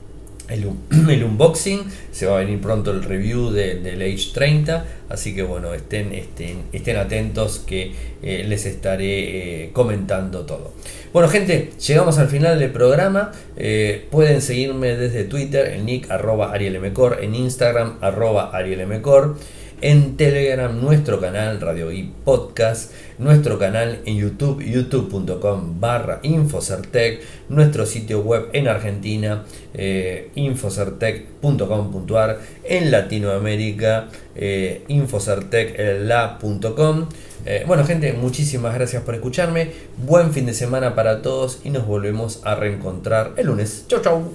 el, 0.49 1.25
unboxing, 1.25 1.85
se 2.13 2.27
va 2.27 2.37
a 2.37 2.39
venir 2.41 2.61
pronto 2.61 2.91
el 2.91 3.03
review 3.03 3.51
del 3.51 4.03
H30, 4.03 4.85
así 5.09 5.35
que 5.35 5.43
bueno, 5.43 5.73
estén, 5.73 6.13
estén, 6.13 6.65
estén 6.73 6.99
atentos 6.99 7.63
que 7.67 7.93
eh, 8.23 8.45
les 8.47 8.67
estaré 8.67 9.65
eh, 9.65 9.71
comentando 9.73 10.45
todo. 10.45 10.73
Bueno 11.15 11.29
gente, 11.29 11.71
llegamos 11.87 12.19
al 12.19 12.29
final 12.29 12.59
del 12.59 12.73
programa, 12.73 13.33
eh, 13.57 14.07
pueden 14.11 14.43
seguirme 14.43 14.97
desde 14.97 15.25
Twitter, 15.25 15.73
en 15.73 15.87
nick 15.87 16.11
arroba 16.11 16.53
arielmcor, 16.53 17.21
en 17.23 17.35
Instagram 17.35 17.99
arroba 18.01 18.51
arielmcor 18.53 19.37
en 19.85 20.17
Telegram, 20.17 20.81
nuestro 20.81 21.21
canal 21.21 21.61
Radio 21.61 21.93
y 21.93 22.11
Podcast, 22.25 22.91
nuestro 23.19 23.59
canal 23.59 24.01
en 24.07 24.17
YouTube, 24.17 24.65
youtube.com 24.65 25.79
barra 25.79 26.21
Infocertec, 26.23 27.21
nuestro 27.51 27.85
sitio 27.85 28.21
web 28.21 28.49
en 28.55 28.67
Argentina, 28.67 29.45
eh, 29.75 30.31
infocertec.com.ar, 30.37 32.39
en 32.65 32.91
Latinoamérica, 32.91 34.09
eh, 34.35 34.85
infocertecla.com. 34.89 37.09
Eh, 37.45 37.65
bueno 37.67 37.85
gente, 37.85 38.15
muchísimas 38.15 38.75
gracias 38.75 39.03
por 39.03 39.15
escucharme, 39.15 39.73
buen 39.99 40.33
fin 40.33 40.47
de 40.47 40.55
semana 40.55 40.95
para 40.95 41.21
todos 41.21 41.61
y 41.63 41.69
nos 41.69 41.87
volvemos 41.87 42.41
a 42.45 42.55
reencontrar 42.55 43.35
el 43.37 43.49
lunes. 43.49 43.85
Chau 43.87 44.01
chau. 44.01 44.35